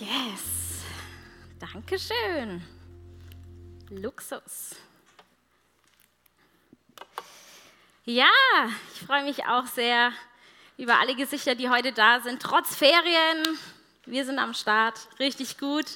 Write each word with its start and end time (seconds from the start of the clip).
Yes. 0.00 0.84
Dankeschön. 1.58 2.62
Luxus. 3.90 4.76
Ja, 8.04 8.30
ich 8.94 9.06
freue 9.06 9.24
mich 9.24 9.44
auch 9.46 9.66
sehr 9.66 10.12
über 10.76 11.00
alle 11.00 11.16
Gesichter, 11.16 11.56
die 11.56 11.68
heute 11.68 11.92
da 11.92 12.20
sind, 12.20 12.40
trotz 12.40 12.76
Ferien. 12.76 13.58
Wir 14.06 14.24
sind 14.24 14.38
am 14.38 14.54
Start, 14.54 15.00
richtig 15.18 15.58
gut. 15.58 15.86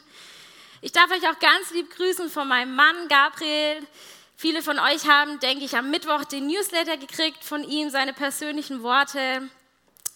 Ich 0.80 0.90
darf 0.90 1.10
euch 1.12 1.22
auch 1.28 1.38
ganz 1.38 1.70
lieb 1.70 1.94
grüßen 1.94 2.28
von 2.28 2.48
meinem 2.48 2.74
Mann 2.74 3.06
Gabriel. 3.08 3.86
Viele 4.34 4.62
von 4.62 4.80
euch 4.80 5.06
haben, 5.06 5.38
denke 5.38 5.64
ich, 5.64 5.76
am 5.76 5.90
Mittwoch 5.90 6.24
den 6.24 6.48
Newsletter 6.48 6.96
gekriegt 6.96 7.44
von 7.44 7.62
ihm, 7.62 7.88
seine 7.88 8.12
persönlichen 8.12 8.82
Worte. 8.82 9.48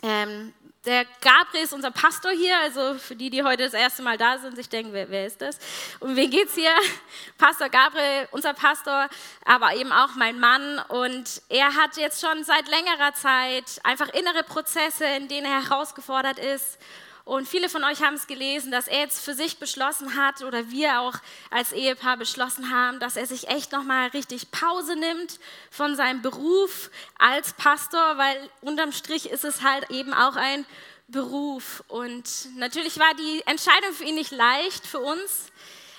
Ähm, 0.02 0.52
der 0.86 1.04
Gabriel 1.20 1.64
ist 1.64 1.72
unser 1.72 1.90
Pastor 1.90 2.30
hier, 2.30 2.56
also 2.60 2.94
für 2.98 3.16
die, 3.16 3.28
die 3.28 3.42
heute 3.42 3.64
das 3.64 3.74
erste 3.74 4.02
Mal 4.02 4.16
da 4.16 4.38
sind, 4.38 4.54
sich 4.54 4.68
denken, 4.68 4.92
wer, 4.92 5.10
wer 5.10 5.26
ist 5.26 5.42
das? 5.42 5.58
Um 5.98 6.14
wen 6.14 6.30
geht 6.30 6.48
es 6.48 6.54
hier? 6.54 6.70
Pastor 7.38 7.68
Gabriel, 7.68 8.28
unser 8.30 8.54
Pastor, 8.54 9.08
aber 9.44 9.74
eben 9.74 9.90
auch 9.90 10.14
mein 10.14 10.38
Mann. 10.38 10.78
Und 10.88 11.42
er 11.48 11.74
hat 11.74 11.96
jetzt 11.96 12.24
schon 12.24 12.44
seit 12.44 12.68
längerer 12.68 13.14
Zeit 13.14 13.80
einfach 13.82 14.08
innere 14.10 14.44
Prozesse, 14.44 15.04
in 15.04 15.26
denen 15.26 15.46
er 15.46 15.68
herausgefordert 15.68 16.38
ist. 16.38 16.78
Und 17.26 17.48
viele 17.48 17.68
von 17.68 17.82
euch 17.82 18.04
haben 18.04 18.14
es 18.14 18.28
gelesen, 18.28 18.70
dass 18.70 18.86
er 18.86 19.00
jetzt 19.00 19.18
für 19.18 19.34
sich 19.34 19.58
beschlossen 19.58 20.14
hat 20.14 20.42
oder 20.42 20.70
wir 20.70 21.00
auch 21.00 21.16
als 21.50 21.72
Ehepaar 21.72 22.16
beschlossen 22.16 22.70
haben, 22.70 23.00
dass 23.00 23.16
er 23.16 23.26
sich 23.26 23.48
echt 23.48 23.72
nochmal 23.72 24.10
richtig 24.10 24.52
Pause 24.52 24.94
nimmt 24.94 25.40
von 25.72 25.96
seinem 25.96 26.22
Beruf 26.22 26.88
als 27.18 27.52
Pastor, 27.54 28.16
weil 28.16 28.48
unterm 28.60 28.92
Strich 28.92 29.28
ist 29.28 29.44
es 29.44 29.62
halt 29.62 29.90
eben 29.90 30.14
auch 30.14 30.36
ein 30.36 30.64
Beruf. 31.08 31.82
Und 31.88 32.30
natürlich 32.58 32.96
war 33.00 33.12
die 33.14 33.42
Entscheidung 33.44 33.92
für 33.92 34.04
ihn 34.04 34.14
nicht 34.14 34.30
leicht, 34.30 34.86
für 34.86 35.00
uns. 35.00 35.50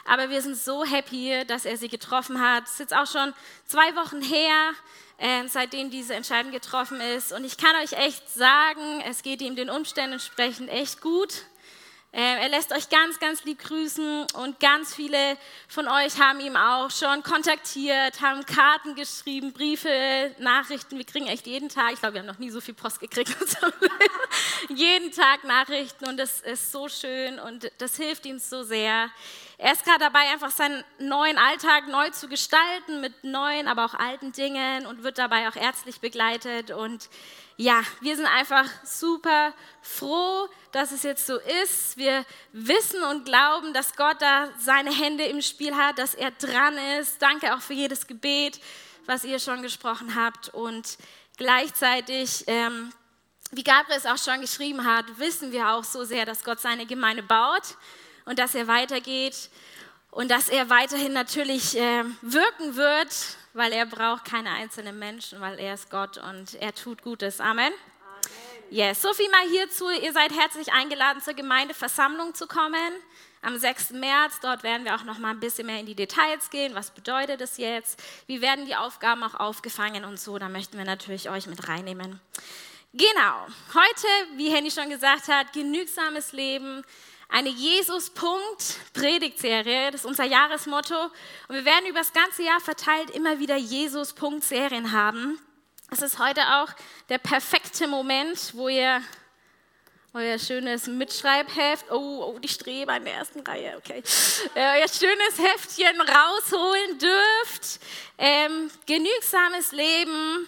Aber 0.05 0.29
wir 0.29 0.41
sind 0.41 0.55
so 0.55 0.85
happy, 0.85 1.43
dass 1.45 1.65
er 1.65 1.75
sie 1.75 1.89
getroffen 1.89 2.39
hat. 2.39 2.63
Es 2.63 2.71
ist 2.71 2.79
jetzt 2.79 2.95
auch 2.95 3.05
schon 3.05 3.33
zwei 3.65 3.97
Wochen 3.97 4.21
her 4.21 4.71
äh, 5.17 5.47
seitdem 5.47 5.89
diese 5.89 6.13
Entscheidung 6.13 6.51
getroffen 6.51 7.01
ist. 7.01 7.31
Und 7.31 7.43
ich 7.43 7.57
kann 7.57 7.75
euch 7.83 7.93
echt 7.93 8.29
sagen, 8.29 9.01
es 9.09 9.23
geht 9.23 9.41
ihm 9.41 9.55
den 9.55 9.69
Umständen 9.69 10.13
entsprechend 10.13 10.69
echt 10.69 11.01
gut. 11.01 11.45
Äh, 12.13 12.41
er 12.41 12.49
lässt 12.49 12.71
euch 12.71 12.89
ganz, 12.89 13.19
ganz 13.19 13.43
lieb 13.43 13.59
grüßen 13.59 14.25
und 14.35 14.59
ganz 14.59 14.95
viele 14.95 15.37
von 15.67 15.87
euch 15.87 16.19
haben 16.19 16.39
ihn 16.39 16.55
auch 16.55 16.89
schon 16.89 17.21
kontaktiert, 17.21 18.21
haben 18.21 18.45
Karten 18.45 18.95
geschrieben, 18.95 19.51
Briefe, 19.51 20.33
Nachrichten. 20.39 20.97
Wir 20.97 21.05
kriegen 21.05 21.27
echt 21.27 21.45
jeden 21.47 21.67
Tag, 21.67 21.93
ich 21.93 21.99
glaube, 21.99 22.15
wir 22.15 22.21
haben 22.21 22.27
noch 22.27 22.39
nie 22.39 22.49
so 22.49 22.61
viel 22.61 22.73
Post 22.73 23.01
gekriegt, 23.01 23.35
jeden 24.69 25.11
Tag 25.11 25.43
Nachrichten 25.43 26.07
und 26.07 26.17
das 26.17 26.39
ist 26.41 26.71
so 26.71 26.87
schön 26.87 27.39
und 27.39 27.69
das 27.77 27.97
hilft 27.97 28.25
ihm 28.25 28.39
so 28.39 28.63
sehr. 28.63 29.09
Er 29.59 29.73
ist 29.73 29.85
gerade 29.85 29.99
dabei, 29.99 30.19
einfach 30.31 30.51
seinen 30.51 30.83
neuen 30.99 31.39
Alltag 31.39 31.87
neu 31.87 32.11
zu 32.11 32.27
gestalten 32.27 33.01
mit 33.01 33.23
neuen, 33.23 33.67
aber 33.67 33.85
auch 33.85 33.95
alten 33.95 34.31
Dingen 34.31 34.85
und 34.85 35.01
wird 35.01 35.17
dabei 35.17 35.49
auch 35.49 35.55
ärztlich 35.55 35.99
begleitet. 35.99 36.69
Und 36.69 37.09
ja, 37.55 37.81
wir 38.01 38.15
sind 38.15 38.27
einfach 38.27 38.69
super 38.83 39.51
froh, 39.81 40.47
dass 40.73 40.91
es 40.91 41.01
jetzt 41.01 41.25
so 41.25 41.39
ist. 41.63 41.97
Wir 41.97 42.23
wissen 42.51 43.01
und 43.01 43.25
glauben, 43.25 43.73
dass 43.73 43.95
Gott 43.95 44.21
da 44.21 44.47
seine 44.59 44.91
Hände 44.91 45.23
im 45.23 45.41
Spiel 45.41 45.75
hat, 45.75 45.97
dass 45.97 46.13
er 46.13 46.29
dran 46.29 46.77
ist. 46.99 47.19
Danke 47.19 47.55
auch 47.55 47.61
für 47.61 47.73
jedes 47.73 48.05
Gebet, 48.05 48.59
was 49.07 49.23
ihr 49.23 49.39
schon 49.39 49.63
gesprochen 49.63 50.13
habt. 50.13 50.49
Und 50.49 50.99
gleichzeitig, 51.35 52.43
ähm, 52.45 52.93
wie 53.49 53.63
Gabriel 53.63 53.97
es 53.97 54.05
auch 54.05 54.23
schon 54.23 54.39
geschrieben 54.39 54.85
hat, 54.85 55.17
wissen 55.17 55.51
wir 55.51 55.69
auch 55.69 55.83
so 55.83 56.03
sehr, 56.03 56.27
dass 56.27 56.43
Gott 56.43 56.59
seine 56.59 56.85
Gemeinde 56.85 57.23
baut 57.23 57.75
und 58.27 58.37
dass 58.39 58.53
er 58.53 58.67
weitergeht 58.67 59.49
und 60.11 60.29
dass 60.29 60.49
er 60.49 60.69
weiterhin 60.69 61.13
natürlich 61.13 61.77
äh, 61.77 62.03
wirken 62.21 62.75
wird, 62.75 63.15
weil 63.53 63.71
er 63.71 63.85
braucht 63.85 64.25
keine 64.25 64.51
einzelnen 64.51 64.99
Menschen, 64.99 65.41
weil 65.41 65.57
er 65.59 65.73
ist 65.73 65.89
Gott 65.89 66.17
und 66.17 66.55
er 66.55 66.75
tut 66.75 67.01
Gutes. 67.01 67.39
Amen. 67.39 67.73
Yes, 68.69 69.01
so 69.01 69.13
viel 69.13 69.29
mal 69.29 69.47
hierzu. 69.49 69.89
Ihr 69.89 70.11
seid 70.11 70.33
herzlich 70.33 70.73
eingeladen, 70.73 71.21
zur 71.21 71.33
Gemeindeversammlung 71.33 72.35
zu 72.35 72.47
kommen. 72.47 72.91
Am 73.41 73.57
6. 73.57 73.91
März, 73.91 74.39
dort 74.41 74.63
werden 74.63 74.83
wir 74.83 74.95
auch 74.95 75.05
noch 75.05 75.19
mal 75.19 75.29
ein 75.29 75.39
bisschen 75.39 75.67
mehr 75.67 75.79
in 75.79 75.85
die 75.85 75.95
Details 75.95 76.49
gehen. 76.49 76.75
Was 76.75 76.91
bedeutet 76.91 77.39
das 77.39 77.57
jetzt? 77.57 78.03
Wie 78.25 78.41
werden 78.41 78.65
die 78.65 78.75
Aufgaben 78.75 79.23
auch 79.23 79.35
aufgefangen 79.35 80.03
und 80.03 80.19
so? 80.19 80.37
Da 80.37 80.49
möchten 80.49 80.77
wir 80.77 80.83
natürlich 80.83 81.29
euch 81.29 81.47
mit 81.47 81.69
reinnehmen. 81.69 82.19
Genau, 82.93 83.47
heute, 83.73 84.07
wie 84.35 84.49
Henny 84.49 84.71
schon 84.71 84.89
gesagt 84.89 85.29
hat, 85.29 85.53
genügsames 85.53 86.33
Leben, 86.33 86.83
eine 87.29 87.49
Jesus-Punkt-Predigtserie. 87.49 89.91
Das 89.91 90.01
ist 90.01 90.07
unser 90.07 90.25
Jahresmotto. 90.25 91.05
Und 91.47 91.55
wir 91.55 91.65
werden 91.65 91.87
über 91.87 91.99
das 91.99 92.13
ganze 92.13 92.43
Jahr 92.43 92.59
verteilt 92.59 93.09
immer 93.11 93.39
wieder 93.39 93.57
Jesus-Punkt-Serien 93.57 94.91
haben. 94.91 95.39
Es 95.91 96.01
ist 96.01 96.19
heute 96.19 96.41
auch 96.41 96.67
der 97.09 97.17
perfekte 97.17 97.87
Moment, 97.87 98.53
wo 98.53 98.69
ihr 98.69 99.01
euer 100.13 100.39
schönes 100.39 100.87
Mitschreibheft, 100.87 101.91
oh, 101.91 102.33
oh 102.33 102.39
die 102.39 102.47
Streber 102.47 102.95
in 102.97 103.05
der 103.05 103.13
ersten 103.15 103.41
Reihe, 103.41 103.75
okay, 103.77 104.01
äh, 104.55 104.79
euer 104.79 104.87
schönes 104.87 105.37
Heftchen 105.37 106.01
rausholen 106.01 106.97
dürft. 106.97 107.79
Ähm, 108.17 108.71
genügsames 108.85 109.73
Leben 109.73 110.47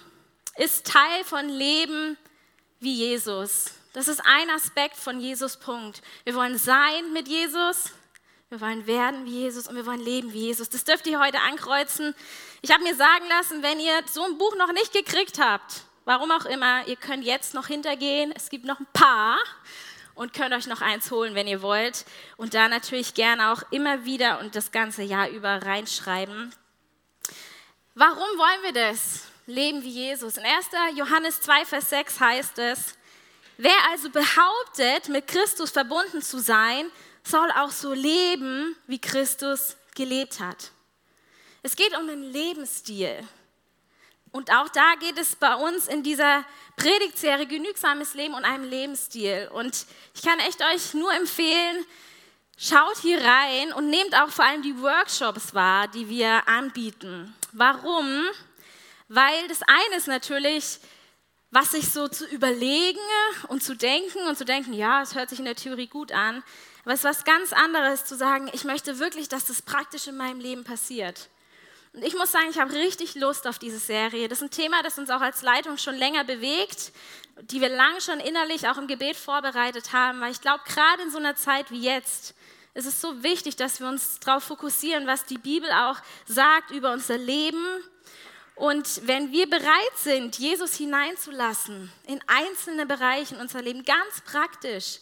ist 0.58 0.88
Teil 0.88 1.24
von 1.24 1.48
Leben 1.48 2.18
wie 2.80 2.96
Jesus. 2.96 3.79
Das 3.94 4.08
ist 4.08 4.22
ein 4.24 4.52
Aspekt 4.52 4.96
von 4.96 5.20
Jesus 5.20 5.58
Punkt. 5.58 6.04
Wir 6.24 6.36
wollen 6.36 6.60
sein 6.60 7.12
mit 7.12 7.28
Jesus, 7.28 7.92
wir 8.50 8.62
wollen 8.62 8.86
werden 8.86 9.26
wie 9.26 9.42
Jesus 9.42 9.68
und 9.68 9.76
wir 9.76 9.86
wollen 9.88 10.00
leben 10.00 10.32
wie 10.32 10.42
Jesus. 10.42 10.70
Das 10.70 10.84
dürft 10.84 11.08
ihr 11.08 11.20
heute 11.20 11.40
ankreuzen. 11.42 12.14
Ich 12.62 12.72
habe 12.72 12.84
mir 12.84 12.94
sagen 12.94 13.26
lassen, 13.28 13.64
wenn 13.64 13.80
ihr 13.80 14.02
so 14.12 14.24
ein 14.24 14.38
Buch 14.38 14.56
noch 14.58 14.72
nicht 14.74 14.94
gekriegt 14.94 15.40
habt, 15.40 15.82
warum 16.06 16.30
auch 16.32 16.46
immer, 16.46 16.88
ihr 16.88 16.98
könnt 16.98 17.26
jetzt 17.26 17.56
noch 17.56 17.66
hintergehen. 17.66 18.32
Es 18.36 18.50
gibt 18.50 18.66
noch 18.66 18.80
ein 18.80 18.88
paar 18.94 19.40
und 20.14 20.34
könnt 20.34 20.54
euch 20.54 20.68
noch 20.68 20.82
eins 20.82 21.10
holen, 21.10 21.34
wenn 21.34 21.48
ihr 21.48 21.64
wollt. 21.64 22.06
Und 22.38 22.54
da 22.54 22.68
natürlich 22.68 23.16
gerne 23.16 23.52
auch 23.52 23.64
immer 23.72 24.06
wieder 24.06 24.40
und 24.40 24.56
das 24.56 24.72
ganze 24.72 25.02
Jahr 25.02 25.30
über 25.30 25.64
reinschreiben. 25.64 26.54
Warum 27.96 28.38
wollen 28.38 28.64
wir 28.64 28.74
das? 28.74 29.26
Leben 29.48 29.82
wie 29.82 29.90
Jesus. 29.90 30.38
In 30.38 30.46
1. 30.46 30.68
Johannes 30.96 31.42
2, 31.42 31.66
Vers 31.66 31.90
6 31.90 32.20
heißt 32.20 32.60
es, 32.60 32.99
Wer 33.62 33.76
also 33.92 34.10
behauptet, 34.10 35.10
mit 35.10 35.28
Christus 35.28 35.72
verbunden 35.72 36.22
zu 36.22 36.40
sein, 36.40 36.90
soll 37.26 37.52
auch 37.58 37.72
so 37.72 37.92
leben, 37.92 38.74
wie 38.88 39.00
Christus 39.00 39.76
gelebt 39.96 40.40
hat. 40.40 40.72
Es 41.62 41.76
geht 41.76 41.94
um 41.98 42.08
den 42.08 42.24
Lebensstil. 42.32 43.20
Und 44.32 44.50
auch 44.54 44.70
da 44.70 44.94
geht 45.02 45.18
es 45.18 45.36
bei 45.36 45.54
uns 45.56 45.90
in 45.90 46.04
dieser 46.04 46.46
Predigtserie 46.78 47.48
genügsames 47.48 48.14
Leben 48.14 48.34
und 48.34 48.46
einem 48.46 48.64
Lebensstil. 48.64 49.50
Und 49.52 49.86
ich 50.16 50.22
kann 50.22 50.40
echt 50.40 50.62
euch 50.62 50.94
nur 50.94 51.14
empfehlen, 51.14 51.86
schaut 52.58 53.00
hier 53.02 53.20
rein 53.22 53.74
und 53.74 53.90
nehmt 53.90 54.16
auch 54.16 54.30
vor 54.30 54.46
allem 54.46 54.62
die 54.62 54.82
Workshops 54.82 55.54
wahr, 55.54 55.90
die 55.90 56.08
wir 56.08 56.48
anbieten. 56.48 57.36
Warum? 57.52 58.24
Weil 59.10 59.50
das 59.50 59.64
eine 59.64 59.98
ist 59.98 60.08
natürlich, 60.08 60.80
was 61.52 61.72
sich 61.72 61.90
so 61.90 62.08
zu 62.08 62.26
überlegen 62.28 63.00
und 63.48 63.64
zu 63.64 63.76
denken 63.76 64.20
und 64.28 64.38
zu 64.38 64.46
denken, 64.46 64.74
ja, 64.74 65.02
es 65.02 65.16
hört 65.16 65.30
sich 65.30 65.40
in 65.40 65.46
der 65.46 65.56
Theorie 65.56 65.88
gut 65.88 66.12
an, 66.12 66.44
aber 66.84 66.94
es 66.94 67.00
ist 67.00 67.06
was 67.06 67.24
ganz 67.26 67.54
anderes 67.54 68.06
zu 68.06 68.16
sagen, 68.16 68.50
ich 68.54 68.64
möchte 68.64 69.00
wirklich, 69.00 69.30
dass 69.30 69.46
das 69.46 69.62
praktisch 69.62 70.08
in 70.08 70.18
meinem 70.18 70.40
Leben 70.40 70.64
passiert. 70.64 71.30
Und 71.94 72.04
ich 72.04 72.14
muss 72.14 72.32
sagen, 72.32 72.48
ich 72.52 72.60
habe 72.60 72.74
richtig 72.74 73.16
Lust 73.16 73.48
auf 73.48 73.58
diese 73.58 73.80
Serie. 73.80 74.28
Das 74.28 74.40
ist 74.40 74.44
ein 74.44 74.52
Thema, 74.52 74.84
das 74.84 75.00
uns 75.00 75.10
auch 75.10 75.22
als 75.22 75.42
Leitung 75.42 75.78
schon 75.78 75.96
länger 75.96 76.24
bewegt, 76.24 76.92
die 77.42 77.62
wir 77.62 77.70
lange 77.70 78.00
schon 78.00 78.20
innerlich 78.20 78.68
auch 78.68 78.78
im 78.78 78.88
Gebet 78.88 79.16
vorbereitet 79.16 79.92
haben, 79.92 80.22
weil 80.22 80.32
ich 80.32 80.42
glaube, 80.42 80.64
gerade 80.66 81.02
in 81.02 81.12
so 81.12 81.18
einer 81.18 81.36
Zeit 81.36 81.72
wie 81.72 81.82
jetzt, 81.82 82.36
ist 82.76 82.86
es 82.86 83.02
so 83.02 83.24
wichtig, 83.24 83.56
dass 83.56 83.80
wir 83.80 83.88
uns 83.88 84.20
darauf 84.20 84.44
fokussieren, 84.44 85.08
was 85.08 85.26
die 85.26 85.40
Bibel 85.40 85.72
auch 85.72 85.98
sagt 86.26 86.70
über 86.72 86.94
unser 86.94 87.18
Leben, 87.18 87.66
und 88.60 89.08
wenn 89.08 89.32
wir 89.32 89.50
bereit 89.50 89.96
sind, 89.96 90.38
Jesus 90.38 90.76
hineinzulassen 90.76 91.90
in 92.08 92.20
einzelne 92.28 92.86
Bereiche 92.86 93.36
in 93.36 93.42
unser 93.42 93.62
Leben, 93.62 93.86
ganz 93.86 94.20
praktisch, 94.26 95.00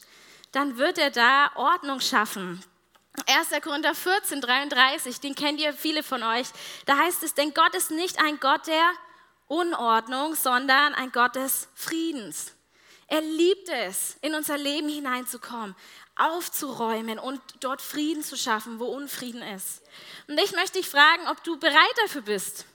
dann 0.51 0.77
wird 0.77 0.99
er 0.99 1.09
da 1.09 1.49
Ordnung 1.55 1.99
schaffen. 1.99 2.63
1. 3.25 3.59
Korinther 3.63 3.95
14, 3.95 4.41
33, 4.41 5.19
den 5.21 5.33
kennt 5.33 5.59
ihr 5.59 5.73
viele 5.73 6.03
von 6.03 6.21
euch. 6.21 6.45
Da 6.85 6.97
heißt 6.97 7.23
es, 7.23 7.33
denn 7.33 7.51
Gott 7.55 7.73
ist 7.73 7.89
nicht 7.89 8.21
ein 8.21 8.39
Gott 8.39 8.67
der 8.67 8.91
Unordnung, 9.47 10.35
sondern 10.35 10.93
ein 10.93 11.11
Gott 11.11 11.35
des 11.35 11.67
Friedens. 11.73 12.53
Er 13.07 13.21
liebt 13.21 13.69
es, 13.69 14.17
in 14.21 14.35
unser 14.35 14.59
Leben 14.59 14.87
hineinzukommen, 14.87 15.75
aufzuräumen 16.15 17.17
und 17.17 17.41
dort 17.61 17.81
Frieden 17.81 18.21
zu 18.21 18.37
schaffen, 18.37 18.79
wo 18.79 18.85
Unfrieden 18.85 19.41
ist. 19.41 19.81
Und 20.27 20.39
ich 20.39 20.51
möchte 20.51 20.77
dich 20.77 20.87
fragen, 20.87 21.27
ob 21.27 21.43
du 21.43 21.57
bereit 21.57 21.97
dafür 22.03 22.21
bist. 22.21 22.65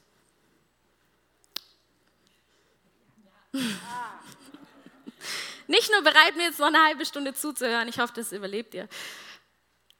Nicht 5.66 5.90
nur 5.90 6.02
bereit, 6.02 6.36
mir 6.36 6.44
jetzt 6.44 6.58
noch 6.58 6.66
eine 6.66 6.82
halbe 6.82 7.06
Stunde 7.06 7.34
zuzuhören, 7.34 7.88
ich 7.88 7.98
hoffe, 7.98 8.12
das 8.14 8.32
überlebt 8.32 8.74
ihr. 8.74 8.88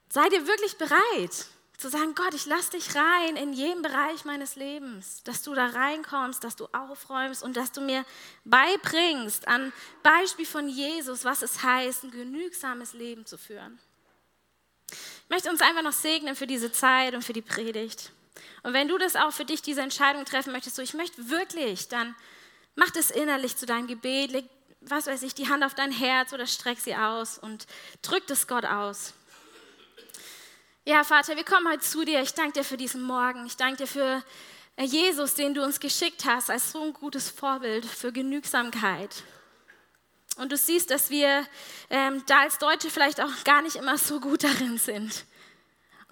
Seid 0.08 0.32
ihr 0.32 0.46
wirklich 0.46 0.76
bereit 0.76 1.46
zu 1.78 1.88
sagen, 1.88 2.14
Gott, 2.14 2.32
ich 2.34 2.46
lass 2.46 2.70
dich 2.70 2.94
rein 2.94 3.36
in 3.36 3.52
jeden 3.52 3.82
Bereich 3.82 4.24
meines 4.24 4.54
Lebens, 4.54 5.22
dass 5.24 5.42
du 5.42 5.54
da 5.54 5.66
reinkommst, 5.66 6.44
dass 6.44 6.54
du 6.54 6.68
aufräumst 6.72 7.42
und 7.42 7.56
dass 7.56 7.72
du 7.72 7.80
mir 7.80 8.04
beibringst 8.44 9.48
an 9.48 9.72
Beispiel 10.02 10.46
von 10.46 10.68
Jesus, 10.68 11.24
was 11.24 11.42
es 11.42 11.62
heißt, 11.62 12.04
ein 12.04 12.10
genügsames 12.12 12.92
Leben 12.92 13.26
zu 13.26 13.36
führen. 13.36 13.80
Ich 14.90 15.30
möchte 15.30 15.50
uns 15.50 15.60
einfach 15.60 15.82
noch 15.82 15.92
segnen 15.92 16.36
für 16.36 16.46
diese 16.46 16.70
Zeit 16.70 17.14
und 17.14 17.22
für 17.24 17.32
die 17.32 17.42
Predigt. 17.42 18.12
Und 18.62 18.74
wenn 18.74 18.88
du 18.88 18.98
das 18.98 19.16
auch 19.16 19.32
für 19.32 19.44
dich, 19.44 19.62
diese 19.62 19.80
Entscheidung 19.80 20.24
treffen 20.24 20.52
möchtest, 20.52 20.76
so 20.76 20.82
ich 20.82 20.94
möchte 20.94 21.30
wirklich, 21.30 21.88
dann 21.88 22.14
mach 22.74 22.90
das 22.90 23.10
innerlich 23.10 23.56
zu 23.56 23.66
deinem 23.66 23.86
Gebet, 23.86 24.30
leg, 24.30 24.44
was 24.80 25.06
weiß 25.06 25.22
ich, 25.22 25.34
die 25.34 25.48
Hand 25.48 25.64
auf 25.64 25.74
dein 25.74 25.92
Herz 25.92 26.32
oder 26.32 26.46
streck 26.46 26.78
sie 26.80 26.96
aus 26.96 27.38
und 27.38 27.66
drück 28.02 28.26
das 28.26 28.46
Gott 28.46 28.64
aus. 28.64 29.14
Ja, 30.84 31.04
Vater, 31.04 31.36
wir 31.36 31.44
kommen 31.44 31.68
heute 31.68 31.82
zu 31.82 32.04
dir. 32.04 32.20
Ich 32.22 32.34
danke 32.34 32.54
dir 32.54 32.64
für 32.64 32.76
diesen 32.76 33.02
Morgen. 33.02 33.46
Ich 33.46 33.56
danke 33.56 33.76
dir 33.78 33.86
für 33.86 34.24
äh, 34.76 34.84
Jesus, 34.84 35.34
den 35.34 35.54
du 35.54 35.62
uns 35.62 35.78
geschickt 35.78 36.24
hast, 36.24 36.50
als 36.50 36.72
so 36.72 36.82
ein 36.82 36.92
gutes 36.92 37.30
Vorbild 37.30 37.86
für 37.86 38.10
Genügsamkeit. 38.12 39.22
Und 40.38 40.50
du 40.50 40.56
siehst, 40.56 40.90
dass 40.90 41.10
wir 41.10 41.46
ähm, 41.90 42.24
da 42.26 42.40
als 42.40 42.58
Deutsche 42.58 42.90
vielleicht 42.90 43.20
auch 43.20 43.44
gar 43.44 43.62
nicht 43.62 43.76
immer 43.76 43.98
so 43.98 44.18
gut 44.18 44.42
darin 44.44 44.78
sind. 44.78 45.24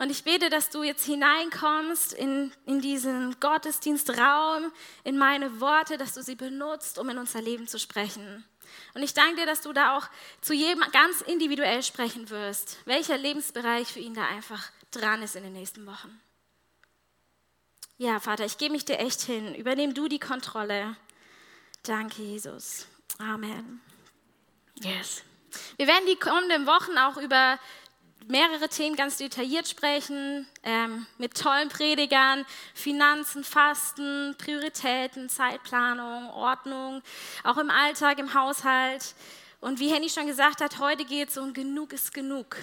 Und 0.00 0.08
ich 0.08 0.24
bete, 0.24 0.48
dass 0.48 0.70
du 0.70 0.82
jetzt 0.82 1.04
hineinkommst 1.04 2.14
in, 2.14 2.50
in 2.64 2.80
diesen 2.80 3.38
Gottesdienstraum, 3.38 4.72
in 5.04 5.18
meine 5.18 5.60
Worte, 5.60 5.98
dass 5.98 6.14
du 6.14 6.22
sie 6.22 6.36
benutzt, 6.36 6.98
um 6.98 7.10
in 7.10 7.18
unser 7.18 7.42
Leben 7.42 7.68
zu 7.68 7.78
sprechen. 7.78 8.42
Und 8.94 9.02
ich 9.02 9.12
danke 9.12 9.36
dir, 9.36 9.46
dass 9.46 9.60
du 9.60 9.74
da 9.74 9.98
auch 9.98 10.08
zu 10.40 10.54
jedem 10.54 10.82
ganz 10.92 11.20
individuell 11.20 11.82
sprechen 11.82 12.30
wirst, 12.30 12.78
welcher 12.86 13.18
Lebensbereich 13.18 13.88
für 13.88 13.98
ihn 13.98 14.14
da 14.14 14.24
einfach 14.24 14.70
dran 14.90 15.22
ist 15.22 15.36
in 15.36 15.42
den 15.42 15.52
nächsten 15.52 15.84
Wochen. 15.84 16.18
Ja, 17.98 18.20
Vater, 18.20 18.46
ich 18.46 18.56
gebe 18.56 18.72
mich 18.72 18.86
dir 18.86 19.00
echt 19.00 19.20
hin. 19.20 19.54
Übernimm 19.54 19.92
du 19.92 20.08
die 20.08 20.18
Kontrolle. 20.18 20.96
Danke, 21.82 22.22
Jesus. 22.22 22.86
Amen. 23.18 23.82
Yes. 24.76 25.24
Wir 25.76 25.86
werden 25.86 26.06
die 26.06 26.16
kommenden 26.16 26.66
Wochen 26.66 26.96
auch 26.96 27.16
über 27.16 27.58
mehrere 28.26 28.68
Themen 28.68 28.96
ganz 28.96 29.16
detailliert 29.16 29.68
sprechen, 29.68 30.46
ähm, 30.62 31.06
mit 31.18 31.34
tollen 31.34 31.68
Predigern, 31.68 32.44
Finanzen, 32.74 33.44
Fasten, 33.44 34.34
Prioritäten, 34.38 35.28
Zeitplanung, 35.28 36.30
Ordnung, 36.30 37.02
auch 37.44 37.58
im 37.58 37.70
Alltag, 37.70 38.18
im 38.18 38.34
Haushalt. 38.34 39.14
Und 39.60 39.80
wie 39.80 39.92
Henny 39.92 40.08
schon 40.08 40.26
gesagt 40.26 40.60
hat, 40.60 40.78
heute 40.78 41.04
geht 41.04 41.30
es 41.30 41.38
um 41.38 41.52
genug 41.52 41.92
ist 41.92 42.14
genug. 42.14 42.56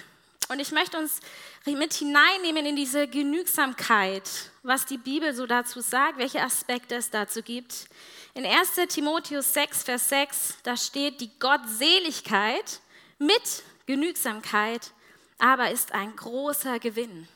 Und 0.48 0.60
ich 0.60 0.72
möchte 0.72 0.96
uns 0.96 1.20
mit 1.66 1.92
hineinnehmen 1.92 2.64
in 2.64 2.74
diese 2.74 3.06
Genügsamkeit, 3.06 4.22
was 4.62 4.86
die 4.86 4.96
Bibel 4.96 5.34
so 5.34 5.46
dazu 5.46 5.82
sagt, 5.82 6.16
welche 6.16 6.42
Aspekte 6.42 6.94
es 6.94 7.10
dazu 7.10 7.42
gibt. 7.42 7.86
In 8.32 8.46
1 8.46 8.76
Timotheus 8.88 9.52
6, 9.52 9.82
Vers 9.82 10.08
6, 10.08 10.54
da 10.62 10.76
steht, 10.76 11.20
die 11.20 11.30
Gottseligkeit 11.38 12.80
mit 13.18 13.62
Genügsamkeit 13.84 14.92
aber 15.38 15.70
ist 15.70 15.92
ein 15.92 16.14
großer 16.14 16.78
Gewinn. 16.78 17.28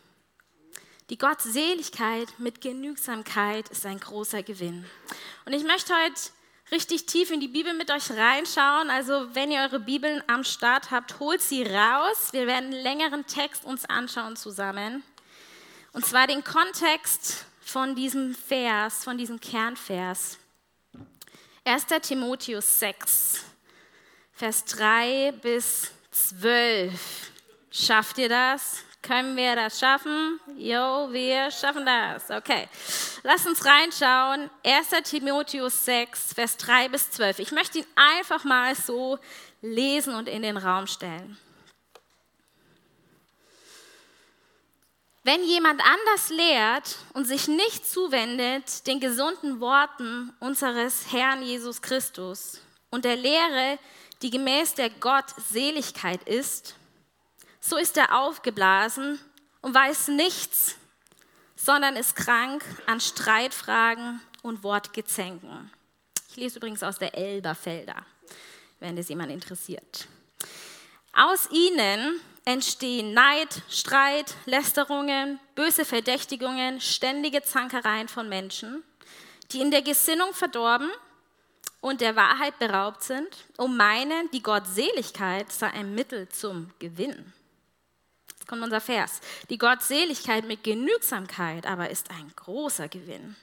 Die 1.11 1.19
Gottseligkeit 1.19 2.29
mit 2.39 2.61
Genügsamkeit 2.61 3.69
ist 3.69 3.85
ein 3.87 4.01
großer 4.01 4.43
Gewinn. 4.43 4.85
Und 5.45 5.53
ich 5.53 5.65
möchte 5.65 5.93
heute 5.95 6.21
richtig 6.71 7.07
tief 7.07 7.31
in 7.31 7.41
die 7.41 7.49
Bibel 7.49 7.75
mit 7.75 7.91
euch 7.91 8.11
reinschauen. 8.11 8.91
Also 8.91 9.35
wenn 9.35 9.51
ihr 9.51 9.61
eure 9.61 9.81
Bibeln 9.81 10.23
am 10.27 10.43
Start 10.43 10.91
habt, 10.91 11.21
holt 11.21 11.43
sie 11.43 11.63
raus. 11.65 12.33
Wir 12.33 12.47
werden 12.47 12.73
einen 12.73 12.83
längeren 12.83 13.27
Text 13.27 13.65
uns 13.65 13.85
anschauen 13.85 14.37
zusammen. 14.37 15.03
Und 15.93 16.07
zwar 16.07 16.27
den 16.27 16.43
Kontext 16.43 17.45
von 17.61 17.95
diesem 17.95 18.35
Vers, 18.35 19.05
von 19.05 19.19
diesem 19.19 19.39
Kernvers. 19.39 20.39
1. 21.65 21.87
Timotheus 22.03 22.81
6, 22.81 23.45
Vers 24.33 24.65
3 24.65 25.33
bis 25.43 25.93
12. 26.11 27.32
Schafft 27.73 28.19
ihr 28.19 28.29
das? 28.29 28.85
Können 29.01 29.35
wir 29.35 29.57
das 29.57 29.81
schaffen? 29.81 30.39
Jo, 30.59 31.09
wir 31.11 31.51
schaffen 31.51 31.87
das. 31.87 32.31
Okay. 32.31 32.69
Lass 33.23 33.47
uns 33.47 33.65
reinschauen. 33.65 34.51
1. 34.63 34.89
Timotheus 35.05 35.87
6, 35.87 36.35
Vers 36.35 36.59
3 36.59 36.91
bis 36.91 37.11
12. 37.13 37.39
Ich 37.39 37.51
möchte 37.51 37.79
ihn 37.79 37.87
einfach 37.97 38.45
mal 38.45 38.75
so 38.75 39.19
lesen 39.63 40.15
und 40.15 40.29
in 40.29 40.43
den 40.43 40.59
Raum 40.59 40.87
stellen. 40.87 41.39
Wenn 45.25 45.43
jemand 45.45 45.81
anders 45.81 46.29
lehrt 46.29 46.99
und 47.15 47.25
sich 47.25 47.49
nicht 47.49 47.89
zuwendet 47.89 48.87
den 48.87 49.01
gesunden 49.01 49.61
Worten 49.61 50.35
unseres 50.41 51.11
Herrn 51.11 51.43
Jesus 51.43 51.81
Christus 51.81 52.61
und 52.91 53.07
der 53.07 53.17
Lehre, 53.17 53.79
die 54.21 54.31
gemäß 54.31 54.75
der 54.75 54.91
Gottseligkeit 54.91 56.23
ist, 56.25 56.77
so 57.63 57.77
ist 57.77 57.97
er 57.97 58.19
aufgeblasen 58.19 59.19
und 59.63 59.75
weiß 59.75 60.09
nichts, 60.09 60.77
sondern 61.57 61.97
ist 61.97 62.17
krank 62.17 62.65
an 62.87 63.01
Streitfragen 63.01 64.21
und 64.43 64.65
Wortgezänken. 64.65 65.71
Ich 66.29 66.37
lese 66.37 66.59
übrigens 66.59 66.83
aus 66.83 66.99
der 66.99 67.15
Elberfelder, 67.15 67.95
wenn 68.81 68.97
das 68.97 69.09
jemand 69.09 69.31
interessiert. 69.31 70.09
Aus 71.13 71.49
ihnen 71.51 72.21
entstehen 72.45 73.15
Neid, 73.15 73.63
Streit, 73.71 74.35
Lästerungen, 74.47 75.39
böse 75.55 75.85
Verdächtigungen, 75.85 76.81
ständige 76.81 77.43
Zankereien 77.43 78.09
von 78.09 78.29
Menschen, 78.29 78.83
die 79.53 79.61
in 79.61 79.71
der 79.71 79.83
Gesinnung 79.83 80.35
verdorben 80.35 80.91
und 81.81 82.01
der 82.01 82.17
Wahrheit 82.17 82.59
beraubt 82.59 83.05
sind, 83.05 83.29
um 83.57 83.77
meinen, 83.77 84.29
die 84.33 84.43
Gottseligkeit 84.43 85.53
sei 85.53 85.69
ein 85.69 85.95
Mittel 85.95 86.29
zum 86.29 86.71
Gewinn. 86.81 87.33
Jetzt 88.43 88.49
kommt 88.49 88.65
unser 88.65 88.81
Vers. 88.81 89.21
Die 89.51 89.57
Gottseligkeit 89.57 90.45
mit 90.45 90.65
Genügsamkeit 90.65 91.65
aber 91.65 91.91
ist 91.91 92.11
ein 92.11 92.33
großer 92.35 92.89
Gewinn. 92.89 93.37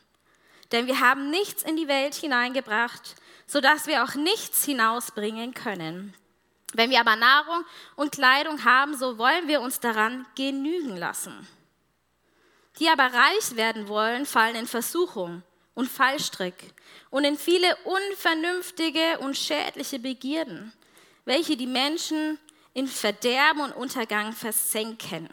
Denn 0.73 0.87
wir 0.87 0.99
haben 0.99 1.29
nichts 1.29 1.63
in 1.63 1.77
die 1.77 1.87
Welt 1.87 2.15
hineingebracht, 2.15 3.15
sodass 3.47 3.87
wir 3.87 4.03
auch 4.03 4.15
nichts 4.15 4.65
hinausbringen 4.65 5.53
können. 5.53 6.13
Wenn 6.73 6.89
wir 6.89 6.99
aber 6.99 7.15
Nahrung 7.15 7.63
und 7.95 8.11
Kleidung 8.11 8.65
haben, 8.65 8.93
so 8.97 9.17
wollen 9.17 9.47
wir 9.47 9.61
uns 9.61 9.79
daran 9.79 10.25
genügen 10.35 10.97
lassen. 10.97 11.47
Die 12.79 12.89
aber 12.89 13.05
reich 13.05 13.55
werden 13.55 13.87
wollen, 13.87 14.25
fallen 14.25 14.57
in 14.57 14.67
Versuchung 14.67 15.43
und 15.75 15.89
Fallstrick 15.89 16.73
und 17.09 17.23
in 17.23 17.37
viele 17.37 17.73
unvernünftige 17.85 19.19
und 19.19 19.37
schädliche 19.37 19.99
Begierden, 19.99 20.73
welche 21.23 21.55
die 21.55 21.67
Menschen 21.67 22.37
in 22.79 22.87
Verderben 22.87 23.59
und 23.61 23.75
Untergang 23.75 24.31
versenken. 24.31 25.29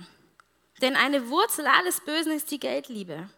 Denn 0.82 0.96
eine 0.96 1.28
Wurzel 1.28 1.68
alles 1.68 2.00
Bösen 2.00 2.32
ist 2.32 2.50
die 2.50 2.58
Geldliebe, 2.58 3.30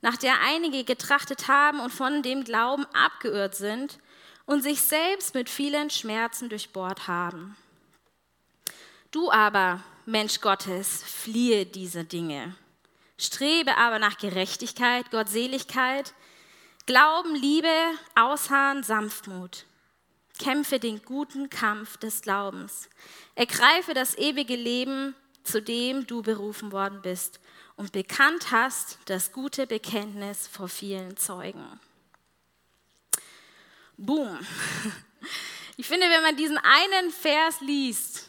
nach 0.00 0.16
der 0.16 0.40
einige 0.42 0.82
getrachtet 0.82 1.46
haben 1.46 1.78
und 1.78 1.90
von 1.90 2.24
dem 2.24 2.42
Glauben 2.42 2.84
abgeirrt 2.86 3.54
sind 3.54 4.00
und 4.44 4.62
sich 4.62 4.80
selbst 4.80 5.34
mit 5.34 5.48
vielen 5.48 5.88
Schmerzen 5.88 6.48
durchbohrt 6.48 7.06
haben. 7.06 7.56
Du 9.12 9.30
aber, 9.30 9.84
Mensch 10.04 10.40
Gottes, 10.40 11.04
fliehe 11.04 11.64
diese 11.64 12.04
Dinge. 12.04 12.56
Strebe 13.18 13.76
aber 13.76 14.00
nach 14.00 14.18
Gerechtigkeit, 14.18 15.12
Gottseligkeit, 15.12 16.12
Glauben, 16.86 17.36
Liebe, 17.36 17.74
Ausharren, 18.16 18.82
Sanftmut. 18.82 19.64
Kämpfe 20.38 20.78
den 20.78 21.02
guten 21.02 21.50
Kampf 21.50 21.96
des 21.96 22.22
Glaubens. 22.22 22.88
Ergreife 23.34 23.94
das 23.94 24.16
ewige 24.16 24.56
Leben, 24.56 25.14
zu 25.42 25.60
dem 25.60 26.06
du 26.06 26.22
berufen 26.22 26.72
worden 26.72 27.00
bist 27.02 27.40
und 27.76 27.92
bekannt 27.92 28.50
hast 28.50 28.98
das 29.06 29.32
gute 29.32 29.66
Bekenntnis 29.66 30.48
vor 30.48 30.68
vielen 30.68 31.16
Zeugen. 31.16 31.80
Boom. 33.96 34.38
Ich 35.80 35.86
finde, 35.86 36.08
wenn 36.10 36.22
man 36.22 36.36
diesen 36.36 36.58
einen 36.58 37.12
Vers 37.12 37.60
liest, 37.60 38.27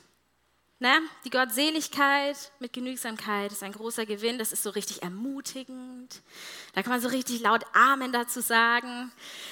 Ne? 0.81 1.01
Die 1.25 1.29
Gottseligkeit 1.29 2.37
mit 2.59 2.71
Genügsamkeit 2.71 3.51
ist 3.51 3.63
ein 3.63 3.73
großer 3.73 4.05
Gewinn. 4.05 4.39
Das 4.39 4.53
ist 4.53 4.63
so 4.63 4.69
richtig 4.69 5.03
ermutigend. 5.03 6.21
Da 6.73 6.81
kann 6.81 6.93
man 6.93 7.01
so 7.01 7.09
richtig 7.09 7.41
laut 7.41 7.65
Amen 7.73 8.13
dazu 8.13 8.39
sagen. 8.39 9.11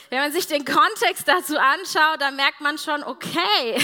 Wenn 0.10 0.19
man 0.19 0.31
sich 0.31 0.48
den 0.48 0.63
Kontext 0.63 1.27
dazu 1.27 1.57
anschaut, 1.60 2.22
dann 2.22 2.38
merkt 2.38 2.62
man 2.62 2.77
schon, 2.77 3.03
okay, 3.03 3.77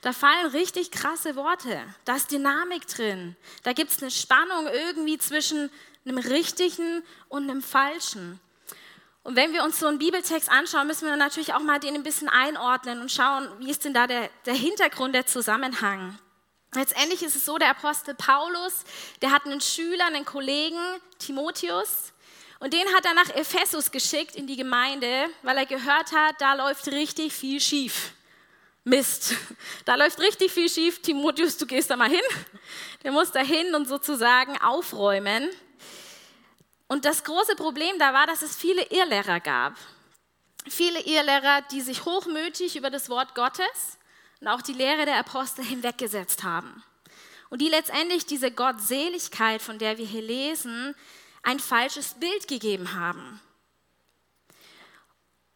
da 0.00 0.12
fallen 0.12 0.46
richtig 0.46 0.90
krasse 0.90 1.36
Worte. 1.36 1.80
Da 2.04 2.16
ist 2.16 2.32
Dynamik 2.32 2.88
drin. 2.88 3.36
Da 3.62 3.74
gibt 3.74 3.92
es 3.92 4.02
eine 4.02 4.10
Spannung 4.10 4.66
irgendwie 4.66 5.18
zwischen 5.18 5.70
einem 6.04 6.18
richtigen 6.18 7.04
und 7.28 7.44
einem 7.48 7.62
falschen. 7.62 8.40
Und 9.22 9.36
wenn 9.36 9.52
wir 9.52 9.62
uns 9.62 9.78
so 9.78 9.86
einen 9.86 10.00
Bibeltext 10.00 10.50
anschauen, 10.50 10.88
müssen 10.88 11.06
wir 11.06 11.14
natürlich 11.16 11.54
auch 11.54 11.60
mal 11.60 11.78
den 11.78 11.94
ein 11.94 12.02
bisschen 12.02 12.28
einordnen 12.28 13.00
und 13.00 13.12
schauen, 13.12 13.48
wie 13.60 13.70
ist 13.70 13.84
denn 13.84 13.94
da 13.94 14.08
der, 14.08 14.30
der 14.46 14.54
Hintergrund, 14.54 15.14
der 15.14 15.26
Zusammenhang. 15.26 16.18
Letztendlich 16.74 17.22
ist 17.22 17.34
es 17.34 17.44
so, 17.44 17.56
der 17.56 17.70
Apostel 17.70 18.14
Paulus, 18.14 18.84
der 19.22 19.30
hat 19.30 19.46
einen 19.46 19.60
Schüler, 19.60 20.06
einen 20.06 20.24
Kollegen, 20.24 20.78
Timotheus, 21.18 22.12
und 22.60 22.72
den 22.72 22.92
hat 22.94 23.04
er 23.04 23.14
nach 23.14 23.30
Ephesus 23.30 23.90
geschickt 23.90 24.34
in 24.34 24.46
die 24.46 24.56
Gemeinde, 24.56 25.26
weil 25.42 25.56
er 25.56 25.66
gehört 25.66 26.12
hat, 26.12 26.40
da 26.40 26.54
läuft 26.54 26.88
richtig 26.88 27.32
viel 27.32 27.60
schief. 27.60 28.12
Mist, 28.84 29.34
da 29.84 29.94
läuft 29.94 30.18
richtig 30.18 30.50
viel 30.50 30.68
schief. 30.68 31.00
Timotheus, 31.00 31.56
du 31.56 31.66
gehst 31.66 31.90
da 31.90 31.96
mal 31.96 32.08
hin. 32.08 32.20
Der 33.04 33.12
muss 33.12 33.30
da 33.30 33.40
hin 33.40 33.74
und 33.74 33.86
sozusagen 33.86 34.60
aufräumen. 34.60 35.48
Und 36.88 37.04
das 37.04 37.22
große 37.22 37.54
Problem 37.54 37.98
da 37.98 38.12
war, 38.12 38.26
dass 38.26 38.42
es 38.42 38.56
viele 38.56 38.82
Irrlehrer 38.90 39.40
gab. 39.40 39.74
Viele 40.68 41.00
Irrlehrer, 41.00 41.62
die 41.70 41.80
sich 41.80 42.04
hochmütig 42.04 42.76
über 42.76 42.90
das 42.90 43.08
Wort 43.08 43.34
Gottes 43.34 43.97
und 44.40 44.48
auch 44.48 44.62
die 44.62 44.72
Lehre 44.72 45.04
der 45.04 45.18
Apostel 45.18 45.64
hinweggesetzt 45.64 46.42
haben. 46.42 46.82
Und 47.50 47.62
die 47.62 47.68
letztendlich 47.68 48.26
diese 48.26 48.50
Gottseligkeit, 48.50 49.62
von 49.62 49.78
der 49.78 49.98
wir 49.98 50.06
hier 50.06 50.22
lesen, 50.22 50.94
ein 51.42 51.60
falsches 51.60 52.14
Bild 52.14 52.46
gegeben 52.46 52.94
haben. 52.94 53.40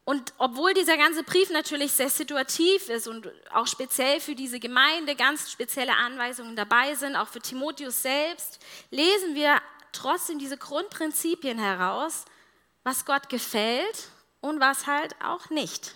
Und 0.05 0.35
obwohl 0.39 0.75
dieser 0.75 0.97
ganze 0.97 1.23
Brief 1.23 1.51
natürlich 1.51 1.93
sehr 1.93 2.11
situativ 2.11 2.89
ist 2.89 3.07
und 3.07 3.31
auch 3.53 3.69
speziell 3.69 4.21
für 4.21 4.35
diese 4.35 4.59
Gemeinde 4.59 5.15
ganz 5.15 5.51
spezielle 5.51 5.97
Anweisungen 5.97 6.57
dabei 6.57 6.95
sind, 6.97 7.15
auch 7.15 7.29
für 7.29 7.41
Timotheus 7.41 8.03
selbst, 8.03 8.59
lesen 8.91 9.35
wir 9.35 9.61
trotzdem 9.93 10.39
diese 10.41 10.57
Grundprinzipien 10.57 11.59
heraus, 11.59 12.25
was 12.83 13.05
Gott 13.05 13.29
gefällt 13.29 14.09
und 14.41 14.59
was 14.59 14.89
halt 14.89 15.15
auch 15.23 15.51
nicht. 15.51 15.95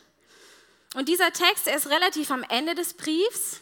Und 0.97 1.11
dieser 1.11 1.31
Text, 1.31 1.67
ist 1.67 1.91
relativ 1.91 2.31
am 2.31 2.43
Ende 2.45 2.75
des 2.75 2.95
Briefs, 2.95 3.61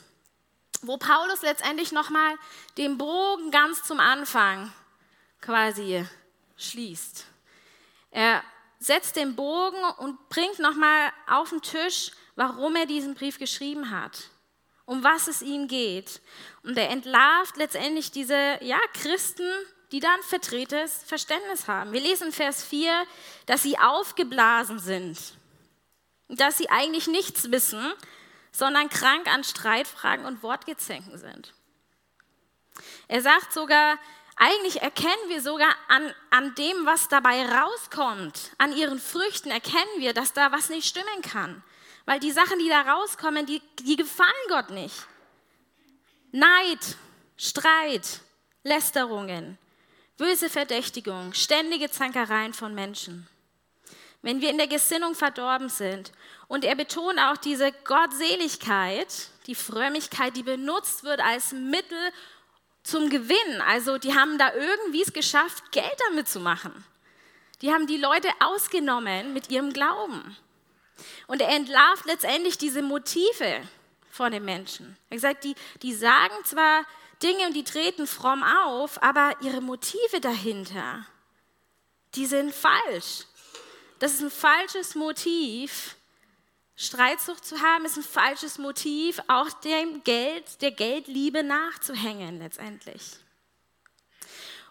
wo 0.83 0.99
Paulus 0.99 1.43
letztendlich 1.43 1.91
nochmal 1.91 2.37
den 2.79 2.97
Bogen 2.97 3.51
ganz 3.51 3.83
zum 3.83 3.99
Anfang 3.99 4.73
quasi 5.41 6.07
schließt. 6.57 7.25
Er 8.13 8.41
setzt 8.79 9.17
den 9.17 9.35
Bogen 9.35 9.83
und 9.99 10.29
bringt 10.29 10.61
nochmal 10.61 11.13
auf 11.27 11.51
den 11.51 11.61
Tisch, 11.61 12.13
warum 12.37 12.77
er 12.77 12.87
diesen 12.87 13.17
Brief 13.17 13.41
geschrieben 13.41 13.91
hat, 13.91 14.31
um 14.85 15.03
was 15.03 15.27
es 15.27 15.43
ihm 15.43 15.67
geht. 15.67 16.21
Und 16.63 16.79
er 16.79 16.91
entlarvt 16.91 17.57
letztendlich 17.57 18.13
diese 18.13 18.59
ja, 18.61 18.79
Christen, 18.93 19.51
die 19.91 19.99
dann 19.99 20.23
verdrehtes 20.23 21.03
Verständnis 21.05 21.67
haben. 21.67 21.91
Wir 21.91 22.01
lesen 22.01 22.31
Vers 22.31 22.63
4, 22.63 22.93
dass 23.47 23.65
sie 23.65 23.77
aufgeblasen 23.77 24.79
sind, 24.79 25.19
dass 26.37 26.59
sie 26.59 26.71
eigentlich 26.71 27.07
nichts 27.07 27.51
wissen, 27.51 27.93
sondern 28.53 28.89
krank 28.89 29.27
an 29.27 29.45
Streitfragen 29.45 30.25
und 30.25 30.43
Wortgezänken 30.43 31.19
sind. 31.19 31.55
Er 33.09 33.21
sagt 33.21 33.53
sogar, 33.53 33.99
eigentlich 34.37 34.83
erkennen 34.83 35.29
wir 35.29 35.41
sogar 35.41 35.75
an, 35.89 36.13
an 36.31 36.55
dem, 36.55 36.87
was 36.87 37.09
dabei 37.09 37.47
rauskommt, 37.47 38.51
an 38.59 38.77
ihren 38.77 38.99
Früchten, 38.99 39.51
erkennen 39.51 39.99
wir, 39.99 40.13
dass 40.13 40.33
da 40.33 40.51
was 40.51 40.71
nicht 40.71 40.89
stimmen 40.89 41.23
kann. 41.23 41.63
Weil 42.05 42.21
die 42.21 42.33
Sachen, 42.33 42.59
die 42.59 42.69
da 42.69 42.83
rauskommen, 42.83 43.47
die, 43.47 43.63
die 43.81 43.97
gefallen 43.97 44.31
Gott 44.49 44.71
nicht. 44.71 45.07
Neid, 46.33 46.97
Streit, 47.37 48.21
Lästerungen, 48.63 49.59
böse 50.17 50.51
Verdächtigung, 50.51 51.33
ständige 51.33 51.91
Zankereien 51.91 52.55
von 52.55 52.75
Menschen. 52.75 53.29
Wenn 54.25 54.41
wir 54.41 54.49
in 54.49 54.57
der 54.57 54.69
Gesinnung 54.69 55.15
verdorben 55.15 55.69
sind 55.69 56.11
und 56.49 56.65
er 56.65 56.75
betont 56.75 57.19
auch 57.19 57.37
diese 57.37 57.73
Gottseligkeit, 57.85 59.29
die 59.47 59.55
Frömmigkeit, 59.55 60.35
die 60.35 60.43
benutzt 60.43 61.05
wird 61.05 61.21
als 61.21 61.53
Mittel, 61.53 61.99
zum 62.85 63.11
Gewinn. 63.11 63.61
Also 63.67 63.99
die 63.99 64.15
haben 64.15 64.39
da 64.39 64.55
irgendwie 64.55 65.03
es 65.03 65.13
geschafft, 65.13 65.73
Geld 65.73 65.97
damit 66.09 66.27
zu 66.27 66.41
machen. 66.41 66.73
Die 67.61 67.71
haben 67.71 67.87
die 67.87 67.99
Leute 67.99 68.29
ausgenommen 68.41 69.35
mit 69.35 69.51
ihrem 69.51 69.75
Glauben. 69.75 70.35
Und 71.27 71.43
er 71.43 71.51
entlarvt 71.51 72.07
letztendlich 72.07 72.57
diese 72.57 72.81
Motive 72.81 73.61
von 74.11 74.33
den 74.33 74.47
Menschen. 74.47 74.97
Er 75.11 75.17
gesagt, 75.17 75.45
die, 75.45 75.55
die 75.83 75.93
sagen 75.93 76.35
zwar 76.45 76.87
Dinge 77.23 77.47
und 77.47 77.55
die 77.55 77.65
treten 77.65 78.07
fromm 78.07 78.43
auf, 78.43 79.03
aber 79.03 79.37
ihre 79.43 79.61
Motive 79.61 80.21
dahinter, 80.23 81.05
die 82.15 82.25
sind 82.25 82.55
falsch. 82.55 83.27
Das 83.99 84.15
ist 84.15 84.23
ein 84.23 84.31
falsches 84.31 84.95
Motiv 84.95 85.97
Streitsucht 86.77 87.45
zu 87.45 87.61
haben 87.61 87.85
ist 87.85 87.97
ein 87.97 88.03
falsches 88.03 88.59
Motiv, 88.59 89.21
auch 89.29 89.51
dem 89.61 90.03
Geld, 90.03 90.61
der 90.61 90.73
Geldliebe 90.73 91.45
nachzuhängen 91.45 92.39
letztendlich. 92.41 93.17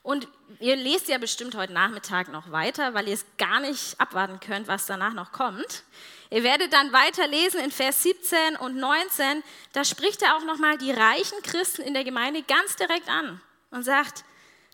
Und 0.02 0.28
ihr 0.60 0.76
lest 0.76 1.08
ja 1.08 1.18
bestimmt 1.18 1.56
heute 1.56 1.72
Nachmittag 1.72 2.28
noch 2.28 2.52
weiter, 2.52 2.94
weil 2.94 3.08
ihr 3.08 3.14
es 3.14 3.26
gar 3.38 3.62
nicht 3.62 3.98
abwarten 4.02 4.42
könnt, 4.42 4.68
was 4.68 4.86
danach 4.86 5.14
noch 5.14 5.32
kommt. 5.32 5.84
Ihr 6.30 6.44
werdet 6.44 6.74
dann 6.74 6.92
weiterlesen 6.92 7.62
in 7.62 7.72
Vers 7.72 8.04
17 8.04 8.58
und 8.58 8.76
19, 8.76 9.42
da 9.72 9.86
spricht 9.86 10.22
er 10.24 10.36
auch 10.36 10.44
nochmal 10.44 10.78
die 10.78 10.92
reichen 10.92 11.42
Christen 11.44 11.84
in 11.84 11.94
der 11.94 12.04
Gemeinde 12.04 12.44
ganz 12.44 12.76
direkt 12.76 13.08
an 13.08 13.40
und 13.72 13.84
sagt, 13.84 14.26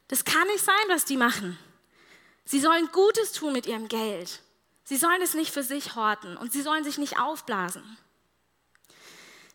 das 0.07 0.25
kann 0.25 0.47
nicht 0.47 0.65
sein, 0.65 0.75
was 0.87 1.05
die 1.05 1.17
machen. 1.17 1.59
Sie 2.49 2.59
sollen 2.59 2.91
Gutes 2.91 3.31
tun 3.31 3.53
mit 3.53 3.67
ihrem 3.67 3.87
Geld. 3.87 4.39
Sie 4.83 4.97
sollen 4.97 5.21
es 5.21 5.35
nicht 5.35 5.53
für 5.53 5.61
sich 5.61 5.93
horten 5.93 6.35
und 6.35 6.51
sie 6.51 6.63
sollen 6.63 6.83
sich 6.83 6.97
nicht 6.97 7.19
aufblasen. 7.19 7.83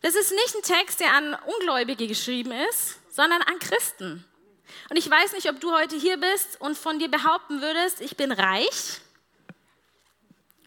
Das 0.01 0.15
ist 0.15 0.31
nicht 0.31 0.55
ein 0.55 0.61
Text, 0.61 1.01
der 1.01 1.11
an 1.11 1.33
Ungläubige 1.45 2.07
geschrieben 2.07 2.53
ist, 2.69 2.99
sondern 3.13 3.41
an 3.41 3.59
Christen. 3.59 4.23
Und 4.89 4.95
ich 4.95 5.09
weiß 5.09 5.33
nicht, 5.33 5.49
ob 5.49 5.59
du 5.59 5.73
heute 5.73 5.97
hier 5.97 6.15
bist 6.15 6.61
und 6.61 6.77
von 6.77 6.97
dir 6.97 7.11
behaupten 7.11 7.61
würdest, 7.61 7.99
ich 7.99 8.15
bin 8.15 8.31
reich. 8.31 9.01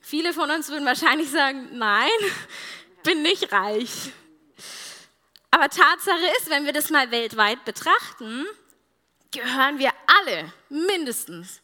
Viele 0.02 0.34
von 0.34 0.50
uns 0.50 0.68
würden 0.68 0.84
wahrscheinlich 0.84 1.30
sagen, 1.30 1.78
nein, 1.78 2.10
bin 3.04 3.22
nicht 3.22 3.50
reich. 3.52 4.12
Aber 5.50 5.70
Tatsache 5.70 6.26
ist, 6.40 6.50
wenn 6.50 6.66
wir 6.66 6.74
das 6.74 6.90
mal 6.90 7.10
weltweit 7.10 7.64
betrachten, 7.64 8.44
gehören 9.30 9.78
wir 9.78 9.92
alle 10.06 10.52
mindestens 10.68 11.62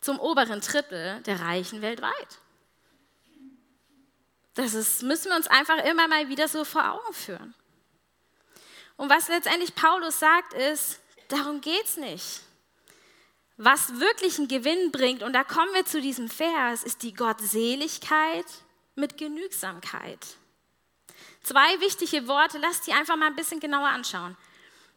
zum 0.00 0.18
oberen 0.18 0.60
Drittel 0.60 1.20
der 1.22 1.40
Reichen 1.40 1.82
weltweit. 1.82 2.38
Das 4.54 4.74
ist, 4.74 5.02
müssen 5.02 5.30
wir 5.30 5.36
uns 5.36 5.46
einfach 5.46 5.78
immer 5.84 6.08
mal 6.08 6.28
wieder 6.28 6.48
so 6.48 6.64
vor 6.64 6.92
Augen 6.92 7.12
führen. 7.12 7.54
Und 8.96 9.08
was 9.08 9.28
letztendlich 9.28 9.74
Paulus 9.74 10.18
sagt, 10.18 10.52
ist, 10.54 11.00
darum 11.28 11.60
geht 11.60 11.84
es 11.84 11.96
nicht. 11.96 12.40
Was 13.56 14.00
wirklich 14.00 14.38
einen 14.38 14.48
Gewinn 14.48 14.90
bringt, 14.90 15.22
und 15.22 15.32
da 15.32 15.44
kommen 15.44 15.72
wir 15.74 15.84
zu 15.84 16.00
diesem 16.00 16.28
Vers, 16.28 16.82
ist 16.82 17.02
die 17.02 17.14
Gottseligkeit 17.14 18.46
mit 18.94 19.18
Genügsamkeit. 19.18 20.18
Zwei 21.42 21.80
wichtige 21.80 22.26
Worte, 22.26 22.58
lasst 22.58 22.86
die 22.86 22.92
einfach 22.92 23.16
mal 23.16 23.26
ein 23.26 23.36
bisschen 23.36 23.60
genauer 23.60 23.88
anschauen. 23.88 24.36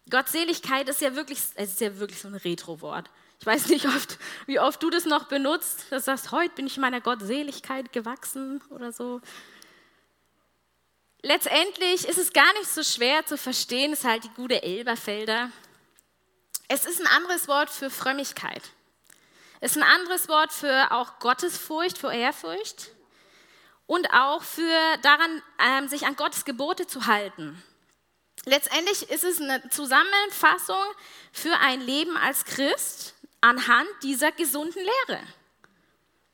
Gottseligkeit 0.09 0.89
ist 0.89 1.01
ja 1.01 1.15
wirklich, 1.15 1.39
es 1.55 1.71
ist 1.71 1.81
ja 1.81 1.97
wirklich 1.97 2.19
so 2.19 2.27
ein 2.27 2.35
Retro-Wort. 2.35 3.09
Ich 3.43 3.47
weiß 3.47 3.67
nicht, 3.67 3.85
oft, 3.87 4.19
wie 4.45 4.61
oft 4.61 4.81
du 4.81 4.89
das 4.89 5.03
noch 5.03 5.25
benutzt, 5.25 5.87
dass 5.89 6.05
du 6.05 6.11
sagst, 6.11 6.31
heute 6.31 6.55
bin 6.55 6.65
ich 6.65 6.77
meiner 6.77 7.01
Gottseligkeit 7.01 7.91
gewachsen 7.91 8.61
oder 8.69 8.93
so. 8.93 9.19
Letztendlich 11.23 12.07
ist 12.07 12.17
es 12.17 12.31
gar 12.31 12.53
nicht 12.53 12.69
so 12.69 12.83
schwer 12.83 13.25
zu 13.25 13.37
verstehen, 13.37 13.91
ist 13.91 14.05
halt 14.05 14.23
die 14.23 14.29
gute 14.29 14.63
Elberfelder. 14.63 15.51
Es 16.69 16.85
ist 16.85 17.01
ein 17.01 17.07
anderes 17.07 17.49
Wort 17.49 17.69
für 17.69 17.89
Frömmigkeit. 17.89 18.63
Es 19.59 19.75
ist 19.75 19.83
ein 19.83 19.89
anderes 19.89 20.29
Wort 20.29 20.53
für 20.53 20.93
auch 20.93 21.19
Gottesfurcht, 21.19 21.97
für 21.97 22.13
Ehrfurcht 22.13 22.91
und 23.87 24.09
auch 24.13 24.41
für 24.41 24.97
daran, 25.01 25.43
ähm, 25.59 25.89
sich 25.89 26.05
an 26.05 26.15
Gottes 26.15 26.45
Gebote 26.45 26.87
zu 26.87 27.07
halten. 27.07 27.61
Letztendlich 28.45 29.09
ist 29.09 29.25
es 29.25 29.41
eine 29.41 29.67
Zusammenfassung 29.69 30.81
für 31.33 31.57
ein 31.57 31.81
Leben 31.81 32.15
als 32.15 32.45
Christ, 32.45 33.12
anhand 33.43 33.89
dieser 34.01 34.31
gesunden 34.31 34.81
Lehre. 34.81 35.21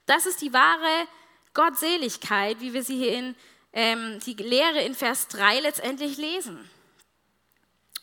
Das 0.05 0.25
ist 0.25 0.41
die 0.41 0.53
wahre 0.53 1.07
Gottseligkeit, 1.53 2.61
wie 2.61 2.73
wir 2.73 2.83
sie 2.83 2.97
hier 2.97 3.13
in 3.13 3.35
ähm, 3.73 4.19
die 4.25 4.33
Lehre 4.33 4.81
in 4.81 4.95
Vers 4.95 5.27
3 5.27 5.59
letztendlich 5.61 6.17
lesen. 6.17 6.69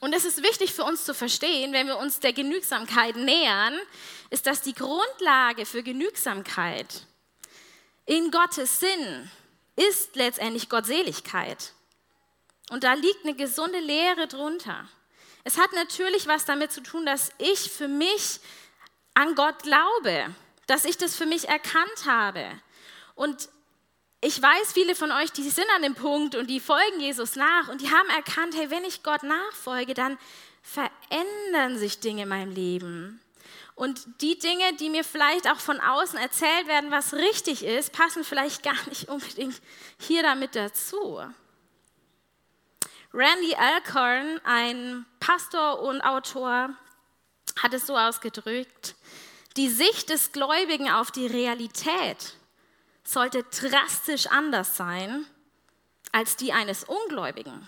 Und 0.00 0.12
es 0.12 0.24
ist 0.24 0.42
wichtig 0.42 0.72
für 0.72 0.84
uns 0.84 1.04
zu 1.04 1.14
verstehen, 1.14 1.72
wenn 1.72 1.86
wir 1.86 1.98
uns 1.98 2.20
der 2.20 2.32
Genügsamkeit 2.32 3.16
nähern, 3.16 3.78
ist, 4.30 4.46
dass 4.46 4.60
die 4.62 4.74
Grundlage 4.74 5.66
für 5.66 5.82
Genügsamkeit 5.82 7.06
in 8.04 8.30
Gottes 8.30 8.80
Sinn 8.80 9.30
ist 9.76 10.16
letztendlich 10.16 10.68
Gottseligkeit. 10.68 11.72
Und 12.70 12.84
da 12.84 12.94
liegt 12.94 13.24
eine 13.24 13.34
gesunde 13.34 13.78
Lehre 13.78 14.26
drunter. 14.26 14.88
Es 15.44 15.58
hat 15.58 15.72
natürlich 15.72 16.26
was 16.26 16.44
damit 16.44 16.72
zu 16.72 16.82
tun, 16.82 17.06
dass 17.06 17.30
ich 17.38 17.70
für 17.70 17.88
mich 17.88 18.40
an 19.16 19.34
Gott 19.34 19.62
glaube, 19.62 20.34
dass 20.66 20.84
ich 20.84 20.98
das 20.98 21.16
für 21.16 21.26
mich 21.26 21.48
erkannt 21.48 22.04
habe. 22.06 22.44
Und 23.14 23.48
ich 24.20 24.40
weiß, 24.40 24.72
viele 24.72 24.94
von 24.94 25.10
euch, 25.10 25.32
die 25.32 25.48
sind 25.48 25.66
an 25.74 25.82
dem 25.82 25.94
Punkt 25.94 26.34
und 26.34 26.48
die 26.48 26.60
folgen 26.60 27.00
Jesus 27.00 27.34
nach 27.34 27.68
und 27.68 27.80
die 27.80 27.90
haben 27.90 28.08
erkannt, 28.10 28.54
hey, 28.54 28.70
wenn 28.70 28.84
ich 28.84 29.02
Gott 29.02 29.22
nachfolge, 29.22 29.94
dann 29.94 30.18
verändern 30.62 31.78
sich 31.78 32.00
Dinge 32.00 32.24
in 32.24 32.28
meinem 32.28 32.52
Leben. 32.52 33.20
Und 33.74 34.06
die 34.20 34.38
Dinge, 34.38 34.74
die 34.74 34.90
mir 34.90 35.04
vielleicht 35.04 35.50
auch 35.50 35.60
von 35.60 35.80
außen 35.80 36.18
erzählt 36.18 36.66
werden, 36.66 36.90
was 36.90 37.14
richtig 37.14 37.64
ist, 37.64 37.92
passen 37.92 38.24
vielleicht 38.24 38.62
gar 38.62 38.86
nicht 38.88 39.08
unbedingt 39.08 39.60
hier 39.98 40.22
damit 40.22 40.56
dazu. 40.56 41.22
Randy 43.14 43.54
Alcorn, 43.54 44.40
ein 44.44 45.06
Pastor 45.20 45.80
und 45.80 46.02
Autor, 46.02 46.70
hat 47.62 47.74
es 47.74 47.86
so 47.86 47.96
ausgedrückt, 47.96 48.94
die 49.56 49.68
Sicht 49.68 50.10
des 50.10 50.32
Gläubigen 50.32 50.90
auf 50.90 51.10
die 51.10 51.26
Realität 51.26 52.34
sollte 53.04 53.42
drastisch 53.44 54.26
anders 54.26 54.76
sein 54.76 55.24
als 56.12 56.36
die 56.36 56.52
eines 56.52 56.84
Ungläubigen. 56.84 57.66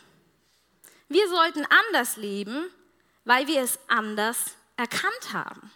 Wir 1.08 1.28
sollten 1.28 1.64
anders 1.90 2.16
leben, 2.16 2.70
weil 3.24 3.46
wir 3.46 3.62
es 3.62 3.78
anders 3.88 4.56
erkannt 4.76 5.32
haben. 5.32 5.70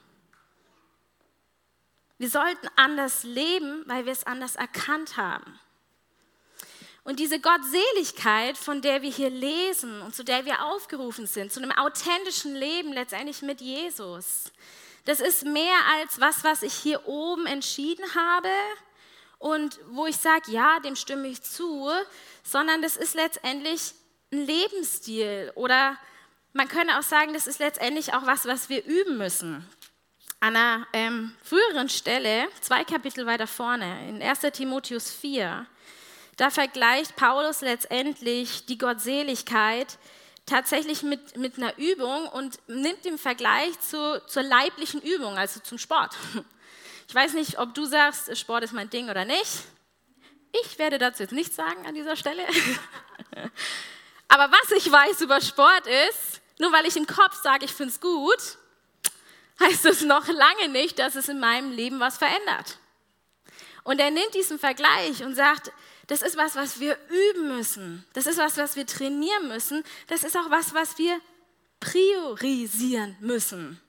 Wir 2.18 2.30
sollten 2.30 2.68
anders 2.76 3.24
leben, 3.24 3.82
weil 3.86 4.04
wir 4.04 4.12
es 4.12 4.24
anders 4.24 4.56
erkannt 4.56 5.16
haben. 5.16 5.58
Und 7.04 7.18
diese 7.18 7.40
Gottseligkeit, 7.40 8.56
von 8.56 8.80
der 8.80 9.02
wir 9.02 9.10
hier 9.10 9.30
lesen 9.30 10.02
und 10.02 10.14
zu 10.14 10.22
der 10.24 10.44
wir 10.44 10.64
aufgerufen 10.64 11.26
sind, 11.26 11.52
zu 11.52 11.60
einem 11.60 11.72
authentischen 11.72 12.54
Leben 12.54 12.92
letztendlich 12.92 13.42
mit 13.42 13.60
Jesus, 13.60 14.52
das 15.04 15.20
ist 15.20 15.44
mehr 15.44 15.76
als 15.98 16.20
was, 16.20 16.44
was 16.44 16.62
ich 16.62 16.74
hier 16.74 17.08
oben 17.08 17.46
entschieden 17.46 18.04
habe 18.14 18.48
und 19.40 19.80
wo 19.88 20.06
ich 20.06 20.16
sage, 20.16 20.52
ja, 20.52 20.78
dem 20.78 20.94
stimme 20.94 21.26
ich 21.26 21.42
zu, 21.42 21.90
sondern 22.44 22.82
das 22.82 22.96
ist 22.96 23.14
letztendlich 23.14 23.94
ein 24.32 24.46
Lebensstil 24.46 25.50
oder 25.56 25.98
man 26.52 26.68
könnte 26.68 26.96
auch 26.98 27.02
sagen, 27.02 27.32
das 27.32 27.48
ist 27.48 27.58
letztendlich 27.58 28.14
auch 28.14 28.26
was, 28.26 28.46
was 28.46 28.68
wir 28.68 28.84
üben 28.84 29.18
müssen. 29.18 29.68
An 30.38 30.54
einer 30.54 30.86
ähm, 30.92 31.34
früheren 31.42 31.88
Stelle, 31.88 32.48
zwei 32.60 32.84
Kapitel 32.84 33.26
weiter 33.26 33.46
vorne, 33.46 34.08
in 34.08 34.22
1 34.22 34.40
Timotheus 34.52 35.10
4, 35.10 35.66
da 36.42 36.50
vergleicht 36.50 37.14
Paulus 37.14 37.60
letztendlich 37.60 38.66
die 38.66 38.76
Gottseligkeit 38.76 39.96
tatsächlich 40.44 41.04
mit, 41.04 41.36
mit 41.36 41.56
einer 41.56 41.78
Übung 41.78 42.26
und 42.30 42.58
nimmt 42.66 43.04
den 43.04 43.16
Vergleich 43.16 43.78
zu, 43.78 44.20
zur 44.26 44.42
leiblichen 44.42 45.00
Übung, 45.00 45.38
also 45.38 45.60
zum 45.60 45.78
Sport. 45.78 46.16
Ich 47.08 47.14
weiß 47.14 47.34
nicht, 47.34 47.58
ob 47.58 47.74
du 47.74 47.84
sagst, 47.84 48.34
Sport 48.38 48.64
ist 48.64 48.72
mein 48.72 48.88
Ding 48.88 49.10
oder 49.10 49.26
nicht. 49.26 49.64
Ich 50.64 50.78
werde 50.78 50.96
dazu 50.96 51.24
jetzt 51.24 51.32
nichts 51.32 51.56
sagen 51.56 51.84
an 51.84 51.94
dieser 51.94 52.16
Stelle. 52.16 52.42
Aber 54.28 54.50
was 54.50 54.70
ich 54.70 54.90
weiß 54.90 55.20
über 55.20 55.42
Sport 55.42 55.86
ist, 56.08 56.40
nur 56.58 56.72
weil 56.72 56.86
ich 56.86 56.96
im 56.96 57.06
Kopf 57.06 57.42
sage, 57.42 57.66
ich 57.66 57.72
finde 57.72 57.92
es 57.92 58.00
gut, 58.00 58.56
heißt 59.60 59.84
das 59.84 60.00
noch 60.00 60.26
lange 60.26 60.68
nicht, 60.70 60.98
dass 61.00 61.14
es 61.14 61.28
in 61.28 61.38
meinem 61.38 61.72
Leben 61.72 62.00
was 62.00 62.16
verändert. 62.16 62.78
Und 63.84 64.00
er 64.00 64.10
nimmt 64.10 64.32
diesen 64.34 64.58
Vergleich 64.58 65.22
und 65.22 65.34
sagt, 65.34 65.70
das 66.12 66.20
ist 66.20 66.36
was, 66.36 66.56
was 66.56 66.78
wir 66.78 66.98
üben 67.08 67.56
müssen. 67.56 68.04
Das 68.12 68.26
ist 68.26 68.36
was, 68.36 68.58
was 68.58 68.76
wir 68.76 68.86
trainieren 68.86 69.48
müssen. 69.48 69.82
Das 70.08 70.24
ist 70.24 70.36
auch 70.36 70.50
was, 70.50 70.74
was 70.74 70.98
wir 70.98 71.18
priorisieren 71.80 73.16
müssen. 73.20 73.80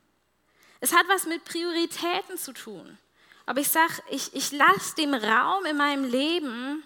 Es 0.79 0.95
hat 0.95 1.05
was 1.09 1.25
mit 1.25 1.43
Prioritäten 1.43 2.37
zu 2.37 2.53
tun. 2.53 2.97
Aber 3.45 3.59
ich 3.59 3.67
sage, 3.67 3.95
ich, 4.09 4.33
ich 4.33 4.53
lasse 4.53 4.95
dem 4.95 5.13
Raum 5.13 5.65
in 5.65 5.75
meinem 5.75 6.05
Leben 6.05 6.85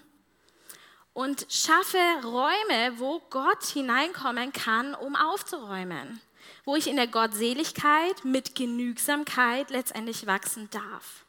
und 1.13 1.45
schaffe 1.51 2.01
Räume, 2.23 2.97
wo 2.97 3.19
Gott 3.29 3.63
hineinkommen 3.63 4.51
kann, 4.53 4.95
um 4.95 5.15
aufzuräumen. 5.15 6.19
Wo 6.65 6.75
ich 6.75 6.87
in 6.87 6.95
der 6.95 7.05
Gottseligkeit 7.05 8.25
mit 8.25 8.55
Genügsamkeit 8.55 9.69
letztendlich 9.69 10.25
wachsen 10.25 10.67
darf. 10.71 11.26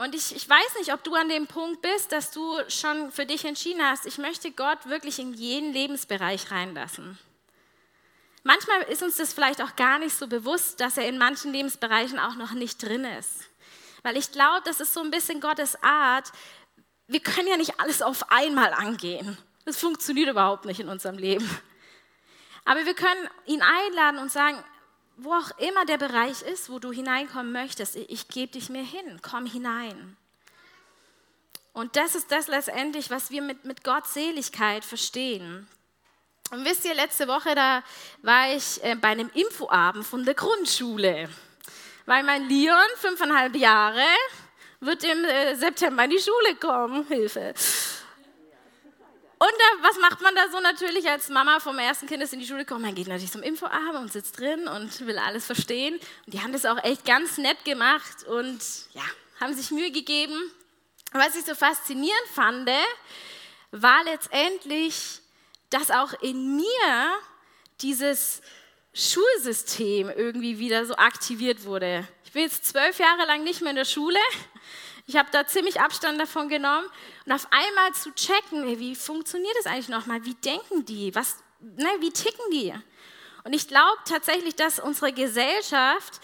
Und 0.00 0.14
ich, 0.14 0.34
ich 0.34 0.48
weiß 0.48 0.76
nicht, 0.78 0.94
ob 0.94 1.04
du 1.04 1.14
an 1.14 1.28
dem 1.28 1.46
Punkt 1.46 1.82
bist, 1.82 2.10
dass 2.10 2.30
du 2.30 2.56
schon 2.68 3.12
für 3.12 3.26
dich 3.26 3.44
entschieden 3.44 3.82
hast, 3.82 4.06
ich 4.06 4.16
möchte 4.16 4.50
Gott 4.50 4.86
wirklich 4.86 5.18
in 5.18 5.34
jeden 5.34 5.74
Lebensbereich 5.74 6.50
reinlassen. 6.50 7.18
Manchmal 8.42 8.80
ist 8.84 9.02
uns 9.02 9.18
das 9.18 9.34
vielleicht 9.34 9.60
auch 9.60 9.76
gar 9.76 9.98
nicht 9.98 10.16
so 10.16 10.26
bewusst, 10.26 10.80
dass 10.80 10.96
er 10.96 11.06
in 11.06 11.18
manchen 11.18 11.52
Lebensbereichen 11.52 12.18
auch 12.18 12.34
noch 12.36 12.52
nicht 12.52 12.82
drin 12.82 13.04
ist. 13.04 13.50
Weil 14.02 14.16
ich 14.16 14.32
glaube, 14.32 14.62
das 14.64 14.80
ist 14.80 14.94
so 14.94 15.00
ein 15.00 15.10
bisschen 15.10 15.38
Gottes 15.38 15.76
Art. 15.82 16.32
Wir 17.06 17.20
können 17.20 17.48
ja 17.48 17.58
nicht 17.58 17.78
alles 17.78 18.00
auf 18.00 18.32
einmal 18.32 18.72
angehen. 18.72 19.36
Das 19.66 19.76
funktioniert 19.76 20.30
überhaupt 20.30 20.64
nicht 20.64 20.80
in 20.80 20.88
unserem 20.88 21.18
Leben. 21.18 21.46
Aber 22.64 22.86
wir 22.86 22.94
können 22.94 23.28
ihn 23.44 23.60
einladen 23.60 24.18
und 24.18 24.32
sagen, 24.32 24.64
wo 25.24 25.32
auch 25.32 25.50
immer 25.58 25.84
der 25.86 25.98
Bereich 25.98 26.42
ist, 26.42 26.70
wo 26.70 26.78
du 26.78 26.92
hineinkommen 26.92 27.52
möchtest, 27.52 27.96
ich 27.96 28.28
gebe 28.28 28.52
dich 28.52 28.68
mir 28.68 28.82
hin, 28.82 29.20
komm 29.22 29.46
hinein. 29.46 30.16
Und 31.72 31.96
das 31.96 32.14
ist 32.14 32.32
das 32.32 32.48
letztendlich, 32.48 33.10
was 33.10 33.30
wir 33.30 33.42
mit, 33.42 33.64
mit 33.64 33.84
Gottseligkeit 33.84 34.84
verstehen. 34.84 35.68
Und 36.50 36.64
wisst 36.64 36.84
ihr, 36.84 36.94
letzte 36.94 37.28
Woche, 37.28 37.54
da 37.54 37.82
war 38.22 38.52
ich 38.52 38.82
äh, 38.82 38.96
bei 38.96 39.08
einem 39.08 39.30
Infoabend 39.34 40.04
von 40.04 40.24
der 40.24 40.34
Grundschule, 40.34 41.28
weil 42.06 42.24
mein 42.24 42.48
Leon, 42.48 42.76
fünfeinhalb 42.96 43.54
Jahre, 43.54 44.04
wird 44.80 45.04
im 45.04 45.24
äh, 45.24 45.54
September 45.54 46.04
in 46.04 46.10
die 46.10 46.18
Schule 46.18 46.56
kommen. 46.56 47.06
Hilfe. 47.06 47.54
Und 49.42 49.52
da, 49.56 49.88
was 49.88 49.98
macht 49.98 50.20
man 50.20 50.34
da 50.34 50.50
so 50.52 50.60
natürlich 50.60 51.08
als 51.08 51.30
Mama 51.30 51.60
vom 51.60 51.78
ersten 51.78 52.06
Kind, 52.06 52.22
das 52.22 52.34
in 52.34 52.40
die 52.40 52.46
Schule 52.46 52.66
kommt? 52.66 52.82
Man 52.82 52.94
geht 52.94 53.08
natürlich 53.08 53.32
zum 53.32 53.42
Infoabend 53.42 53.96
und 53.96 54.12
sitzt 54.12 54.38
drin 54.38 54.68
und 54.68 55.06
will 55.06 55.16
alles 55.16 55.46
verstehen. 55.46 55.94
Und 56.26 56.34
die 56.34 56.42
haben 56.42 56.52
das 56.52 56.66
auch 56.66 56.76
echt 56.84 57.06
ganz 57.06 57.38
nett 57.38 57.64
gemacht 57.64 58.24
und 58.26 58.60
ja, 58.92 59.02
haben 59.40 59.54
sich 59.54 59.70
Mühe 59.70 59.90
gegeben. 59.92 60.34
Was 61.12 61.36
ich 61.36 61.46
so 61.46 61.54
faszinierend 61.54 62.28
fand, 62.34 62.68
war 63.70 64.04
letztendlich, 64.04 65.20
dass 65.70 65.90
auch 65.90 66.12
in 66.20 66.56
mir 66.56 67.18
dieses 67.80 68.42
Schulsystem 68.92 70.10
irgendwie 70.10 70.58
wieder 70.58 70.84
so 70.84 70.96
aktiviert 70.96 71.64
wurde. 71.64 72.06
Ich 72.26 72.32
bin 72.32 72.42
jetzt 72.42 72.66
zwölf 72.66 72.98
Jahre 72.98 73.24
lang 73.24 73.42
nicht 73.42 73.62
mehr 73.62 73.70
in 73.70 73.76
der 73.76 73.86
Schule 73.86 74.18
ich 75.10 75.16
habe 75.16 75.28
da 75.32 75.44
ziemlich 75.44 75.80
Abstand 75.80 76.20
davon 76.20 76.48
genommen 76.48 76.86
und 77.30 77.36
auf 77.36 77.46
einmal 77.52 77.92
zu 77.92 78.12
checken, 78.12 78.80
wie 78.80 78.96
funktioniert 78.96 79.54
das 79.58 79.66
eigentlich 79.66 79.88
nochmal? 79.88 80.24
Wie 80.24 80.34
denken 80.34 80.84
die? 80.84 81.14
Was, 81.14 81.36
ne, 81.60 81.88
wie 82.00 82.10
ticken 82.10 82.44
die? 82.50 82.74
Und 83.44 83.52
ich 83.52 83.68
glaube 83.68 83.98
tatsächlich, 84.04 84.56
dass 84.56 84.80
unsere 84.80 85.12
Gesellschaft 85.12 86.20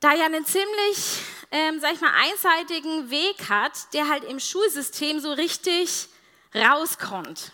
da 0.00 0.12
ja 0.12 0.24
einen 0.24 0.44
ziemlich, 0.44 1.20
ähm, 1.52 1.78
sag 1.78 1.92
ich 1.92 2.00
mal, 2.00 2.10
einseitigen 2.16 3.10
Weg 3.10 3.48
hat, 3.48 3.94
der 3.94 4.08
halt 4.08 4.24
im 4.24 4.40
Schulsystem 4.40 5.20
so 5.20 5.32
richtig 5.32 6.08
rauskommt. 6.52 7.52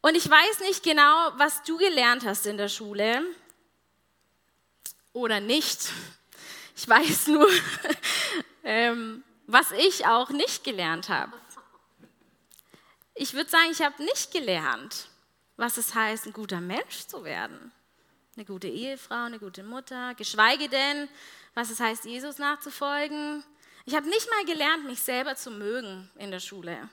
Und 0.00 0.14
ich 0.14 0.30
weiß 0.30 0.60
nicht 0.60 0.82
genau, 0.82 1.32
was 1.36 1.62
du 1.64 1.76
gelernt 1.76 2.24
hast 2.24 2.46
in 2.46 2.56
der 2.56 2.70
Schule 2.70 3.22
oder 5.12 5.40
nicht. 5.40 5.90
Ich 6.76 6.88
weiß 6.88 7.26
nur, 7.26 7.46
ähm, 8.64 9.22
was 9.46 9.72
ich 9.72 10.06
auch 10.06 10.30
nicht 10.30 10.64
gelernt 10.64 11.08
habe. 11.08 11.32
Ich 13.14 13.34
würde 13.34 13.48
sagen, 13.48 13.70
ich 13.70 13.80
habe 13.82 14.02
nicht 14.02 14.32
gelernt, 14.32 15.08
was 15.56 15.76
es 15.78 15.94
heißt, 15.94 16.26
ein 16.26 16.32
guter 16.32 16.60
Mensch 16.60 17.06
zu 17.06 17.24
werden. 17.24 17.72
Eine 18.36 18.44
gute 18.44 18.68
Ehefrau, 18.68 19.24
eine 19.24 19.38
gute 19.38 19.62
Mutter, 19.62 20.14
geschweige 20.14 20.68
denn, 20.68 21.08
was 21.54 21.70
es 21.70 21.80
heißt, 21.80 22.04
Jesus 22.04 22.38
nachzufolgen. 22.38 23.42
Ich 23.86 23.94
habe 23.94 24.08
nicht 24.08 24.28
mal 24.30 24.44
gelernt, 24.44 24.84
mich 24.84 25.00
selber 25.00 25.36
zu 25.36 25.50
mögen 25.50 26.10
in 26.16 26.30
der 26.30 26.40
Schule. 26.40 26.90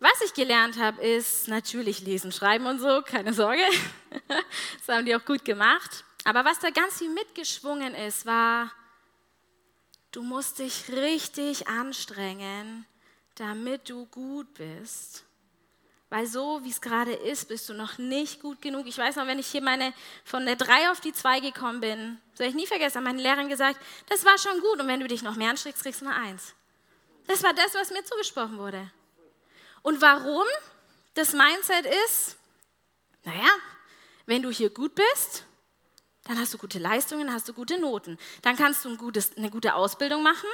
Was 0.00 0.20
ich 0.24 0.32
gelernt 0.32 0.78
habe, 0.78 1.00
ist 1.02 1.46
natürlich 1.46 2.00
lesen, 2.00 2.32
schreiben 2.32 2.66
und 2.66 2.80
so, 2.80 3.02
keine 3.02 3.32
Sorge. 3.32 3.62
Das 4.86 4.96
haben 4.96 5.06
die 5.06 5.14
auch 5.14 5.24
gut 5.24 5.44
gemacht. 5.44 6.04
Aber 6.24 6.44
was 6.44 6.58
da 6.58 6.70
ganz 6.70 6.98
viel 6.98 7.10
mitgeschwungen 7.10 7.94
ist, 7.94 8.26
war 8.26 8.72
Du 10.10 10.22
musst 10.22 10.58
dich 10.58 10.88
richtig 10.88 11.68
anstrengen, 11.68 12.84
damit 13.36 13.88
du 13.88 14.06
gut 14.06 14.52
bist. 14.54 15.24
Weil 16.08 16.26
so, 16.26 16.64
wie 16.64 16.70
es 16.70 16.80
gerade 16.80 17.12
ist, 17.12 17.46
bist 17.46 17.68
du 17.68 17.74
noch 17.74 17.96
nicht 17.98 18.42
gut 18.42 18.60
genug. 18.60 18.88
Ich 18.88 18.98
weiß 18.98 19.14
noch, 19.14 19.28
wenn 19.28 19.38
ich 19.38 19.46
hier 19.46 19.62
meine, 19.62 19.94
von 20.24 20.44
der 20.44 20.56
3 20.56 20.90
auf 20.90 21.00
die 21.00 21.12
2 21.12 21.38
gekommen 21.38 21.80
bin, 21.80 22.20
soll 22.34 22.48
ich 22.48 22.54
nie 22.54 22.66
vergessen, 22.66 22.98
hat 22.98 23.04
meine 23.04 23.22
Lehrerin 23.22 23.48
gesagt, 23.48 23.80
das 24.08 24.24
war 24.24 24.36
schon 24.36 24.60
gut 24.60 24.80
und 24.80 24.88
wenn 24.88 24.98
du 24.98 25.06
dich 25.06 25.22
noch 25.22 25.36
mehr 25.36 25.50
anstrengst, 25.50 25.82
kriegst 25.82 26.00
du 26.00 26.06
eine 26.06 26.16
1. 26.16 26.54
Das 27.28 27.44
war 27.44 27.54
das, 27.54 27.74
was 27.74 27.90
mir 27.90 28.02
zugesprochen 28.02 28.58
wurde. 28.58 28.90
Und 29.82 30.02
warum 30.02 30.46
das 31.14 31.32
Mindset 31.32 31.86
ist, 32.06 32.36
naja, 33.22 33.48
wenn 34.26 34.42
du 34.42 34.50
hier 34.50 34.70
gut 34.70 34.96
bist, 34.96 35.44
dann 36.30 36.38
hast 36.38 36.54
du 36.54 36.58
gute 36.58 36.78
Leistungen, 36.78 37.32
hast 37.32 37.48
du 37.48 37.52
gute 37.52 37.80
Noten. 37.80 38.16
Dann 38.42 38.56
kannst 38.56 38.84
du 38.84 38.88
ein 38.88 38.96
gutes, 38.96 39.36
eine 39.36 39.50
gute 39.50 39.74
Ausbildung 39.74 40.22
machen 40.22 40.48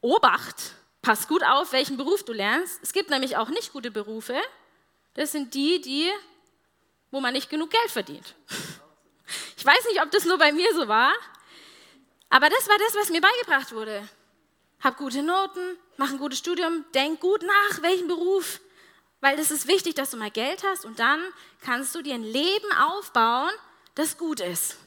Obacht, 0.00 0.74
pass 1.00 1.28
gut 1.28 1.44
auf, 1.44 1.72
welchen 1.72 1.96
Beruf 1.96 2.24
du 2.24 2.32
lernst. 2.32 2.80
Es 2.82 2.92
gibt 2.92 3.10
nämlich 3.10 3.36
auch 3.36 3.50
nicht 3.50 3.72
gute 3.72 3.92
Berufe. 3.92 4.36
Das 5.14 5.30
sind 5.30 5.54
die, 5.54 5.80
die, 5.80 6.10
wo 7.12 7.20
man 7.20 7.34
nicht 7.34 7.50
genug 7.50 7.70
Geld 7.70 7.90
verdient. 7.90 8.34
Ich 9.56 9.66
weiß 9.66 9.84
nicht, 9.90 10.02
ob 10.02 10.10
das 10.10 10.24
nur 10.24 10.38
bei 10.38 10.52
mir 10.52 10.74
so 10.74 10.88
war, 10.88 11.12
aber 12.30 12.48
das 12.48 12.66
war 12.66 12.78
das, 12.78 12.96
was 12.96 13.10
mir 13.10 13.20
beigebracht 13.20 13.72
wurde. 13.72 14.08
Hab 14.80 14.96
gute 14.96 15.22
Noten, 15.22 15.76
mach 15.98 16.10
ein 16.10 16.18
gutes 16.18 16.38
Studium, 16.38 16.84
denk 16.94 17.20
gut 17.20 17.42
nach, 17.42 17.82
welchen 17.82 18.08
Beruf. 18.08 18.58
Weil 19.20 19.38
es 19.38 19.50
ist 19.50 19.68
wichtig, 19.68 19.94
dass 19.94 20.10
du 20.10 20.16
mal 20.16 20.30
Geld 20.30 20.64
hast 20.64 20.86
und 20.86 20.98
dann 20.98 21.20
kannst 21.60 21.94
du 21.94 22.00
dir 22.00 22.14
ein 22.14 22.24
Leben 22.24 22.72
aufbauen, 22.72 23.52
das 23.94 24.16
gut 24.16 24.40
ist. 24.40 24.78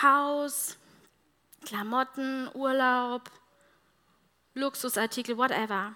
Haus, 0.00 0.76
Klamotten, 1.64 2.48
Urlaub, 2.54 3.30
Luxusartikel, 4.54 5.36
whatever. 5.36 5.94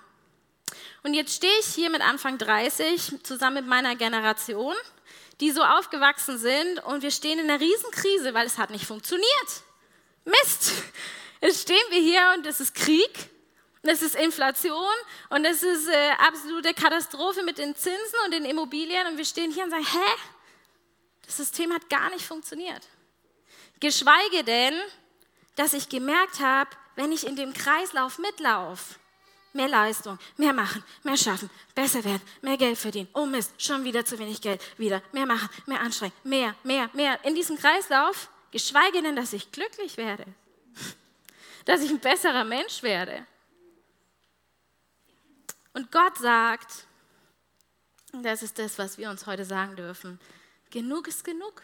Und 1.03 1.15
jetzt 1.15 1.35
stehe 1.35 1.59
ich 1.61 1.67
hier 1.67 1.91
mit 1.91 2.03
Anfang 2.03 2.39
30 2.39 3.23
zusammen 3.23 3.57
mit 3.57 3.67
meiner 3.67 3.97
Generation, 3.97 4.75
die 5.41 5.51
so 5.51 5.63
aufgewachsen 5.63 6.39
sind 6.39 6.83
und 6.85 7.03
wir 7.03 7.11
stehen 7.11 7.39
in 7.39 7.51
einer 7.51 7.61
Riesenkrise, 7.61 8.35
weil 8.35 8.47
es 8.47 8.59
hat 8.59 8.71
nicht 8.71 8.87
funktioniert. 8.87 9.27
Mist! 10.25 10.73
Jetzt 11.41 11.63
stehen 11.63 11.77
wir 11.91 12.01
hier 12.01 12.35
und 12.37 12.47
es 12.47 12.61
ist 12.61 12.75
Krieg, 12.75 13.31
es 13.83 14.03
ist 14.03 14.17
Inflation 14.17 14.95
und 15.29 15.45
es 15.45 15.63
ist 15.63 15.87
äh, 15.89 16.11
absolute 16.27 16.75
Katastrophe 16.75 17.43
mit 17.45 17.59
den 17.59 17.77
Zinsen 17.77 18.19
und 18.25 18.33
den 18.33 18.45
Immobilien 18.45 19.07
und 19.07 19.19
wir 19.19 19.25
stehen 19.25 19.53
hier 19.53 19.65
und 19.65 19.71
sagen, 19.71 19.87
hä? 19.87 20.36
Das 21.27 21.37
System 21.37 21.73
hat 21.73 21.91
gar 21.91 22.11
nicht 22.11 22.25
funktioniert. 22.25 22.87
Geschweige 23.81 24.45
denn, 24.45 24.75
dass 25.57 25.73
ich 25.73 25.89
gemerkt 25.89 26.41
habe, 26.41 26.71
wenn 26.95 27.13
ich 27.13 27.27
in 27.27 27.37
dem 27.37 27.53
Kreislauf 27.53 28.19
mitlaufe, 28.19 28.95
mehr 29.53 29.69
Leistung, 29.69 30.19
mehr 30.37 30.53
machen, 30.53 30.85
mehr 31.03 31.17
schaffen, 31.17 31.51
besser 31.75 32.05
werden, 32.05 32.23
mehr 32.43 32.57
Geld 32.57 32.79
verdienen. 32.79 33.09
Oh 33.15 33.27
Mist, 33.27 33.53
schon 33.59 33.85
wieder 33.85 34.05
zu 34.05 34.19
wenig 34.19 34.41
Geld, 34.41 34.63
wieder 34.79 35.03
mehr 35.13 35.27
machen, 35.27 35.49
mehr 35.67 35.81
anstrengen, 35.81 36.15
mehr, 36.25 36.55
mehr, 36.63 36.89
mehr. 36.93 37.23
In 37.25 37.35
diesem 37.35 37.59
Kreislauf, 37.59 38.31
geschweige 38.51 39.03
denn, 39.03 39.17
dass 39.17 39.33
ich 39.33 39.51
glücklich 39.51 39.97
werde, 39.97 40.25
dass 41.65 41.81
ich 41.81 41.91
ein 41.91 42.01
besserer 42.01 42.45
Mensch 42.45 42.83
werde. 42.83 43.27
Und 45.73 45.91
Gott 45.93 46.17
sagt, 46.19 46.87
das 48.13 48.43
ist 48.43 48.59
das, 48.59 48.79
was 48.79 48.97
wir 48.97 49.11
uns 49.11 49.27
heute 49.27 49.45
sagen 49.45 49.77
dürfen, 49.77 50.19
genug 50.77 51.09
ist 51.09 51.25
genug. 51.25 51.63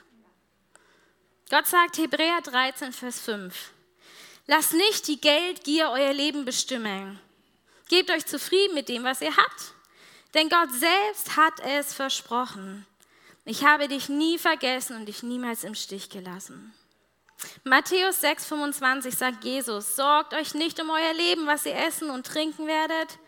Gott 1.50 1.66
sagt 1.66 1.98
Hebräer 1.98 2.40
13, 2.40 2.94
Vers 2.94 3.20
5. 3.20 3.72
Lasst 4.46 4.72
nicht 4.72 5.06
die 5.06 5.20
Geldgier 5.20 5.90
euer 5.90 6.14
Leben 6.14 6.46
bestimmen. 6.46 7.20
Gebt 7.90 8.10
euch 8.10 8.24
zufrieden 8.24 8.72
mit 8.72 8.88
dem, 8.88 9.04
was 9.04 9.20
ihr 9.20 9.36
habt. 9.36 9.74
Denn 10.32 10.48
Gott 10.48 10.72
selbst 10.72 11.36
hat 11.36 11.60
es 11.60 11.92
versprochen. 11.92 12.86
Ich 13.44 13.66
habe 13.66 13.86
dich 13.86 14.08
nie 14.08 14.38
vergessen 14.38 14.96
und 14.96 15.04
dich 15.04 15.22
niemals 15.22 15.62
im 15.64 15.74
Stich 15.74 16.08
gelassen. 16.08 16.72
Matthäus 17.64 18.22
6, 18.22 18.46
25 18.46 19.14
sagt 19.14 19.44
Jesus, 19.44 19.94
sorgt 19.94 20.32
euch 20.32 20.54
nicht 20.54 20.80
um 20.80 20.88
euer 20.88 21.12
Leben, 21.12 21.46
was 21.46 21.66
ihr 21.66 21.76
essen 21.76 22.08
und 22.08 22.24
trinken 22.24 22.66
werdet, 22.66 23.18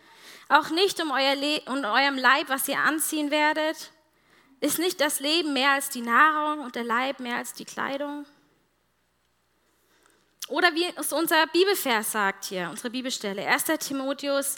auch 0.49 0.69
nicht 0.69 0.99
um, 0.99 1.11
euer 1.11 1.35
Le 1.35 1.61
um 1.67 1.85
eurem 1.85 2.17
Leib, 2.17 2.49
was 2.49 2.67
ihr 2.67 2.79
anziehen 2.79 3.29
werdet. 3.29 3.91
Ist 4.65 4.79
nicht 4.79 4.99
das 4.99 5.19
Leben 5.19 5.53
mehr 5.53 5.73
als 5.73 5.89
die 5.89 6.01
Nahrung 6.01 6.61
und 6.61 6.73
der 6.73 6.83
Leib 6.83 7.19
mehr 7.19 7.35
als 7.35 7.53
die 7.53 7.65
Kleidung? 7.65 8.25
Oder 10.47 10.73
wie 10.73 10.87
es 10.95 11.13
unser 11.13 11.45
Bibelvers 11.45 12.11
sagt 12.11 12.45
hier, 12.45 12.69
unsere 12.71 12.89
Bibelstelle, 12.89 13.45
1. 13.45 13.65
Timotheus 13.77 14.55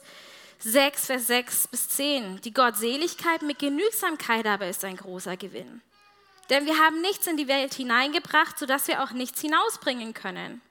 6, 0.59 1.07
Vers 1.07 1.27
6 1.27 1.67
bis 1.67 1.89
10. 1.89 2.39
Die 2.39 2.53
Gottseligkeit 2.53 3.41
mit 3.41 3.59
Genügsamkeit 3.59 4.45
aber 4.45 4.69
ist 4.69 4.85
ein 4.85 4.95
großer 4.95 5.35
Gewinn. 5.35 5.81
Denn 6.49 6.65
wir 6.65 6.77
haben 6.77 7.01
nichts 7.01 7.27
in 7.27 7.35
die 7.35 7.49
Welt 7.49 7.73
hineingebracht, 7.73 8.57
sodass 8.57 8.87
wir 8.87 9.03
auch 9.03 9.11
nichts 9.11 9.41
hinausbringen 9.41 10.13
können. 10.13 10.61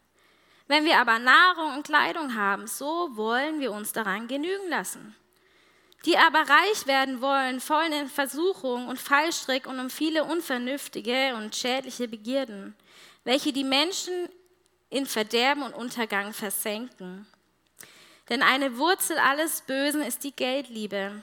Wenn 0.66 0.87
wir 0.87 0.99
aber 0.99 1.18
Nahrung 1.18 1.75
und 1.75 1.87
Kleidung 1.87 2.37
haben, 2.37 2.66
so 2.66 3.14
wollen 3.14 3.61
wir 3.61 3.70
uns 3.72 3.92
daran 3.92 4.29
genügen 4.29 4.70
lassen. 4.70 5.14
Die 6.05 6.17
aber 6.19 6.41
reich 6.41 6.87
werden 6.87 7.21
wollen, 7.21 7.61
fallen 7.61 7.93
in 7.93 8.09
Versuchung 8.09 8.87
und 8.89 9.01
Fallstrick 9.01 9.67
und 9.67 9.81
um 9.81 9.91
viele 9.91 10.25
unvernünftige 10.25 11.35
und 11.37 11.57
schädliche 11.57 12.07
Begierden, 12.07 12.77
welche 13.25 13.53
die 13.53 13.65
Menschen 13.65 14.29
in 14.89 15.07
Verderben 15.07 15.63
und 15.63 15.75
Untergang 15.75 16.33
versenken. 16.33 17.27
Denn 18.29 18.43
eine 18.43 18.77
Wurzel 18.79 19.19
alles 19.19 19.63
Bösen 19.63 20.03
ist 20.03 20.25
die 20.25 20.35
Geldliebe, 20.35 21.23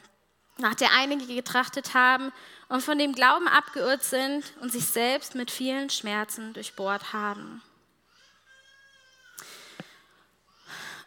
nach 0.58 0.76
der 0.76 0.92
einige 0.92 1.34
getrachtet 1.34 1.94
haben 1.94 2.32
und 2.70 2.82
von 2.82 2.98
dem 2.98 3.14
Glauben 3.14 3.48
abgeirrt 3.48 4.04
sind 4.04 4.54
und 4.62 4.72
sich 4.72 4.86
selbst 4.86 5.36
mit 5.36 5.52
vielen 5.52 5.90
Schmerzen 5.90 6.54
durchbohrt 6.54 7.14
haben. 7.14 7.62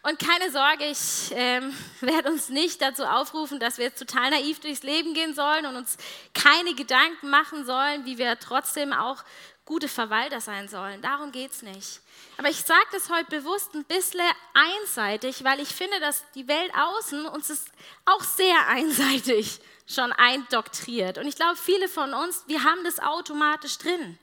Und 0.03 0.19
keine 0.19 0.51
Sorge, 0.51 0.85
ich 0.85 1.31
ähm, 1.31 1.75
werde 2.01 2.29
uns 2.29 2.49
nicht 2.49 2.81
dazu 2.81 3.03
aufrufen, 3.03 3.59
dass 3.59 3.77
wir 3.77 3.85
jetzt 3.85 3.99
total 3.99 4.31
naiv 4.31 4.59
durchs 4.59 4.83
Leben 4.83 5.13
gehen 5.13 5.33
sollen 5.33 5.65
und 5.65 5.75
uns 5.75 5.97
keine 6.33 6.73
Gedanken 6.75 7.29
machen 7.29 7.65
sollen, 7.65 8.05
wie 8.05 8.17
wir 8.17 8.39
trotzdem 8.39 8.93
auch 8.93 9.23
gute 9.65 9.89
Verwalter 9.89 10.39
sein 10.39 10.67
sollen. 10.69 11.01
Darum 11.01 11.31
geht 11.31 11.51
es 11.51 11.61
nicht. 11.61 11.99
Aber 12.37 12.49
ich 12.49 12.61
sage 12.61 12.85
das 12.91 13.09
heute 13.09 13.29
bewusst 13.29 13.75
ein 13.75 13.83
bisschen 13.83 14.21
einseitig, 14.53 15.43
weil 15.43 15.59
ich 15.59 15.69
finde, 15.69 15.99
dass 15.99 16.23
die 16.35 16.47
Welt 16.47 16.71
außen 16.73 17.25
uns 17.25 17.49
ist 17.49 17.69
auch 18.05 18.23
sehr 18.23 18.55
einseitig 18.67 19.59
schon 19.87 20.11
eindoktriert. 20.13 21.17
Und 21.17 21.27
ich 21.27 21.35
glaube, 21.35 21.57
viele 21.57 21.87
von 21.87 22.13
uns, 22.13 22.43
wir 22.47 22.63
haben 22.63 22.83
das 22.83 22.99
automatisch 22.99 23.77
drin. 23.77 24.17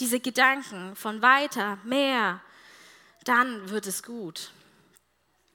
Diese 0.00 0.20
Gedanken 0.20 0.94
von 0.96 1.22
weiter, 1.22 1.78
mehr, 1.84 2.40
dann 3.24 3.70
wird 3.70 3.86
es 3.86 4.02
gut. 4.02 4.50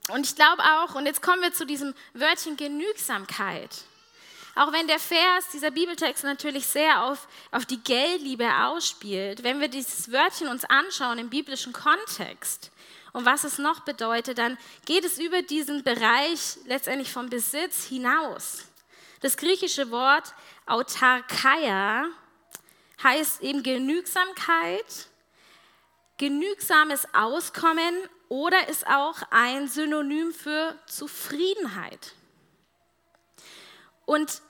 Und 0.09 0.25
ich 0.25 0.35
glaube 0.35 0.61
auch, 0.61 0.95
und 0.95 1.05
jetzt 1.05 1.21
kommen 1.21 1.41
wir 1.41 1.53
zu 1.53 1.65
diesem 1.65 1.93
Wörtchen 2.13 2.57
Genügsamkeit. 2.57 3.69
Auch 4.55 4.71
wenn 4.71 4.85
der 4.87 4.99
Vers, 4.99 5.49
dieser 5.51 5.71
Bibeltext 5.71 6.23
natürlich 6.23 6.67
sehr 6.67 7.03
auf, 7.05 7.27
auf 7.51 7.65
die 7.65 7.81
Geldliebe 7.81 8.47
ausspielt, 8.65 9.43
wenn 9.43 9.59
wir 9.59 9.67
dieses 9.67 10.11
Wörtchen 10.11 10.47
uns 10.47 10.65
anschauen 10.65 11.17
im 11.17 11.29
biblischen 11.29 11.73
Kontext 11.73 12.71
und 13.13 13.25
was 13.25 13.45
es 13.45 13.57
noch 13.57 13.79
bedeutet, 13.79 14.37
dann 14.37 14.57
geht 14.85 15.05
es 15.05 15.17
über 15.17 15.41
diesen 15.41 15.83
Bereich 15.83 16.57
letztendlich 16.65 17.11
vom 17.11 17.29
Besitz 17.29 17.85
hinaus. 17.85 18.65
Das 19.21 19.37
griechische 19.37 19.89
Wort 19.89 20.35
Autarkeia 20.65 22.05
heißt 23.01 23.41
eben 23.41 23.63
Genügsamkeit, 23.63 25.07
genügsames 26.17 27.07
Auskommen 27.13 27.95
oder 28.33 28.67
ist 28.67 28.87
auch 28.87 29.21
ein 29.29 29.67
Synonym 29.67 30.33
für 30.33 30.75
Zufriedenheit. 30.87 32.13
Und 34.05 34.41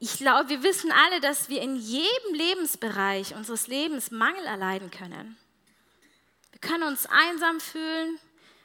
ich 0.00 0.16
glaube, 0.16 0.48
wir 0.48 0.64
wissen 0.64 0.90
alle, 0.90 1.20
dass 1.20 1.48
wir 1.48 1.62
in 1.62 1.76
jedem 1.76 2.34
Lebensbereich 2.34 3.36
unseres 3.36 3.68
Lebens 3.68 4.10
Mangel 4.10 4.44
erleiden 4.44 4.90
können. 4.90 5.36
Wir 6.50 6.58
können 6.58 6.82
uns 6.82 7.06
einsam 7.06 7.60
fühlen, 7.60 8.18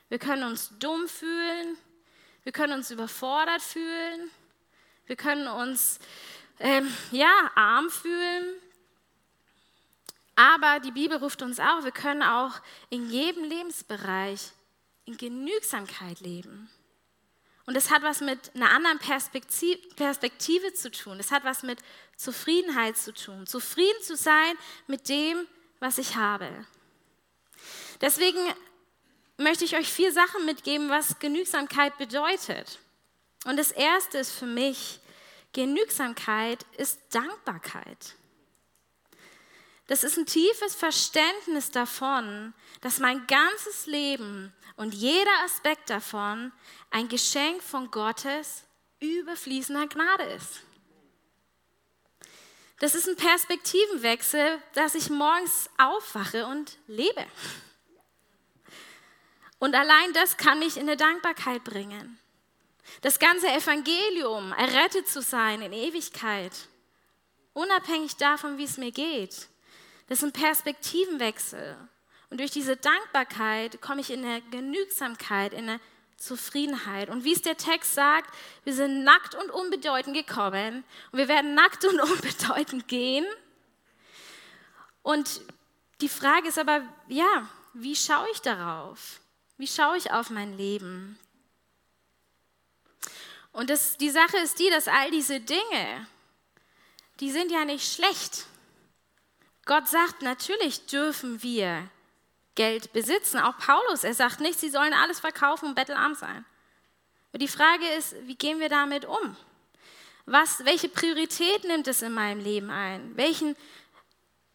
wir 0.09 0.17
können 0.17 0.41
uns 0.41 0.71
dumm 0.79 1.07
fühlen, 1.07 1.77
wir 2.41 2.51
können 2.51 2.73
uns 2.73 2.89
überfordert 2.89 3.61
fühlen, 3.61 4.31
wir 5.05 5.17
können 5.17 5.47
uns 5.47 5.99
ähm, 6.59 6.91
ja, 7.11 7.51
arm 7.53 7.91
fühlen. 7.91 8.55
Aber 10.37 10.79
die 10.79 10.91
Bibel 10.91 11.17
ruft 11.17 11.41
uns 11.41 11.59
auch, 11.59 11.83
wir 11.83 11.91
können 11.91 12.21
auch 12.21 12.61
in 12.91 13.09
jedem 13.09 13.43
Lebensbereich 13.43 14.51
in 15.05 15.17
Genügsamkeit 15.17 16.19
leben. 16.19 16.69
Und 17.65 17.75
es 17.75 17.89
hat 17.89 18.03
was 18.03 18.21
mit 18.21 18.55
einer 18.55 18.69
anderen 18.69 18.99
Perspektive 18.99 20.73
zu 20.73 20.91
tun. 20.91 21.19
Es 21.19 21.31
hat 21.31 21.43
was 21.43 21.63
mit 21.63 21.79
Zufriedenheit 22.17 22.97
zu 22.97 23.13
tun. 23.13 23.47
Zufrieden 23.47 24.01
zu 24.03 24.15
sein 24.15 24.53
mit 24.85 25.09
dem, 25.09 25.47
was 25.79 25.97
ich 25.97 26.15
habe. 26.15 26.47
Deswegen 27.99 28.39
möchte 29.37 29.65
ich 29.65 29.75
euch 29.75 29.91
vier 29.91 30.11
Sachen 30.11 30.45
mitgeben, 30.45 30.89
was 30.89 31.17
Genügsamkeit 31.17 31.97
bedeutet. 31.97 32.77
Und 33.45 33.57
das 33.57 33.71
erste 33.71 34.19
ist 34.19 34.33
für 34.33 34.45
mich, 34.45 34.99
Genügsamkeit 35.51 36.63
ist 36.77 36.99
Dankbarkeit. 37.09 38.15
Das 39.87 40.03
ist 40.03 40.17
ein 40.17 40.25
tiefes 40.25 40.75
Verständnis 40.75 41.71
davon, 41.71 42.53
dass 42.81 42.99
mein 42.99 43.25
ganzes 43.25 43.85
Leben 43.85 44.53
und 44.75 44.93
jeder 44.93 45.43
Aspekt 45.45 45.89
davon 45.89 46.51
ein 46.91 47.07
Geschenk 47.07 47.63
von 47.63 47.89
Gottes 47.89 48.63
überfließender 48.99 49.87
Gnade 49.87 50.23
ist. 50.23 50.61
Das 52.79 52.93
ist 52.93 53.07
ein 53.07 53.15
Perspektivenwechsel, 53.15 54.61
dass 54.73 54.93
ich 54.93 55.09
morgens 55.09 55.69
aufwache 55.77 56.45
und 56.45 56.77
lebe. 56.87 57.25
Und 59.59 59.73
allein 59.73 60.13
das 60.13 60.37
kann 60.37 60.59
mich 60.59 60.77
in 60.77 60.83
eine 60.83 60.97
Dankbarkeit 60.97 61.63
bringen. 61.63 62.19
Das 63.01 63.17
ganze 63.19 63.47
Evangelium, 63.47 64.51
errettet 64.53 65.07
zu 65.07 65.21
sein 65.21 65.61
in 65.61 65.73
Ewigkeit, 65.73 66.53
unabhängig 67.53 68.15
davon, 68.17 68.57
wie 68.57 68.65
es 68.65 68.77
mir 68.77 68.91
geht, 68.91 69.47
das 70.07 70.19
ist 70.19 70.23
ein 70.23 70.31
Perspektivenwechsel. 70.33 71.77
Und 72.29 72.39
durch 72.39 72.51
diese 72.51 72.75
Dankbarkeit 72.75 73.81
komme 73.81 74.01
ich 74.01 74.09
in 74.09 74.25
eine 74.25 74.41
Genügsamkeit, 74.41 75.53
in 75.53 75.69
eine 75.69 75.79
Zufriedenheit. 76.17 77.09
Und 77.09 77.23
wie 77.23 77.33
es 77.33 77.41
der 77.41 77.57
Text 77.57 77.93
sagt, 77.93 78.33
wir 78.63 78.73
sind 78.73 79.03
nackt 79.03 79.35
und 79.35 79.51
unbedeutend 79.51 80.15
gekommen 80.15 80.83
und 81.11 81.19
wir 81.19 81.27
werden 81.27 81.53
nackt 81.53 81.85
und 81.85 81.99
unbedeutend 82.01 82.87
gehen. 82.87 83.25
Und 85.03 85.41
die 86.01 86.09
Frage 86.09 86.47
ist 86.49 86.59
aber, 86.59 86.81
ja, 87.07 87.49
wie 87.73 87.95
schaue 87.95 88.27
ich 88.31 88.41
darauf? 88.41 89.21
Wie 89.57 89.67
schaue 89.67 89.97
ich 89.97 90.11
auf 90.11 90.29
mein 90.29 90.57
Leben? 90.57 91.17
Und 93.51 93.69
das, 93.69 93.97
die 93.97 94.09
Sache 94.09 94.37
ist 94.37 94.59
die, 94.59 94.69
dass 94.69 94.87
all 94.87 95.09
diese 95.11 95.39
Dinge, 95.39 96.07
die 97.19 97.31
sind 97.31 97.51
ja 97.51 97.65
nicht 97.65 97.91
schlecht. 97.91 98.45
Gott 99.67 99.87
sagt, 99.87 100.21
natürlich 100.21 100.85
dürfen 100.87 101.43
wir 101.43 101.89
Geld 102.55 102.91
besitzen. 102.93 103.39
Auch 103.39 103.57
Paulus, 103.57 104.03
er 104.03 104.13
sagt 104.13 104.39
nicht, 104.39 104.59
sie 104.59 104.69
sollen 104.69 104.93
alles 104.93 105.19
verkaufen 105.19 105.69
und 105.69 105.75
bettelarm 105.75 106.15
sein. 106.15 106.43
Aber 107.31 107.37
die 107.37 107.47
Frage 107.47 107.85
ist, 107.97 108.15
wie 108.25 108.35
gehen 108.35 108.59
wir 108.59 108.69
damit 108.69 109.05
um? 109.05 109.37
Was, 110.25 110.65
welche 110.65 110.89
Priorität 110.89 111.63
nimmt 111.65 111.87
es 111.87 112.01
in 112.01 112.13
meinem 112.13 112.41
Leben 112.41 112.69
ein? 112.69 113.15
Welchen, 113.15 113.55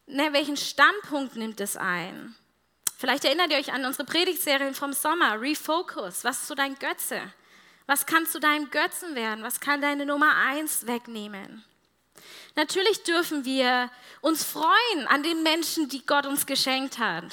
ne, 0.05 0.33
welchen 0.33 0.57
Standpunkt 0.57 1.35
nimmt 1.35 1.61
es 1.61 1.77
ein? 1.77 2.35
Vielleicht 2.97 3.25
erinnert 3.25 3.51
ihr 3.51 3.57
euch 3.57 3.73
an 3.73 3.85
unsere 3.85 4.05
Predigtserien 4.05 4.75
vom 4.75 4.93
Sommer, 4.93 5.39
Refocus. 5.39 6.23
Was 6.23 6.41
ist 6.41 6.47
so 6.47 6.55
dein 6.55 6.77
Götze? 6.79 7.21
Was 7.85 8.05
kann 8.05 8.25
zu 8.25 8.39
deinem 8.39 8.69
Götzen 8.69 9.15
werden? 9.15 9.43
Was 9.43 9.59
kann 9.59 9.81
deine 9.81 10.05
Nummer 10.05 10.35
eins 10.35 10.87
wegnehmen? 10.87 11.63
Natürlich 12.55 13.03
dürfen 13.03 13.45
wir 13.45 13.89
uns 14.21 14.43
freuen 14.43 15.07
an 15.07 15.23
den 15.23 15.43
Menschen, 15.43 15.89
die 15.89 16.05
Gott 16.05 16.25
uns 16.25 16.45
geschenkt 16.45 16.99
hat. 16.99 17.25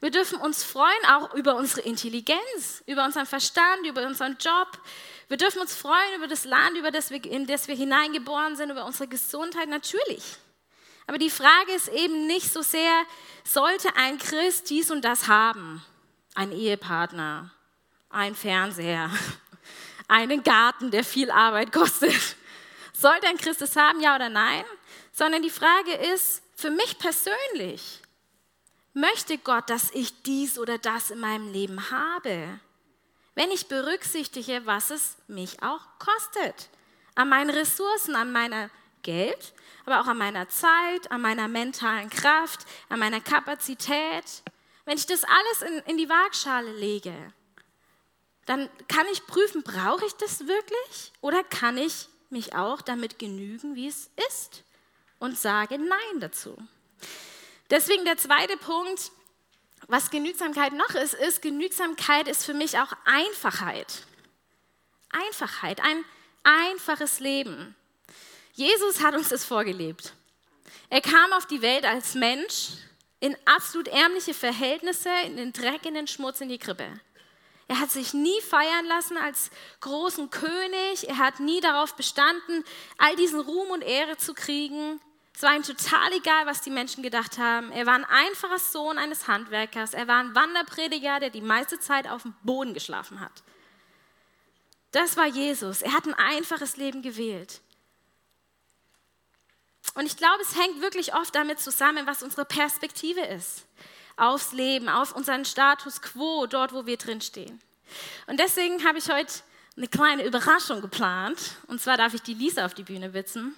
Wir 0.00 0.10
dürfen 0.10 0.38
uns 0.38 0.62
freuen 0.62 1.04
auch 1.08 1.34
über 1.34 1.56
unsere 1.56 1.80
Intelligenz, 1.80 2.82
über 2.86 3.04
unseren 3.04 3.26
Verstand, 3.26 3.86
über 3.86 4.06
unseren 4.06 4.36
Job. 4.38 4.78
Wir 5.28 5.38
dürfen 5.38 5.60
uns 5.60 5.74
freuen 5.74 6.14
über 6.16 6.28
das 6.28 6.44
Land, 6.44 6.76
über 6.76 6.90
das 6.90 7.10
wir, 7.10 7.24
in 7.24 7.46
das 7.46 7.68
wir 7.68 7.74
hineingeboren 7.74 8.54
sind, 8.54 8.70
über 8.70 8.84
unsere 8.84 9.08
Gesundheit, 9.08 9.68
natürlich. 9.68 10.22
Aber 11.06 11.18
die 11.18 11.30
Frage 11.30 11.72
ist 11.72 11.88
eben 11.88 12.26
nicht 12.26 12.52
so 12.52 12.62
sehr, 12.62 13.04
sollte 13.44 13.96
ein 13.96 14.18
Christ 14.18 14.70
dies 14.70 14.90
und 14.90 15.04
das 15.04 15.26
haben? 15.26 15.82
Ein 16.34 16.52
Ehepartner, 16.52 17.50
ein 18.10 18.34
Fernseher, 18.34 19.10
einen 20.08 20.42
Garten, 20.42 20.90
der 20.90 21.04
viel 21.04 21.30
Arbeit 21.30 21.72
kostet. 21.72 22.36
Sollte 23.04 23.26
ein 23.26 23.36
Christ 23.36 23.60
es 23.60 23.76
haben, 23.76 24.00
ja 24.00 24.14
oder 24.14 24.30
nein? 24.30 24.64
Sondern 25.12 25.42
die 25.42 25.50
Frage 25.50 25.92
ist, 25.92 26.42
für 26.56 26.70
mich 26.70 26.96
persönlich, 26.98 28.00
möchte 28.94 29.36
Gott, 29.36 29.68
dass 29.68 29.90
ich 29.90 30.22
dies 30.22 30.58
oder 30.58 30.78
das 30.78 31.10
in 31.10 31.20
meinem 31.20 31.52
Leben 31.52 31.90
habe? 31.90 32.60
Wenn 33.34 33.50
ich 33.50 33.68
berücksichtige, 33.68 34.62
was 34.64 34.88
es 34.88 35.16
mich 35.26 35.62
auch 35.62 35.82
kostet. 35.98 36.70
An 37.14 37.28
meinen 37.28 37.50
Ressourcen, 37.50 38.16
an 38.16 38.32
meiner 38.32 38.70
Geld, 39.02 39.52
aber 39.84 40.00
auch 40.00 40.06
an 40.06 40.16
meiner 40.16 40.48
Zeit, 40.48 41.10
an 41.10 41.20
meiner 41.20 41.46
mentalen 41.46 42.08
Kraft, 42.08 42.60
an 42.88 43.00
meiner 43.00 43.20
Kapazität. 43.20 44.42
Wenn 44.86 44.96
ich 44.96 45.04
das 45.04 45.24
alles 45.24 45.70
in, 45.70 45.90
in 45.90 45.98
die 45.98 46.08
Waagschale 46.08 46.72
lege, 46.72 47.12
dann 48.46 48.70
kann 48.88 49.04
ich 49.12 49.26
prüfen, 49.26 49.62
brauche 49.62 50.06
ich 50.06 50.14
das 50.14 50.46
wirklich 50.46 51.12
oder 51.20 51.44
kann 51.44 51.76
ich 51.76 52.08
mich 52.34 52.54
auch 52.54 52.82
damit 52.82 53.18
genügen, 53.18 53.74
wie 53.74 53.88
es 53.88 54.10
ist 54.28 54.62
und 55.18 55.38
sage 55.38 55.78
Nein 55.78 56.20
dazu. 56.20 56.56
Deswegen 57.70 58.04
der 58.04 58.18
zweite 58.18 58.58
Punkt, 58.58 59.10
was 59.88 60.10
Genügsamkeit 60.10 60.74
noch 60.74 60.94
ist, 60.94 61.14
ist, 61.14 61.40
Genügsamkeit 61.40 62.28
ist 62.28 62.44
für 62.44 62.52
mich 62.52 62.78
auch 62.78 62.92
Einfachheit. 63.06 64.02
Einfachheit, 65.10 65.80
ein 65.80 66.04
einfaches 66.42 67.20
Leben. 67.20 67.74
Jesus 68.52 69.02
hat 69.02 69.14
uns 69.14 69.30
das 69.30 69.44
vorgelebt. 69.44 70.12
Er 70.90 71.00
kam 71.00 71.32
auf 71.32 71.46
die 71.46 71.62
Welt 71.62 71.84
als 71.84 72.14
Mensch 72.14 72.72
in 73.20 73.36
absolut 73.46 73.88
ärmliche 73.88 74.34
Verhältnisse, 74.34 75.10
in 75.24 75.36
den 75.36 75.52
Dreck, 75.52 75.86
in 75.86 75.94
den 75.94 76.06
Schmutz, 76.06 76.40
in 76.40 76.50
die 76.50 76.58
Krippe. 76.58 76.86
Er 77.66 77.80
hat 77.80 77.90
sich 77.90 78.12
nie 78.12 78.40
feiern 78.42 78.84
lassen 78.86 79.16
als 79.16 79.50
großen 79.80 80.30
König. 80.30 81.08
Er 81.08 81.18
hat 81.18 81.40
nie 81.40 81.60
darauf 81.60 81.94
bestanden, 81.94 82.64
all 82.98 83.16
diesen 83.16 83.40
Ruhm 83.40 83.70
und 83.70 83.82
Ehre 83.82 84.16
zu 84.16 84.34
kriegen. 84.34 85.00
Es 85.34 85.42
war 85.42 85.56
ihm 85.56 85.62
total 85.62 86.12
egal, 86.12 86.46
was 86.46 86.60
die 86.60 86.70
Menschen 86.70 87.02
gedacht 87.02 87.38
haben. 87.38 87.72
Er 87.72 87.86
war 87.86 87.94
ein 87.94 88.04
einfacher 88.04 88.58
Sohn 88.58 88.98
eines 88.98 89.26
Handwerkers. 89.26 89.94
Er 89.94 90.06
war 90.06 90.18
ein 90.18 90.34
Wanderprediger, 90.34 91.20
der 91.20 91.30
die 91.30 91.40
meiste 91.40 91.80
Zeit 91.80 92.08
auf 92.08 92.22
dem 92.22 92.34
Boden 92.42 92.74
geschlafen 92.74 93.20
hat. 93.20 93.42
Das 94.92 95.16
war 95.16 95.26
Jesus. 95.26 95.82
Er 95.82 95.92
hat 95.92 96.06
ein 96.06 96.14
einfaches 96.14 96.76
Leben 96.76 97.02
gewählt. 97.02 97.62
Und 99.94 100.06
ich 100.06 100.16
glaube, 100.16 100.42
es 100.42 100.56
hängt 100.56 100.80
wirklich 100.82 101.14
oft 101.14 101.34
damit 101.34 101.60
zusammen, 101.60 102.06
was 102.06 102.22
unsere 102.22 102.44
Perspektive 102.44 103.20
ist 103.22 103.66
aufs 104.16 104.52
Leben, 104.52 104.88
auf 104.88 105.14
unseren 105.14 105.44
Status 105.44 106.02
quo, 106.02 106.46
dort, 106.46 106.72
wo 106.72 106.86
wir 106.86 106.96
drin 106.96 107.20
stehen. 107.20 107.60
Und 108.26 108.40
deswegen 108.40 108.84
habe 108.86 108.98
ich 108.98 109.10
heute 109.10 109.32
eine 109.76 109.88
kleine 109.88 110.24
Überraschung 110.24 110.80
geplant. 110.80 111.56
Und 111.66 111.80
zwar 111.80 111.96
darf 111.96 112.14
ich 112.14 112.22
die 112.22 112.34
Lisa 112.34 112.64
auf 112.64 112.74
die 112.74 112.84
Bühne 112.84 113.12
witzen. 113.12 113.54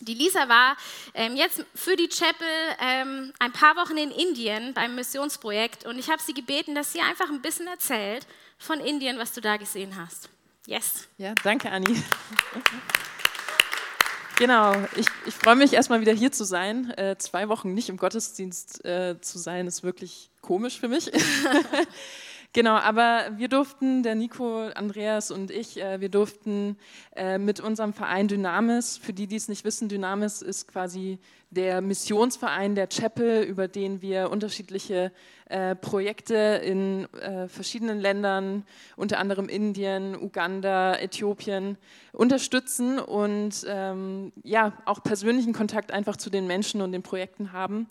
Die 0.00 0.14
Lisa 0.14 0.48
war 0.48 0.76
ähm, 1.14 1.36
jetzt 1.36 1.64
für 1.74 1.96
die 1.96 2.08
Chapel 2.08 2.46
ähm, 2.80 3.32
ein 3.38 3.52
paar 3.52 3.76
Wochen 3.76 3.96
in 3.96 4.10
Indien 4.10 4.74
beim 4.74 4.96
Missionsprojekt 4.96 5.86
und 5.86 5.98
ich 5.98 6.10
habe 6.10 6.20
sie 6.20 6.34
gebeten, 6.34 6.74
dass 6.74 6.92
sie 6.92 7.00
einfach 7.00 7.30
ein 7.30 7.40
bisschen 7.40 7.68
erzählt 7.68 8.26
von 8.58 8.80
Indien, 8.80 9.18
was 9.18 9.32
du 9.32 9.40
da 9.40 9.56
gesehen 9.56 9.96
hast. 9.96 10.28
Yes. 10.66 11.06
Ja, 11.16 11.34
danke, 11.44 11.70
Anni. 11.70 12.02
Genau, 14.36 14.74
ich, 14.96 15.06
ich 15.26 15.34
freue 15.34 15.54
mich 15.54 15.72
erstmal 15.72 16.00
wieder 16.00 16.12
hier 16.12 16.32
zu 16.32 16.44
sein. 16.44 16.90
Äh, 16.96 17.16
zwei 17.18 17.48
Wochen 17.48 17.72
nicht 17.72 17.88
im 17.88 17.96
Gottesdienst 17.96 18.84
äh, 18.84 19.20
zu 19.20 19.38
sein, 19.38 19.66
ist 19.68 19.84
wirklich 19.84 20.30
komisch 20.40 20.80
für 20.80 20.88
mich. 20.88 21.10
Genau, 22.54 22.76
aber 22.76 23.32
wir 23.36 23.48
durften, 23.48 24.04
der 24.04 24.14
Nico, 24.14 24.68
Andreas 24.76 25.32
und 25.32 25.50
ich, 25.50 25.76
äh, 25.82 26.00
wir 26.00 26.08
durften 26.08 26.76
äh, 27.16 27.36
mit 27.36 27.58
unserem 27.58 27.92
Verein 27.92 28.28
Dynamis, 28.28 28.96
für 28.96 29.12
die, 29.12 29.26
die 29.26 29.34
es 29.34 29.48
nicht 29.48 29.64
wissen, 29.64 29.88
Dynamis 29.88 30.40
ist 30.40 30.68
quasi 30.68 31.18
der 31.50 31.80
Missionsverein 31.80 32.76
der 32.76 32.86
Chapel, 32.86 33.42
über 33.42 33.66
den 33.66 34.02
wir 34.02 34.30
unterschiedliche 34.30 35.10
äh, 35.46 35.74
Projekte 35.74 36.34
in 36.64 37.12
äh, 37.14 37.48
verschiedenen 37.48 37.98
Ländern, 37.98 38.64
unter 38.94 39.18
anderem 39.18 39.48
Indien, 39.48 40.16
Uganda, 40.16 40.96
Äthiopien, 40.96 41.76
unterstützen 42.12 43.00
und 43.00 43.66
ähm, 43.66 44.32
ja, 44.44 44.74
auch 44.84 45.02
persönlichen 45.02 45.52
Kontakt 45.52 45.90
einfach 45.90 46.16
zu 46.16 46.30
den 46.30 46.46
Menschen 46.46 46.82
und 46.82 46.92
den 46.92 47.02
Projekten 47.02 47.52
haben. 47.52 47.88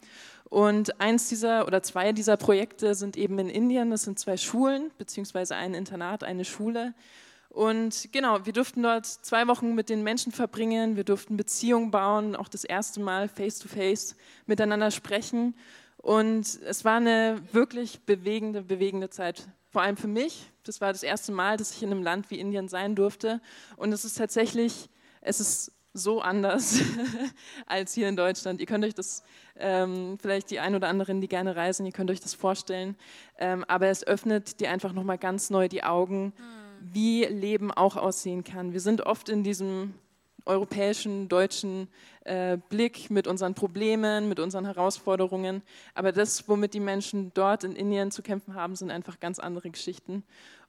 Und 0.53 1.01
eins 1.01 1.29
dieser 1.29 1.65
oder 1.65 1.81
zwei 1.81 2.11
dieser 2.11 2.37
Projekte 2.37 2.93
sind 2.93 3.17
eben 3.17 3.39
in 3.39 3.49
Indien. 3.49 3.89
Das 3.89 4.03
sind 4.03 4.19
zwei 4.19 4.37
Schulen, 4.37 4.91
beziehungsweise 4.99 5.55
ein 5.55 5.73
Internat, 5.73 6.23
eine 6.23 6.45
Schule. 6.45 6.93
Und 7.49 8.09
genau, 8.11 8.45
wir 8.45 8.53
durften 8.53 8.83
dort 8.83 9.07
zwei 9.07 9.47
Wochen 9.47 9.73
mit 9.73 9.89
den 9.89 10.03
Menschen 10.03 10.31
verbringen. 10.31 10.95
Wir 10.95 11.05
durften 11.05 11.37
Beziehungen 11.37 11.89
bauen, 11.89 12.35
auch 12.35 12.49
das 12.49 12.65
erste 12.65 12.99
Mal 12.99 13.29
face-to-face 13.29 14.11
-face 14.11 14.15
miteinander 14.45 14.91
sprechen. 14.91 15.55
Und 15.97 16.61
es 16.61 16.85
war 16.85 16.97
eine 16.97 17.41
wirklich 17.51 18.01
bewegende, 18.01 18.61
bewegende 18.61 19.09
Zeit. 19.09 19.47
Vor 19.71 19.81
allem 19.81 19.97
für 19.97 20.07
mich. 20.07 20.51
Das 20.65 20.81
war 20.81 20.93
das 20.93 21.01
erste 21.01 21.31
Mal, 21.31 21.57
dass 21.57 21.71
ich 21.71 21.81
in 21.81 21.89
einem 21.89 22.03
Land 22.03 22.29
wie 22.29 22.39
Indien 22.39 22.67
sein 22.67 22.93
durfte. 22.93 23.41
Und 23.75 23.91
es 23.91 24.05
ist 24.05 24.19
tatsächlich, 24.19 24.87
es 25.21 25.39
ist 25.39 25.71
so 25.93 26.21
anders 26.21 26.81
als 27.67 27.93
hier 27.93 28.09
in 28.09 28.15
Deutschland. 28.15 28.59
Ihr 28.59 28.65
könnt 28.65 28.83
euch 28.83 28.95
das, 28.95 29.23
ähm, 29.55 30.17
vielleicht 30.19 30.49
die 30.49 30.59
ein 30.59 30.75
oder 30.75 30.87
anderen, 30.87 31.21
die 31.21 31.27
gerne 31.27 31.55
reisen, 31.55 31.85
ihr 31.85 31.91
könnt 31.91 32.09
euch 32.09 32.19
das 32.19 32.33
vorstellen. 32.33 32.95
Ähm, 33.37 33.63
aber 33.67 33.87
es 33.87 34.05
öffnet 34.05 34.59
dir 34.59 34.71
einfach 34.71 34.93
nochmal 34.93 35.17
ganz 35.17 35.49
neu 35.49 35.67
die 35.67 35.83
Augen, 35.83 36.25
mhm. 36.25 36.33
wie 36.93 37.25
Leben 37.25 37.71
auch 37.71 37.95
aussehen 37.95 38.43
kann. 38.43 38.73
Wir 38.73 38.81
sind 38.81 39.01
oft 39.01 39.29
in 39.29 39.43
diesem 39.43 39.93
europäischen, 40.45 41.29
deutschen 41.29 41.87
äh, 42.25 42.57
Blick 42.69 43.09
mit 43.09 43.27
unseren 43.27 43.53
Problemen, 43.53 44.27
mit 44.27 44.39
unseren 44.39 44.65
Herausforderungen. 44.65 45.61
Aber 45.93 46.11
das, 46.11 46.47
womit 46.49 46.73
die 46.73 46.79
Menschen 46.79 47.31
dort 47.33 47.63
in 47.63 47.75
Indien 47.75 48.11
zu 48.11 48.21
kämpfen 48.21 48.55
haben, 48.55 48.75
sind 48.75 48.91
einfach 48.91 49.19
ganz 49.19 49.39
andere 49.39 49.69
Geschichten. 49.69 50.23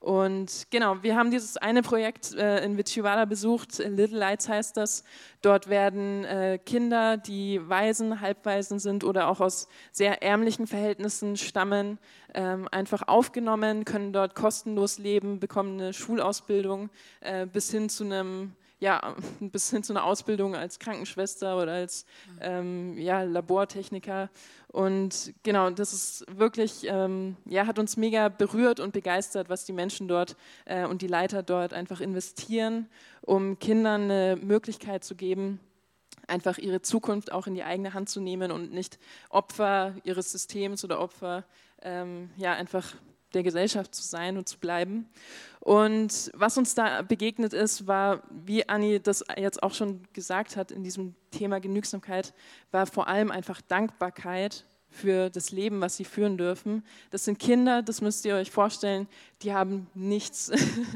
Und 0.05 0.67
genau, 0.69 1.03
wir 1.03 1.17
haben 1.17 1.31
dieses 1.31 1.57
eine 1.57 1.81
Projekt 1.81 2.35
äh, 2.35 2.63
in 2.63 2.77
Vichivada 2.77 3.25
besucht, 3.25 3.79
Little 3.79 4.19
Lights 4.19 4.51
heißt 4.51 4.77
das. 4.77 5.03
Dort 5.41 5.71
werden 5.71 6.27
äh, 6.27 6.59
Kinder, 6.59 7.17
die 7.17 7.59
Waisen, 7.71 8.21
Halbwaisen 8.21 8.79
sind 8.79 9.03
oder 9.03 9.29
auch 9.29 9.41
aus 9.41 9.67
sehr 9.93 10.23
ärmlichen 10.23 10.67
Verhältnissen 10.67 11.39
stammen, 11.39 11.99
ähm, 12.35 12.69
einfach 12.71 13.09
aufgenommen, 13.09 13.87
können 13.87 14.13
dort 14.13 14.35
kostenlos 14.35 14.99
leben, 14.99 15.41
bekommen 15.41 15.81
eine 15.81 15.95
Schulausbildung 15.95 16.91
äh, 17.21 17.47
bis 17.47 17.71
hin 17.71 17.89
zu 17.89 18.05
einem 18.05 18.53
ja, 18.85 19.17
bis 19.41 19.71
hin 19.71 19.83
zu 19.83 19.95
einer 19.95 20.05
Ausbildung 20.05 20.55
als 20.55 20.79
Krankenschwester 20.79 21.57
oder 21.61 21.73
als 21.73 22.05
ähm, 22.41 22.99
ja, 22.99 23.23
Labortechniker. 23.23 24.29
Und 24.69 25.33
genau, 25.43 25.71
das 25.71 25.95
ist 25.95 26.27
wirklich, 26.39 26.85
ähm, 26.85 27.37
ja, 27.47 27.67
hat 27.67 27.79
uns 27.79 27.97
mega 27.97 28.29
berührt 28.29 28.81
und 28.81 28.93
begeistert, 28.93 29.49
was 29.49 29.65
die 29.65 29.73
Menschen 29.73 30.07
dort 30.07 30.37
äh, 30.67 30.85
und 30.85 31.01
die 31.01 31.07
Leiter 31.07 31.43
dort 31.43 31.73
einfach 31.73 32.01
investieren, 32.01 32.89
um 33.23 33.59
Kindern 33.59 34.03
eine 34.03 34.37
Möglichkeit 34.37 35.03
zu 35.03 35.15
geben, 35.15 35.61
einfach 36.27 36.59
ihre 36.59 36.83
Zukunft 36.83 37.33
auch 37.33 37.47
in 37.47 37.55
die 37.55 37.65
eigene 37.65 37.95
Hand 37.95 38.11
zu 38.11 38.21
nehmen 38.21 38.51
und 38.51 38.71
nicht 38.73 38.99
Opfer 39.31 39.95
ihres 40.05 40.31
Systems 40.31 40.85
oder 40.85 41.01
Opfer, 41.01 41.45
ähm, 41.81 42.31
ja, 42.37 42.53
einfach 42.53 42.95
der 43.35 43.43
Gesellschaft 43.43 43.95
zu 43.95 44.03
sein 44.03 44.37
und 44.37 44.49
zu 44.49 44.59
bleiben. 44.59 45.09
Und 45.65 46.31
was 46.35 46.59
uns 46.59 46.75
da 46.75 47.01
begegnet 47.01 47.55
ist, 47.55 47.87
war, 47.87 48.23
wie 48.29 48.69
Anni 48.69 49.01
das 49.01 49.25
jetzt 49.35 49.63
auch 49.63 49.73
schon 49.73 50.03
gesagt 50.13 50.57
hat 50.57 50.71
in 50.71 50.85
diesem 50.85 51.15
Thema 51.31 51.59
Genügsamkeit, 51.59 52.35
war 52.71 52.85
vor 52.85 53.09
allem 53.09 53.31
einfach 53.31 53.63
Dankbarkeit 53.63 54.67
für 54.91 55.31
das 55.31 55.53
Leben, 55.53 55.81
was 55.81 55.97
sie 55.97 56.05
führen 56.05 56.37
dürfen. 56.37 56.85
Das 57.11 57.25
sind 57.25 57.39
Kinder, 57.39 57.81
das 57.81 58.03
müsst 58.03 58.27
ihr 58.27 58.35
euch 58.35 58.51
vorstellen, 58.51 59.09
die 59.41 59.55
haben 59.55 59.87
nichts. 59.95 60.53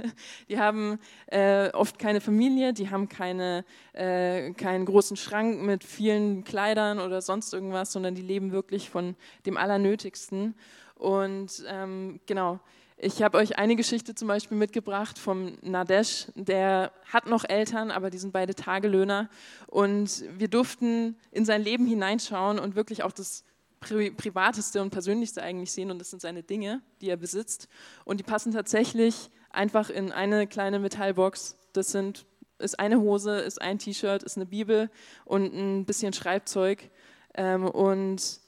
die 0.50 0.58
haben 0.58 0.98
äh, 1.28 1.70
oft 1.70 1.98
keine 1.98 2.20
Familie, 2.20 2.74
die 2.74 2.90
haben 2.90 3.08
keine, 3.08 3.64
äh, 3.94 4.52
keinen 4.52 4.84
großen 4.84 5.16
Schrank 5.16 5.62
mit 5.62 5.82
vielen 5.82 6.44
Kleidern 6.44 6.98
oder 6.98 7.22
sonst 7.22 7.54
irgendwas, 7.54 7.90
sondern 7.90 8.14
die 8.14 8.22
leben 8.22 8.52
wirklich 8.52 8.90
von 8.90 9.16
dem 9.46 9.56
Allernötigsten. 9.56 10.54
Und 10.94 11.64
ähm, 11.66 12.20
genau, 12.26 12.60
ich 13.00 13.22
habe 13.22 13.38
euch 13.38 13.58
eine 13.58 13.76
Geschichte 13.76 14.14
zum 14.16 14.26
Beispiel 14.26 14.56
mitgebracht 14.56 15.18
vom 15.18 15.56
Nadesh, 15.62 16.26
der 16.34 16.92
hat 17.12 17.26
noch 17.26 17.44
Eltern, 17.48 17.92
aber 17.92 18.10
die 18.10 18.18
sind 18.18 18.32
beide 18.32 18.56
Tagelöhner. 18.56 19.28
Und 19.68 20.24
wir 20.36 20.48
durften 20.48 21.16
in 21.30 21.44
sein 21.44 21.62
Leben 21.62 21.86
hineinschauen 21.86 22.58
und 22.58 22.74
wirklich 22.74 23.04
auch 23.04 23.12
das 23.12 23.44
Pri 23.78 24.10
Privateste 24.10 24.82
und 24.82 24.90
Persönlichste 24.90 25.40
eigentlich 25.40 25.70
sehen. 25.70 25.92
Und 25.92 26.00
das 26.00 26.10
sind 26.10 26.20
seine 26.20 26.42
Dinge, 26.42 26.82
die 27.00 27.08
er 27.08 27.16
besitzt. 27.16 27.68
Und 28.04 28.18
die 28.18 28.24
passen 28.24 28.52
tatsächlich 28.52 29.30
einfach 29.50 29.90
in 29.90 30.10
eine 30.10 30.48
kleine 30.48 30.80
Metallbox. 30.80 31.56
Das 31.74 31.92
sind, 31.92 32.26
ist 32.58 32.80
eine 32.80 32.98
Hose, 32.98 33.38
ist 33.38 33.62
ein 33.62 33.78
T-Shirt, 33.78 34.24
ist 34.24 34.36
eine 34.36 34.46
Bibel 34.46 34.90
und 35.24 35.54
ein 35.54 35.84
bisschen 35.84 36.12
Schreibzeug. 36.12 36.90
Ähm, 37.34 37.68
und 37.68 38.40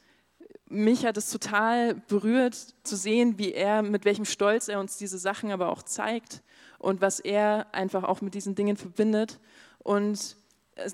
mich 0.71 1.05
hat 1.05 1.17
es 1.17 1.31
total 1.31 1.95
berührt 2.09 2.75
zu 2.85 2.97
sehen, 2.97 3.39
wie 3.39 3.53
er, 3.53 3.83
mit 3.83 4.05
welchem 4.05 4.25
Stolz 4.25 4.69
er 4.69 4.81
uns 4.81 4.97
diese 4.97 5.19
Sachen 5.19 5.51
aber 5.51 5.69
auch 5.69 5.83
zeigt 5.83 6.43
und 6.79 7.01
was 7.01 7.21
er 7.21 7.67
einfach 7.73 8.05
auch 8.05 8.21
mit 8.21 8.35
diesen 8.35 8.55
Dingen 8.55 8.77
verbindet. 8.77 9.41
Und 9.81 10.37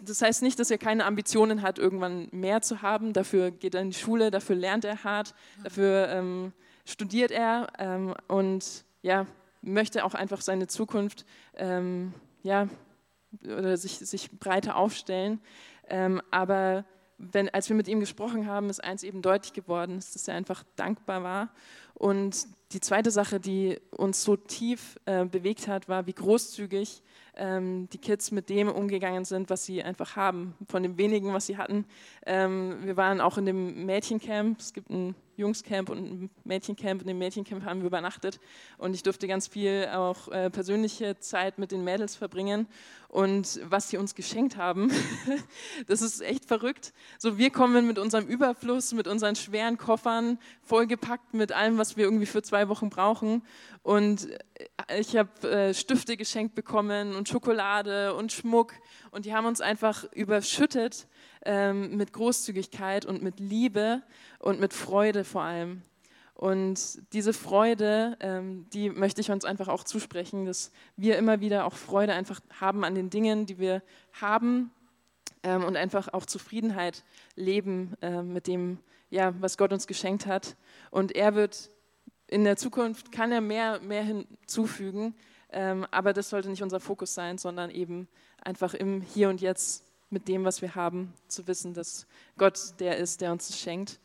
das 0.03 0.23
heißt 0.23 0.43
nicht, 0.43 0.59
dass 0.59 0.71
er 0.71 0.79
keine 0.79 1.05
Ambitionen 1.05 1.62
hat, 1.62 1.79
irgendwann 1.79 2.29
mehr 2.33 2.62
zu 2.62 2.83
haben. 2.83 3.12
Dafür 3.12 3.51
geht 3.51 3.75
er 3.75 3.83
in 3.83 3.91
die 3.91 3.99
Schule, 3.99 4.31
dafür 4.31 4.57
lernt 4.57 4.85
er 4.85 5.05
hart, 5.05 5.35
dafür 5.62 6.09
ähm, 6.09 6.53
studiert 6.85 7.31
er 7.31 7.69
ähm, 7.79 8.15
und 8.29 8.85
ja, 9.03 9.27
möchte 9.61 10.05
auch 10.05 10.15
einfach 10.15 10.41
seine 10.41 10.67
Zukunft 10.69 11.27
ähm, 11.55 12.15
ja, 12.43 12.69
oder 13.45 13.77
sich, 13.77 13.99
sich 13.99 14.31
breiter 14.31 14.77
aufstellen. 14.77 15.41
Ähm, 15.89 16.23
aber 16.31 16.85
wenn, 17.18 17.48
als 17.48 17.68
wir 17.68 17.76
mit 17.76 17.88
ihm 17.88 18.00
gesprochen 18.00 18.46
haben, 18.46 18.68
ist 18.68 18.83
eins 18.83 19.02
eben 19.02 19.22
deutlich 19.22 19.52
geworden, 19.52 19.96
dass 19.96 20.29
er 20.29 20.35
einfach 20.35 20.64
dankbar 20.76 21.22
war. 21.22 21.48
Und 21.94 22.46
die 22.72 22.81
zweite 22.81 23.11
Sache, 23.11 23.40
die 23.40 23.79
uns 23.90 24.22
so 24.22 24.37
tief 24.37 24.98
äh, 25.07 25.24
bewegt 25.24 25.66
hat, 25.66 25.88
war, 25.88 26.07
wie 26.07 26.12
großzügig 26.12 27.02
ähm, 27.37 27.88
die 27.90 27.98
Kids 27.98 28.33
mit 28.33 28.50
dem 28.50 28.68
umgegangen 28.68 29.24
sind, 29.24 29.48
was 29.48 29.64
sie 29.64 29.83
einfach 29.83 30.16
haben, 30.16 30.55
von 30.68 30.83
dem 30.83 30.98
wenigen, 30.98 31.33
was 31.33 31.46
sie 31.46 31.57
hatten. 31.57 31.87
Ähm, 32.26 32.79
wir 32.83 32.96
waren 32.96 33.20
auch 33.20 33.38
in 33.38 33.46
dem 33.46 33.87
Mädchencamp. 33.87 34.61
Es 34.61 34.74
gibt 34.74 34.90
ein 34.90 35.14
Jungscamp 35.37 35.90
und 35.90 35.99
ein 35.99 36.31
Mädchencamp. 36.44 37.03
In 37.03 37.09
dem 37.09 37.18
Mädchencamp 37.18 37.64
haben 37.64 37.81
wir 37.81 37.87
übernachtet 37.87 38.40
und 38.79 38.94
ich 38.94 39.03
durfte 39.03 39.29
ganz 39.29 39.49
viel 39.49 39.88
auch 39.92 40.29
äh, 40.29 40.51
persönliche 40.51 41.18
Zeit 41.18 41.59
mit 41.59 41.72
den 41.72 41.85
Mädels 41.85 42.16
verbringen. 42.16 42.66
Und 43.09 43.61
was 43.64 43.88
sie 43.88 43.96
uns 43.96 44.14
geschenkt 44.14 44.57
haben, 44.57 44.90
das 45.87 46.03
ist 46.03 46.20
echt 46.20 46.44
verrückt. 46.44 46.92
So, 47.18 47.38
wir 47.38 47.51
kommen 47.51 47.87
mit 47.87 47.99
unserem 47.99 48.27
Überfluss, 48.27 48.92
mit 48.92 49.07
unseren 49.07 49.37
schweren 49.37 49.79
Koffern, 49.79 50.38
vollgepackt 50.62 51.33
mit 51.33 51.53
allem, 51.53 51.79
was 51.79 51.96
wir 51.96 52.05
irgendwie 52.05 52.27
für 52.27 52.42
zwei 52.42 52.68
Wochen 52.68 52.90
brauchen. 52.90 53.42
Und 53.83 54.29
äh, 54.88 55.01
ich 55.01 55.16
habe 55.16 55.49
äh, 55.49 55.72
Stifte 55.75 56.16
geschenkt 56.16 56.55
bekommen 56.55 57.14
und 57.14 57.29
Schokolade 57.29 58.14
und 58.14 58.33
Schmuck. 58.33 58.75
Und 59.12 59.25
die 59.25 59.33
haben 59.33 59.46
uns 59.46 59.61
einfach 59.61 60.05
überschüttet 60.12 61.07
ähm, 61.44 61.96
mit 61.96 62.12
Großzügigkeit 62.12 63.07
und 63.07 63.22
mit 63.22 63.38
Liebe 63.38 64.03
und 64.47 64.61
mit 64.61 64.73
Freude 64.73 65.25
vor 65.25 65.43
allem. 65.43 65.83
Und 66.35 67.01
diese 67.13 67.33
Freude, 67.33 68.17
ähm, 68.21 68.67
die 68.73 68.91
möchte 68.91 69.21
ich 69.21 69.31
uns 69.31 69.45
einfach 69.45 69.69
auch 69.69 69.83
zusprechen, 69.83 70.47
dass 70.47 70.71
wir 70.97 71.19
immer 71.19 71.41
wieder 71.41 71.65
auch 71.65 71.75
Freude 71.75 72.13
einfach 72.13 72.41
haben 72.61 72.85
an 72.85 72.95
den 72.95 73.11
Dingen, 73.11 73.47
die 73.47 73.59
wir 73.59 73.83
haben 74.13 74.71
ähm, 75.43 75.65
und 75.65 75.77
einfach 75.77 76.13
auch 76.13 76.27
Zufriedenheit 76.27 77.03
leben 77.35 77.95
äh, 78.03 78.23
mit 78.23 78.47
dem, 78.47 78.79
ja, 79.11 79.35
was 79.41 79.59
Gott 79.59 79.73
uns 79.73 79.89
geschenkt 79.89 80.27
hat. 80.27 80.57
Und 80.91 81.17
er 81.17 81.35
wird 81.35 81.71
in 82.29 82.45
der 82.45 82.57
Zukunft, 82.57 83.11
kann 83.11 83.33
er 83.33 83.41
mehr, 83.41 83.81
mehr 83.81 84.05
hinzufügen, 84.05 85.15
ähm, 85.51 85.87
aber 85.91 86.13
das 86.13 86.29
sollte 86.29 86.51
nicht 86.51 86.63
unser 86.63 86.81
Fokus 86.81 87.15
sein, 87.15 87.39
sondern 87.39 87.71
eben 87.71 88.07
einfach 88.43 88.75
im 88.75 89.01
Hier 89.01 89.29
und 89.29 89.41
Jetzt 89.41 89.85
mit 90.11 90.29
dem, 90.29 90.45
was 90.45 90.63
wir 90.63 90.75
haben, 90.75 91.13
zu 91.29 91.47
wissen, 91.49 91.75
dass 91.75 92.07
Gott 92.37 92.75
der 92.79 92.99
ist, 92.99 93.21
der 93.21 93.33
uns 93.33 93.59
schenkt. 93.59 93.99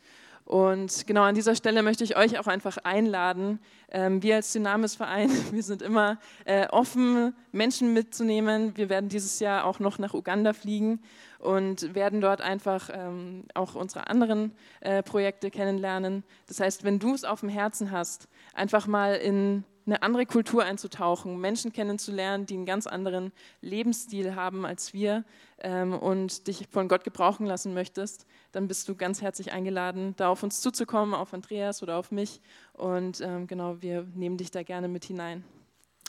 Und 0.51 1.07
genau 1.07 1.21
an 1.21 1.33
dieser 1.33 1.55
Stelle 1.55 1.81
möchte 1.81 2.03
ich 2.03 2.17
euch 2.17 2.37
auch 2.37 2.47
einfach 2.47 2.75
einladen. 2.83 3.61
Ähm, 3.89 4.21
wir 4.21 4.35
als 4.35 4.51
Dynamis-Verein, 4.51 5.31
wir 5.53 5.63
sind 5.63 5.81
immer 5.81 6.19
äh, 6.43 6.67
offen, 6.67 7.33
Menschen 7.53 7.93
mitzunehmen. 7.93 8.75
Wir 8.75 8.89
werden 8.89 9.07
dieses 9.07 9.39
Jahr 9.39 9.63
auch 9.63 9.79
noch 9.79 9.97
nach 9.97 10.13
Uganda 10.13 10.51
fliegen 10.51 10.99
und 11.39 11.95
werden 11.95 12.19
dort 12.19 12.41
einfach 12.41 12.89
ähm, 12.91 13.45
auch 13.53 13.75
unsere 13.75 14.07
anderen 14.07 14.51
äh, 14.81 15.01
Projekte 15.01 15.51
kennenlernen. 15.51 16.25
Das 16.49 16.59
heißt, 16.59 16.83
wenn 16.83 16.99
du 16.99 17.13
es 17.13 17.23
auf 17.23 17.39
dem 17.39 17.49
Herzen 17.49 17.91
hast, 17.91 18.27
einfach 18.53 18.87
mal 18.87 19.15
in 19.15 19.63
eine 19.85 20.01
andere 20.01 20.25
Kultur 20.25 20.63
einzutauchen, 20.63 21.39
Menschen 21.39 21.73
kennenzulernen, 21.73 22.45
die 22.45 22.55
einen 22.55 22.65
ganz 22.65 22.87
anderen 22.87 23.31
Lebensstil 23.61 24.35
haben 24.35 24.65
als 24.65 24.93
wir 24.93 25.23
ähm, 25.59 25.93
und 25.93 26.47
dich 26.47 26.67
von 26.69 26.87
Gott 26.87 27.03
gebrauchen 27.03 27.45
lassen 27.45 27.73
möchtest, 27.73 28.25
dann 28.51 28.67
bist 28.67 28.87
du 28.87 28.95
ganz 28.95 29.21
herzlich 29.21 29.51
eingeladen, 29.51 30.13
da 30.17 30.29
auf 30.29 30.43
uns 30.43 30.61
zuzukommen, 30.61 31.13
auf 31.13 31.33
Andreas 31.33 31.81
oder 31.81 31.97
auf 31.97 32.11
mich. 32.11 32.41
Und 32.73 33.21
ähm, 33.21 33.47
genau, 33.47 33.81
wir 33.81 34.07
nehmen 34.15 34.37
dich 34.37 34.51
da 34.51 34.63
gerne 34.63 34.87
mit 34.87 35.05
hinein. 35.05 35.43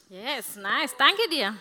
Yes, 0.08 0.56
nice. 0.56 0.94
Danke 0.98 1.22
dir. 1.30 1.56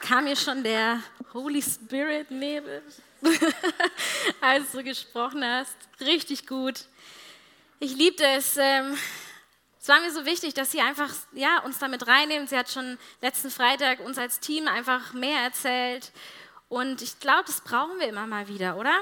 Kam 0.00 0.24
mir 0.24 0.36
schon 0.36 0.64
der 0.64 1.00
Holy 1.32 1.62
Spirit 1.62 2.30
Nebel, 2.30 2.82
als 4.40 4.72
du 4.72 4.82
gesprochen 4.82 5.44
hast. 5.44 5.76
Richtig 6.00 6.46
gut. 6.46 6.86
Ich 7.80 7.94
liebte 7.96 8.24
es. 8.24 8.56
Ähm, 8.56 8.96
es 9.80 9.88
war 9.88 10.00
mir 10.00 10.12
so 10.12 10.24
wichtig, 10.24 10.54
dass 10.54 10.70
sie 10.70 10.80
einfach 10.80 11.12
ja, 11.32 11.58
uns 11.64 11.78
damit 11.80 12.06
reinnehmen. 12.06 12.46
Sie 12.46 12.56
hat 12.56 12.70
schon 12.70 12.98
letzten 13.20 13.50
Freitag 13.50 13.98
uns 14.00 14.16
als 14.16 14.38
Team 14.38 14.68
einfach 14.68 15.12
mehr 15.12 15.40
erzählt. 15.40 16.12
Und 16.68 17.02
ich 17.02 17.18
glaube, 17.18 17.44
das 17.46 17.60
brauchen 17.60 17.98
wir 17.98 18.08
immer 18.08 18.26
mal 18.26 18.46
wieder, 18.46 18.76
oder? 18.76 18.96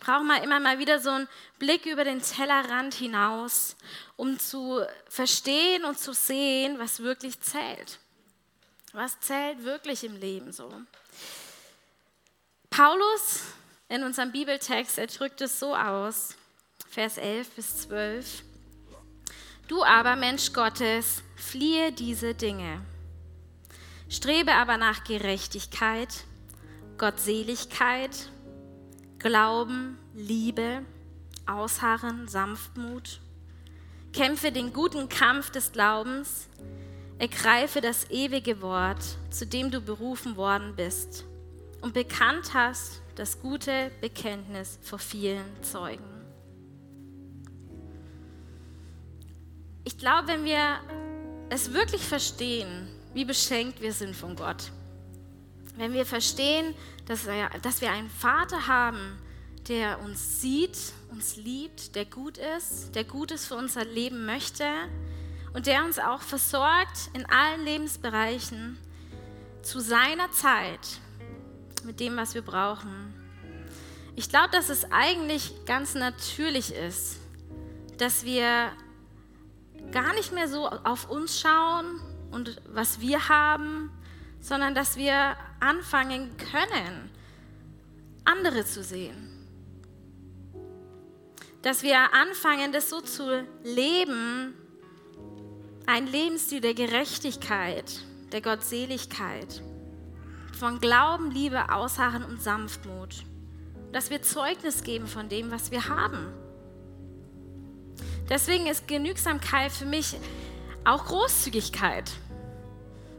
Brauchen 0.00 0.26
wir 0.26 0.42
immer 0.42 0.58
mal 0.58 0.78
wieder 0.78 0.98
so 0.98 1.10
einen 1.10 1.28
Blick 1.58 1.84
über 1.84 2.04
den 2.04 2.22
Tellerrand 2.22 2.94
hinaus, 2.94 3.76
um 4.16 4.38
zu 4.38 4.82
verstehen 5.08 5.84
und 5.84 5.98
zu 5.98 6.14
sehen, 6.14 6.78
was 6.78 7.00
wirklich 7.00 7.38
zählt. 7.40 7.98
Was 8.92 9.20
zählt 9.20 9.62
wirklich 9.62 10.02
im 10.02 10.16
Leben 10.16 10.52
so? 10.52 10.72
Paulus 12.70 13.42
in 13.90 14.04
unserem 14.04 14.30
Bibeltext, 14.30 14.98
er 14.98 15.08
drückt 15.08 15.40
es 15.40 15.58
so 15.58 15.74
aus. 15.74 16.36
Vers 16.88 17.18
11 17.18 17.50
bis 17.50 17.76
12. 17.82 18.44
Du 19.66 19.82
aber, 19.82 20.16
Mensch 20.16 20.52
Gottes, 20.52 21.22
fliehe 21.34 21.92
diese 21.92 22.34
Dinge. 22.34 22.80
Strebe 24.08 24.52
aber 24.54 24.76
nach 24.76 25.04
Gerechtigkeit, 25.04 26.24
Gottseligkeit, 26.98 28.30
Glauben, 29.18 29.98
Liebe, 30.14 30.82
Ausharren, 31.46 32.28
Sanftmut. 32.28 33.20
Kämpfe 34.12 34.52
den 34.52 34.72
guten 34.72 35.08
Kampf 35.08 35.50
des 35.50 35.72
Glaubens. 35.72 36.48
Ergreife 37.18 37.80
das 37.80 38.08
ewige 38.10 38.62
Wort, 38.62 39.02
zu 39.30 39.46
dem 39.46 39.70
du 39.70 39.80
berufen 39.80 40.36
worden 40.36 40.74
bist 40.76 41.24
und 41.80 41.92
bekannt 41.92 42.54
hast 42.54 43.02
das 43.20 43.38
gute 43.38 43.90
Bekenntnis 44.00 44.78
vor 44.80 44.98
vielen 44.98 45.62
Zeugen. 45.62 46.02
Ich 49.84 49.98
glaube, 49.98 50.28
wenn 50.28 50.44
wir 50.46 50.80
es 51.50 51.74
wirklich 51.74 52.00
verstehen, 52.00 52.88
wie 53.12 53.26
beschenkt 53.26 53.82
wir 53.82 53.92
sind 53.92 54.16
von 54.16 54.36
Gott, 54.36 54.72
wenn 55.76 55.92
wir 55.92 56.06
verstehen, 56.06 56.74
dass, 57.08 57.26
er, 57.26 57.50
dass 57.60 57.82
wir 57.82 57.90
einen 57.90 58.08
Vater 58.08 58.66
haben, 58.66 59.18
der 59.68 60.00
uns 60.00 60.40
sieht, 60.40 60.78
uns 61.10 61.36
liebt, 61.36 61.94
der 61.96 62.06
gut 62.06 62.38
ist, 62.56 62.94
der 62.94 63.04
Gutes 63.04 63.44
für 63.44 63.56
unser 63.56 63.84
Leben 63.84 64.24
möchte 64.24 64.64
und 65.52 65.66
der 65.66 65.84
uns 65.84 65.98
auch 65.98 66.22
versorgt 66.22 67.10
in 67.12 67.26
allen 67.26 67.66
Lebensbereichen 67.66 68.78
zu 69.60 69.78
seiner 69.80 70.30
Zeit 70.30 71.00
mit 71.84 72.00
dem, 72.00 72.16
was 72.16 72.34
wir 72.34 72.42
brauchen. 72.42 73.14
Ich 74.16 74.28
glaube, 74.28 74.50
dass 74.52 74.68
es 74.68 74.90
eigentlich 74.90 75.64
ganz 75.66 75.94
natürlich 75.94 76.74
ist, 76.74 77.16
dass 77.98 78.24
wir 78.24 78.72
gar 79.92 80.14
nicht 80.14 80.32
mehr 80.32 80.48
so 80.48 80.68
auf 80.68 81.10
uns 81.10 81.40
schauen 81.40 82.00
und 82.30 82.60
was 82.72 83.00
wir 83.00 83.28
haben, 83.28 83.90
sondern 84.40 84.74
dass 84.74 84.96
wir 84.96 85.36
anfangen 85.60 86.36
können, 86.36 87.10
andere 88.24 88.64
zu 88.64 88.82
sehen. 88.82 89.48
Dass 91.62 91.82
wir 91.82 92.14
anfangen, 92.14 92.72
das 92.72 92.88
so 92.88 93.00
zu 93.00 93.46
leben, 93.62 94.54
ein 95.86 96.06
Lebensstil 96.06 96.60
der 96.60 96.74
Gerechtigkeit, 96.74 98.00
der 98.32 98.40
Gottseligkeit, 98.40 99.62
von 100.60 100.78
Glauben, 100.78 101.30
Liebe, 101.30 101.72
Ausharren 101.72 102.22
und 102.22 102.42
Sanftmut. 102.42 103.24
Dass 103.92 104.10
wir 104.10 104.20
Zeugnis 104.20 104.84
geben 104.84 105.06
von 105.06 105.30
dem, 105.30 105.50
was 105.50 105.70
wir 105.70 105.88
haben. 105.88 106.26
Deswegen 108.28 108.66
ist 108.66 108.86
Genügsamkeit 108.86 109.72
für 109.72 109.86
mich 109.86 110.16
auch 110.84 111.06
Großzügigkeit. 111.06 112.10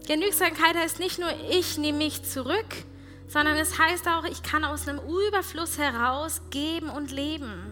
Genügsamkeit 0.07 0.75
heißt 0.75 0.99
nicht 0.99 1.17
nur, 1.17 1.29
ich 1.49 1.79
nehme 1.79 1.97
mich 1.97 2.23
zurück, 2.23 2.85
sondern 3.27 3.57
es 3.57 3.79
heißt 3.79 4.07
auch, 4.07 4.23
ich 4.25 4.43
kann 4.43 4.63
aus 4.63 4.87
einem 4.87 4.99
Überfluss 4.99 5.79
heraus 5.79 6.43
geben 6.51 6.89
und 6.89 7.11
leben, 7.11 7.71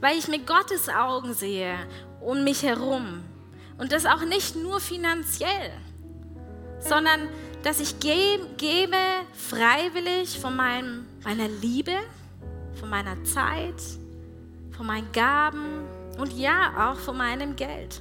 weil 0.00 0.18
ich 0.18 0.26
mit 0.26 0.46
Gottes 0.46 0.88
Augen 0.88 1.34
sehe 1.34 1.78
um 2.20 2.42
mich 2.42 2.64
herum. 2.64 3.22
Und 3.78 3.92
das 3.92 4.06
auch 4.06 4.24
nicht 4.24 4.56
nur 4.56 4.80
finanziell, 4.80 5.70
sondern 6.80 7.28
dass 7.62 7.80
ich 7.80 7.98
gebe 8.00 8.96
freiwillig 9.34 10.38
von 10.38 10.56
meinem, 10.56 11.06
meiner 11.24 11.48
Liebe, 11.48 11.96
von 12.78 12.88
meiner 12.88 13.22
Zeit, 13.24 13.82
von 14.76 14.86
meinen 14.86 15.10
Gaben 15.12 15.84
und 16.18 16.32
ja 16.32 16.90
auch 16.90 16.98
von 16.98 17.16
meinem 17.16 17.56
Geld. 17.56 18.00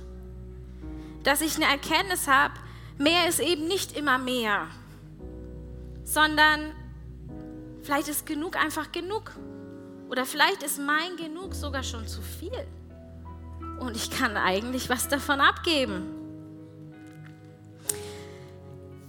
Dass 1.24 1.42
ich 1.42 1.56
eine 1.56 1.66
Erkenntnis 1.66 2.28
habe, 2.28 2.54
mehr 2.98 3.28
ist 3.28 3.40
eben 3.40 3.68
nicht 3.68 3.98
immer 3.98 4.18
mehr, 4.18 4.68
sondern 6.04 6.72
vielleicht 7.82 8.08
ist 8.08 8.26
genug 8.26 8.56
einfach 8.56 8.92
genug. 8.92 9.34
Oder 10.10 10.26
vielleicht 10.26 10.64
ist 10.64 10.80
mein 10.80 11.18
genug 11.18 11.54
sogar 11.54 11.84
schon 11.84 12.08
zu 12.08 12.22
viel. 12.22 12.66
Und 13.80 13.96
ich 13.96 14.10
kann 14.10 14.38
eigentlich 14.38 14.90
was 14.90 15.10
davon 15.10 15.42
abgeben. 15.42 16.17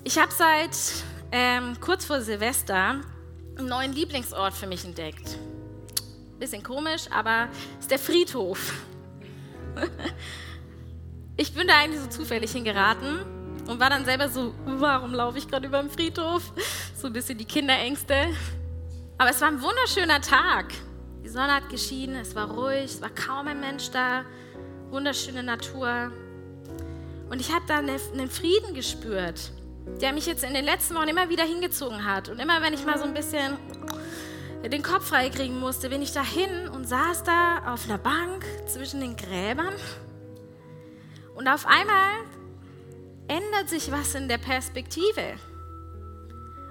Ich 0.05 0.19
habe 0.19 0.33
seit 0.33 0.77
ähm, 1.33 1.79
kurz 1.81 2.05
vor 2.05 2.21
Silvester 2.21 3.01
einen 3.59 3.69
neuen 3.69 3.93
Lieblingsort 3.93 4.55
für 4.55 4.67
mich 4.67 4.85
entdeckt. 4.85 5.39
Bisschen 6.39 6.63
komisch, 6.63 7.07
aber 7.11 7.49
ist 7.81 7.91
der 7.91 7.99
Friedhof. 7.99 8.73
ich 11.37 11.53
bin 11.53 11.67
da 11.67 11.79
eigentlich 11.79 12.01
so 12.01 12.09
zufällig 12.09 12.53
hingeraten 12.53 13.19
und 13.67 13.81
war 13.81 13.91
dann 13.91 14.05
selber 14.05 14.29
so, 14.29 14.55
warum 14.65 15.13
laufe 15.13 15.39
ich 15.39 15.49
gerade 15.49 15.67
über 15.67 15.81
dem 15.81 15.91
Friedhof? 15.91 16.53
So 16.97 17.09
ein 17.09 17.13
bisschen 17.13 17.37
die 17.37 17.45
Kinderängste. 17.45 18.29
Aber 19.19 19.31
es 19.31 19.41
war 19.41 19.49
ein 19.49 19.61
wunderschöner 19.61 20.21
Tag. 20.21 20.73
Die 21.25 21.29
Sonne 21.29 21.55
hat 21.55 21.69
geschienen, 21.69 22.17
es 22.17 22.35
war 22.35 22.51
ruhig, 22.51 22.85
es 22.85 23.03
war 23.03 23.11
kaum 23.11 23.49
ein 23.49 23.61
Mensch 23.61 23.91
da, 23.91 24.25
wunderschöne 24.91 25.43
Natur. 25.43 26.13
Und 27.29 27.41
ich 27.41 27.53
habe 27.53 27.65
da 27.67 27.79
einen 27.79 28.31
Frieden 28.31 28.75
gespürt, 28.75 29.53
der 30.01 30.13
mich 30.13 30.27
jetzt 30.27 30.45
in 30.45 30.55
den 30.55 30.65
letzten 30.65 30.95
Wochen 30.95 31.09
immer 31.09 31.29
wieder 31.29 31.45
hingezogen 31.45 32.05
hat. 32.05 32.29
Und 32.29 32.39
immer 32.39 32.63
wenn 32.63 32.73
ich 32.73 32.85
mal 32.85 32.99
so 32.99 33.05
ein 33.05 33.15
bisschen 33.15 33.57
den 34.65 34.83
Kopf 34.83 35.09
freikriegen 35.09 35.59
musste, 35.59 35.89
bin 35.89 36.03
ich 36.03 36.13
da 36.13 36.23
hin 36.23 36.69
und 36.69 36.89
saß 36.89 37.25
da 37.25 37.73
auf 37.73 37.85
einer 37.85 37.99
Bank 37.99 38.45
zwischen 38.67 39.01
den 39.01 39.17
Gräbern. 39.17 39.75
Und 41.35 41.49
auf 41.49 41.67
einmal 41.67 42.25
ändert 43.29 43.69
sich 43.69 43.93
was 43.93 44.15
in 44.15 44.29
der 44.29 44.39
Perspektive. 44.39 45.35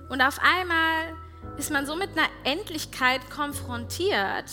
Und 0.09 0.21
auf 0.21 0.39
einmal 0.41 1.15
ist 1.57 1.71
man 1.71 1.85
so 1.85 1.95
mit 1.95 2.09
einer 2.11 2.27
Endlichkeit 2.43 3.29
konfrontiert, 3.29 4.51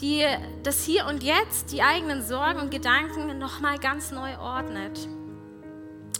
die 0.00 0.24
das 0.62 0.84
Hier 0.84 1.06
und 1.06 1.22
Jetzt, 1.22 1.72
die 1.72 1.82
eigenen 1.82 2.22
Sorgen 2.22 2.60
und 2.60 2.70
Gedanken 2.70 3.38
nochmal 3.38 3.78
ganz 3.78 4.10
neu 4.10 4.38
ordnet. 4.38 5.08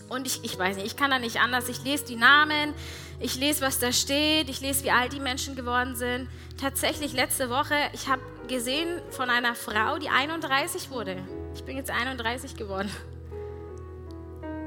Und 0.08 0.26
ich, 0.26 0.42
ich 0.44 0.58
weiß 0.58 0.76
nicht, 0.76 0.86
ich 0.86 0.96
kann 0.96 1.10
da 1.10 1.18
nicht 1.18 1.40
anders. 1.40 1.68
Ich 1.68 1.84
lese 1.84 2.04
die 2.04 2.16
Namen, 2.16 2.72
ich 3.20 3.36
lese, 3.36 3.60
was 3.60 3.78
da 3.78 3.92
steht, 3.92 4.48
ich 4.48 4.60
lese, 4.60 4.84
wie 4.84 4.90
alt 4.90 5.12
die 5.12 5.20
Menschen 5.20 5.54
geworden 5.54 5.96
sind. 5.96 6.28
Tatsächlich 6.60 7.12
letzte 7.12 7.50
Woche, 7.50 7.74
ich 7.92 8.08
habe 8.08 8.22
gesehen 8.48 9.00
von 9.10 9.28
einer 9.28 9.54
Frau, 9.54 9.98
die 9.98 10.08
31 10.08 10.90
wurde. 10.90 11.16
Ich 11.54 11.64
bin 11.64 11.76
jetzt 11.76 11.90
31 11.90 12.56
geworden. 12.56 12.90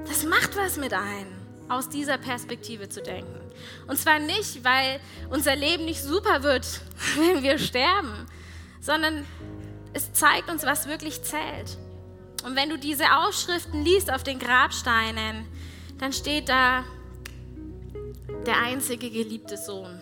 Das 0.08 0.24
macht 0.24 0.56
was 0.58 0.78
mit 0.78 0.94
einem, 0.94 1.32
aus 1.70 1.90
dieser 1.90 2.18
Perspektive 2.18 2.90
zu 2.90 3.02
denken. 3.02 3.40
Und 3.88 3.98
zwar 3.98 4.20
nicht, 4.20 4.64
weil 4.64 5.00
unser 5.30 5.56
Leben 5.56 5.86
nicht 5.86 6.02
super 6.02 6.44
wird, 6.44 6.82
wenn 7.18 7.44
wir 7.44 7.58
sterben, 7.58 8.28
sondern 8.80 9.26
es 9.94 10.14
zeigt 10.14 10.50
uns, 10.50 10.64
was 10.66 10.88
wirklich 10.88 11.24
zählt. 11.24 11.78
Und 12.44 12.56
wenn 12.56 12.70
du 12.70 12.78
diese 12.78 13.06
Aufschriften 13.18 13.84
liest 13.84 14.12
auf 14.12 14.24
den 14.24 14.40
Grabsteinen, 14.40 15.46
dann 16.00 16.12
steht 16.12 16.50
da 16.50 16.84
der 18.46 18.58
einzige 18.58 19.10
geliebte 19.12 19.58
Sohn, 19.58 20.00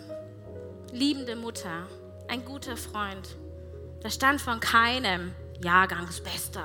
liebende 0.92 1.36
Mutter, 1.36 1.86
ein 2.28 2.44
guter 2.44 2.76
Freund. 2.76 3.36
Da 4.02 4.08
stand 4.08 4.40
von 4.40 4.60
keinem 4.60 5.32
Jahrgangsbester, 5.62 6.64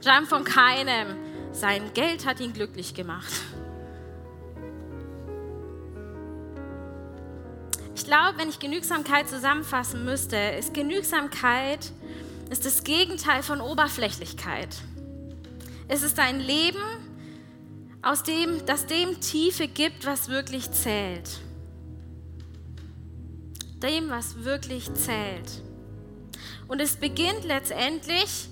stand 0.00 0.28
von 0.28 0.44
keinem, 0.44 1.16
sein 1.52 1.92
Geld 1.92 2.24
hat 2.24 2.40
ihn 2.40 2.54
glücklich 2.54 2.94
gemacht. 2.94 3.32
Ich 7.94 8.06
glaube, 8.06 8.38
wenn 8.38 8.48
ich 8.48 8.58
Genügsamkeit 8.58 9.28
zusammenfassen 9.28 10.04
müsste, 10.06 10.36
ist 10.36 10.72
Genügsamkeit 10.72 11.92
ist 12.52 12.66
das 12.66 12.84
Gegenteil 12.84 13.42
von 13.42 13.62
Oberflächlichkeit. 13.62 14.68
Es 15.88 16.02
ist 16.02 16.18
ein 16.18 16.38
Leben, 16.38 16.82
aus 18.02 18.22
dem, 18.24 18.66
das 18.66 18.84
dem 18.84 19.20
Tiefe 19.20 19.68
gibt, 19.68 20.04
was 20.04 20.28
wirklich 20.28 20.70
zählt. 20.70 21.40
Dem, 23.82 24.10
was 24.10 24.44
wirklich 24.44 24.92
zählt. 24.92 25.62
Und 26.68 26.80
es 26.80 26.96
beginnt 26.96 27.44
letztendlich, 27.44 28.48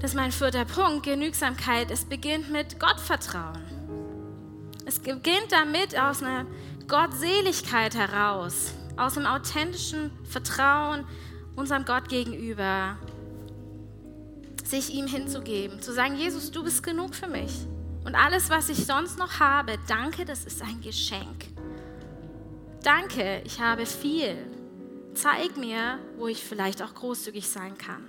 das 0.00 0.12
ist 0.12 0.16
mein 0.16 0.32
vierter 0.32 0.64
Punkt, 0.64 1.04
Genügsamkeit, 1.04 1.90
es 1.90 2.06
beginnt 2.06 2.50
mit 2.50 2.80
Gottvertrauen. 2.80 3.62
Es 4.86 4.98
beginnt 4.98 5.50
damit 5.50 5.98
aus 5.98 6.22
einer 6.22 6.46
Gottseligkeit 6.88 7.94
heraus, 7.94 8.72
aus 8.96 9.18
einem 9.18 9.26
authentischen 9.26 10.10
Vertrauen 10.24 11.04
unserem 11.60 11.84
Gott 11.84 12.08
gegenüber, 12.08 12.96
sich 14.64 14.94
ihm 14.94 15.06
hinzugeben, 15.06 15.80
zu 15.82 15.92
sagen, 15.92 16.16
Jesus, 16.16 16.50
du 16.50 16.64
bist 16.64 16.82
genug 16.82 17.14
für 17.14 17.28
mich. 17.28 17.52
Und 18.04 18.14
alles, 18.14 18.48
was 18.48 18.70
ich 18.70 18.86
sonst 18.86 19.18
noch 19.18 19.40
habe, 19.40 19.78
danke, 19.86 20.24
das 20.24 20.44
ist 20.44 20.62
ein 20.62 20.80
Geschenk. 20.80 21.46
Danke, 22.82 23.42
ich 23.44 23.60
habe 23.60 23.84
viel. 23.84 24.36
Zeig 25.12 25.56
mir, 25.58 25.98
wo 26.16 26.28
ich 26.28 26.42
vielleicht 26.42 26.82
auch 26.82 26.94
großzügig 26.94 27.46
sein 27.46 27.76
kann. 27.76 28.02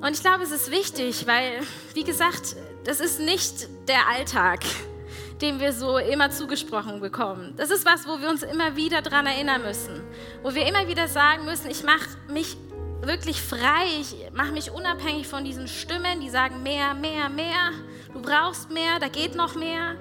Und 0.00 0.12
ich 0.12 0.20
glaube, 0.20 0.44
es 0.44 0.52
ist 0.52 0.70
wichtig, 0.70 1.26
weil, 1.26 1.60
wie 1.94 2.04
gesagt, 2.04 2.54
das 2.84 3.00
ist 3.00 3.18
nicht 3.18 3.68
der 3.88 4.08
Alltag 4.08 4.60
dem 5.44 5.60
wir 5.60 5.74
so 5.74 5.98
immer 5.98 6.30
zugesprochen 6.30 7.00
bekommen. 7.00 7.52
Das 7.56 7.70
ist 7.70 7.84
was, 7.84 8.08
wo 8.08 8.18
wir 8.18 8.30
uns 8.30 8.42
immer 8.42 8.76
wieder 8.76 9.02
daran 9.02 9.26
erinnern 9.26 9.62
müssen. 9.62 10.02
Wo 10.42 10.54
wir 10.54 10.66
immer 10.66 10.88
wieder 10.88 11.06
sagen 11.06 11.44
müssen, 11.44 11.70
ich 11.70 11.82
mache 11.84 12.08
mich 12.28 12.56
wirklich 13.02 13.42
frei, 13.42 13.86
ich 14.00 14.16
mache 14.32 14.52
mich 14.52 14.70
unabhängig 14.70 15.28
von 15.28 15.44
diesen 15.44 15.68
Stimmen, 15.68 16.20
die 16.20 16.30
sagen 16.30 16.62
mehr, 16.62 16.94
mehr, 16.94 17.28
mehr, 17.28 17.72
du 18.14 18.22
brauchst 18.22 18.70
mehr, 18.70 18.98
da 18.98 19.08
geht 19.08 19.34
noch 19.34 19.54
mehr. 19.54 19.96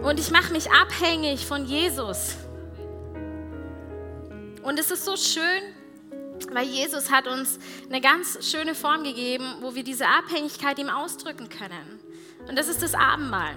Und 0.00 0.20
ich 0.20 0.30
mache 0.30 0.52
mich 0.52 0.70
abhängig 0.70 1.44
von 1.44 1.66
Jesus. 1.66 2.36
Und 4.62 4.78
es 4.78 4.92
ist 4.92 5.04
so 5.04 5.16
schön, 5.16 5.62
weil 6.52 6.66
Jesus 6.66 7.10
hat 7.10 7.26
uns 7.26 7.58
eine 7.88 8.00
ganz 8.00 8.48
schöne 8.48 8.76
Form 8.76 9.02
gegeben, 9.02 9.56
wo 9.60 9.74
wir 9.74 9.82
diese 9.82 10.06
Abhängigkeit 10.06 10.78
ihm 10.78 10.88
ausdrücken 10.88 11.48
können. 11.48 12.00
Und 12.48 12.56
das 12.56 12.68
ist 12.68 12.80
das 12.80 12.94
Abendmahl. 12.94 13.56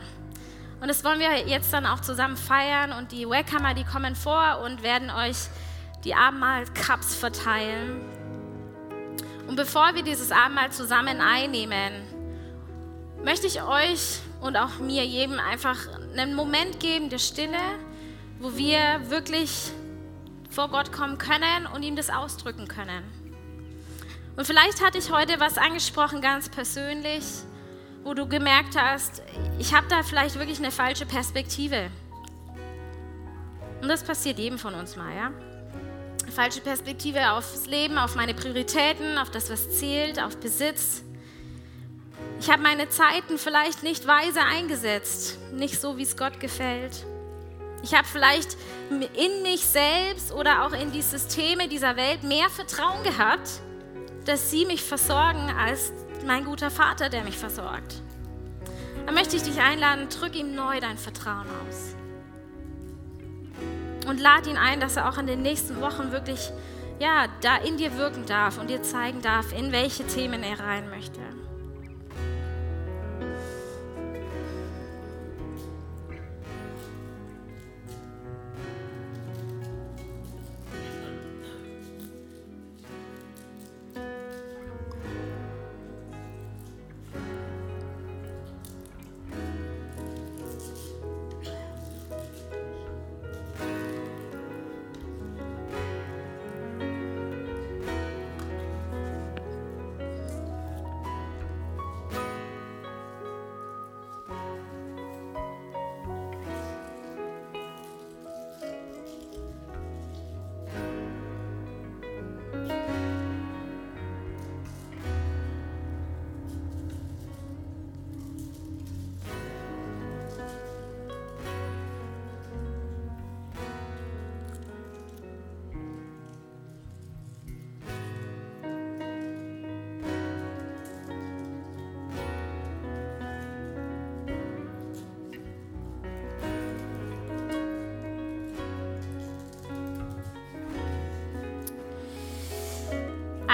Und 0.80 0.88
das 0.88 1.04
wollen 1.04 1.20
wir 1.20 1.48
jetzt 1.48 1.74
dann 1.74 1.86
auch 1.86 2.02
zusammen 2.02 2.38
feiern. 2.38 2.92
Und 2.94 3.12
die 3.12 3.28
Welcomer, 3.28 3.74
die 3.74 3.84
kommen 3.84 4.16
vor 4.16 4.62
und 4.64 4.84
werden 4.84 5.10
euch 5.10 5.38
die 6.04 6.14
Abendmahl-Cups 6.14 7.16
verteilen. 7.16 8.02
Und 9.48 9.56
bevor 9.56 9.96
wir 9.96 10.04
dieses 10.04 10.32
Abendmahl 10.32 10.72
zusammen 10.72 11.22
einnehmen, 11.22 12.04
möchte 13.24 13.48
ich 13.48 13.62
euch 13.62 14.20
und 14.42 14.56
auch 14.56 14.80
mir, 14.80 15.06
jedem, 15.06 15.40
einfach 15.40 15.78
einen 16.16 16.36
Moment 16.36 16.80
geben 16.80 17.10
der 17.10 17.18
Stille, 17.18 17.58
wo 18.40 18.56
wir 18.56 19.10
wirklich 19.10 19.72
vor 20.50 20.70
Gott 20.70 20.92
kommen 20.92 21.18
können 21.18 21.68
und 21.74 21.84
ihm 21.84 21.96
das 21.96 22.10
ausdrücken 22.10 22.68
können. 22.68 23.04
Und 24.36 24.46
vielleicht 24.46 24.86
hatte 24.86 25.00
ich 25.00 25.12
heute 25.12 25.40
was 25.40 25.58
angesprochen, 25.58 26.22
ganz 26.22 26.50
persönlich 26.50 27.24
wo 28.08 28.14
du 28.14 28.26
gemerkt 28.26 28.80
hast, 28.80 29.22
ich 29.60 29.74
habe 29.74 29.86
da 29.90 30.02
vielleicht 30.02 30.40
wirklich 30.40 30.60
eine 30.60 30.72
falsche 30.72 31.06
Perspektive. 31.06 31.90
Und 33.82 33.90
das 33.90 34.02
passiert 34.02 34.40
jedem 34.40 34.58
von 34.58 34.74
uns 34.76 34.96
mal, 34.96 35.14
ja? 35.14 35.32
Falsche 36.34 36.62
Perspektive 36.62 37.32
aufs 37.32 37.66
Leben, 37.66 37.98
auf 37.98 38.16
meine 38.16 38.34
Prioritäten, 38.34 39.18
auf 39.18 39.30
das, 39.30 39.50
was 39.50 39.78
zählt, 39.78 40.24
auf 40.24 40.38
Besitz. 40.38 41.04
Ich 42.40 42.50
habe 42.50 42.62
meine 42.62 42.88
Zeiten 42.88 43.38
vielleicht 43.38 43.84
nicht 43.84 44.08
weise 44.08 44.42
eingesetzt, 44.42 45.38
nicht 45.52 45.80
so, 45.82 45.98
wie 45.98 46.04
es 46.04 46.16
Gott 46.16 46.40
gefällt. 46.40 47.06
Ich 47.84 47.94
habe 47.94 48.08
vielleicht 48.08 48.56
in 48.90 49.42
mich 49.44 49.66
selbst 49.66 50.32
oder 50.32 50.66
auch 50.66 50.72
in 50.72 50.94
die 50.94 51.02
Systeme 51.02 51.68
dieser 51.68 51.98
Welt 51.98 52.24
mehr 52.24 52.50
Vertrauen 52.50 53.04
gehabt, 53.04 53.50
dass 54.24 54.50
sie 54.50 54.66
mich 54.66 54.82
versorgen, 54.82 55.54
als 55.60 55.92
mein 56.26 56.46
guter 56.46 56.72
Vater, 56.72 57.10
der 57.10 57.24
mich 57.24 57.38
versorgt. 57.38 58.02
Dann 59.06 59.16
möchte 59.16 59.36
ich 59.36 59.44
dich 59.44 59.60
einladen, 59.62 60.10
drück 60.10 60.36
ihm 60.36 60.56
neu 60.56 60.80
dein 60.80 60.98
Vertrauen 60.98 61.48
aus. 61.68 61.96
Und 64.08 64.20
lad 64.20 64.48
ihn 64.48 64.58
ein, 64.58 64.80
dass 64.80 64.96
er 64.96 65.10
auch 65.10 65.18
in 65.18 65.28
den 65.28 65.42
nächsten 65.42 65.82
Wochen 65.82 66.12
wirklich 66.12 66.52
ja, 67.00 67.28
da 67.42 67.58
in 67.58 67.78
dir 67.78 67.96
wirken 67.98 68.26
darf 68.26 68.58
und 68.58 68.70
dir 68.70 68.82
zeigen 68.82 69.22
darf, 69.22 69.54
in 69.54 69.72
welche 69.72 70.06
Themen 70.08 70.44
er 70.44 70.60
rein 70.60 70.90
möchte. 70.90 71.20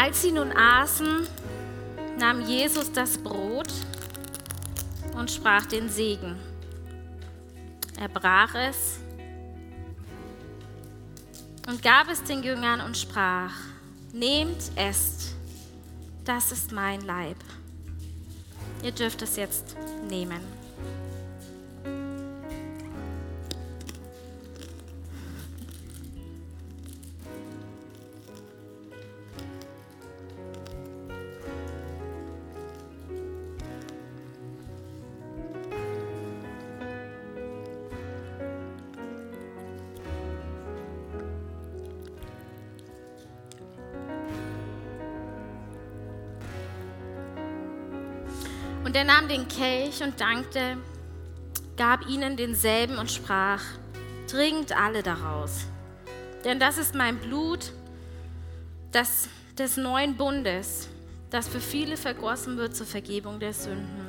Als 0.03 0.21
sie 0.21 0.33
nun 0.33 0.51
aßen, 0.51 1.25
nahm 2.19 2.41
Jesus 2.41 2.91
das 2.91 3.17
Brot 3.17 3.71
und 5.15 5.31
sprach 5.31 5.65
den 5.65 5.87
Segen. 5.87 6.37
Er 7.97 8.09
brach 8.09 8.53
es 8.53 8.99
und 11.69 11.81
gab 11.81 12.09
es 12.09 12.21
den 12.21 12.43
Jüngern 12.43 12.81
und 12.81 12.97
sprach, 12.97 13.53
nehmt, 14.11 14.71
esst, 14.75 15.35
das 16.25 16.51
ist 16.51 16.73
mein 16.73 16.99
Leib. 16.99 17.37
Ihr 18.83 18.91
dürft 18.91 19.21
es 19.21 19.37
jetzt 19.37 19.77
nehmen. 20.09 20.41
Nahm 49.24 49.30
den 49.30 49.47
Kelch 49.47 50.01
und 50.03 50.19
dankte, 50.19 50.78
gab 51.78 52.07
ihnen 52.07 52.36
denselben 52.36 52.97
und 52.97 53.11
sprach, 53.11 53.61
trinkt 54.28 54.76
alle 54.76 55.03
daraus. 55.03 55.65
Denn 56.43 56.59
das 56.59 56.78
ist 56.78 56.93
mein 56.93 57.17
Blut 57.17 57.71
das, 58.91 59.30
des 59.57 59.78
neuen 59.78 60.17
Bundes, 60.17 60.89
das 61.30 61.47
für 61.47 61.61
viele 61.61 61.97
vergossen 61.97 62.57
wird 62.57 62.76
zur 62.76 62.86
Vergebung 62.86 63.39
der 63.39 63.53
Sünden. 63.53 64.03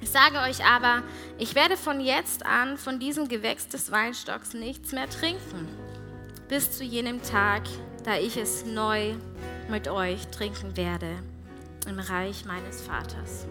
Ich 0.00 0.10
sage 0.10 0.38
euch 0.40 0.64
aber, 0.64 1.02
ich 1.38 1.54
werde 1.54 1.76
von 1.76 2.00
jetzt 2.00 2.44
an 2.44 2.76
von 2.76 2.98
diesem 2.98 3.28
Gewächs 3.28 3.68
des 3.68 3.90
Weinstocks 3.90 4.54
nichts 4.54 4.92
mehr 4.92 5.08
trinken, 5.08 5.68
bis 6.48 6.72
zu 6.72 6.84
jenem 6.84 7.22
Tag, 7.22 7.62
da 8.04 8.16
ich 8.16 8.36
es 8.36 8.66
neu 8.66 9.14
mit 9.70 9.88
euch 9.88 10.26
trinken 10.28 10.76
werde 10.76 11.16
im 11.86 11.98
Reich 11.98 12.44
meines 12.44 12.82
Vaters. 12.82 13.46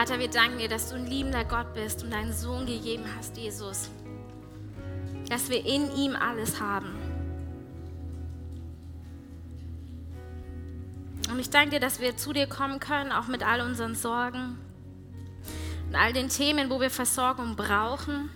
Vater, 0.00 0.18
wir 0.18 0.30
danken 0.30 0.56
dir, 0.56 0.68
dass 0.70 0.88
du 0.88 0.94
ein 0.94 1.04
liebender 1.04 1.44
Gott 1.44 1.74
bist 1.74 2.02
und 2.02 2.10
deinen 2.10 2.32
Sohn 2.32 2.64
gegeben 2.64 3.04
hast, 3.18 3.36
Jesus. 3.36 3.90
Dass 5.28 5.50
wir 5.50 5.58
in 5.66 5.94
ihm 5.94 6.16
alles 6.16 6.58
haben. 6.58 6.88
Und 11.30 11.38
ich 11.38 11.50
danke 11.50 11.72
dir, 11.72 11.80
dass 11.80 12.00
wir 12.00 12.16
zu 12.16 12.32
dir 12.32 12.46
kommen 12.46 12.80
können, 12.80 13.12
auch 13.12 13.26
mit 13.26 13.46
all 13.46 13.60
unseren 13.60 13.94
Sorgen 13.94 14.56
und 15.86 15.94
all 15.94 16.14
den 16.14 16.30
Themen, 16.30 16.70
wo 16.70 16.80
wir 16.80 16.88
Versorgung 16.88 17.54
brauchen. 17.54 18.30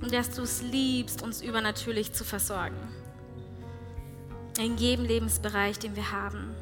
Und 0.00 0.14
dass 0.14 0.30
du 0.30 0.44
es 0.44 0.62
liebst, 0.62 1.20
uns 1.20 1.42
übernatürlich 1.42 2.14
zu 2.14 2.24
versorgen. 2.24 2.78
In 4.58 4.78
jedem 4.78 5.04
Lebensbereich, 5.04 5.78
den 5.78 5.94
wir 5.94 6.10
haben. 6.10 6.56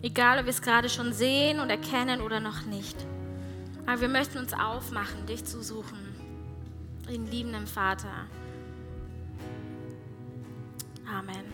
Egal, 0.00 0.38
ob 0.38 0.44
wir 0.44 0.50
es 0.50 0.62
gerade 0.62 0.88
schon 0.88 1.12
sehen 1.12 1.58
und 1.58 1.70
erkennen 1.70 2.20
oder 2.20 2.38
noch 2.38 2.64
nicht. 2.66 2.96
Aber 3.86 4.00
wir 4.00 4.08
möchten 4.08 4.38
uns 4.38 4.52
aufmachen, 4.52 5.26
dich 5.26 5.44
zu 5.44 5.62
suchen, 5.62 5.98
den 7.08 7.26
liebenden 7.26 7.66
Vater. 7.66 8.26
Amen. 11.10 11.47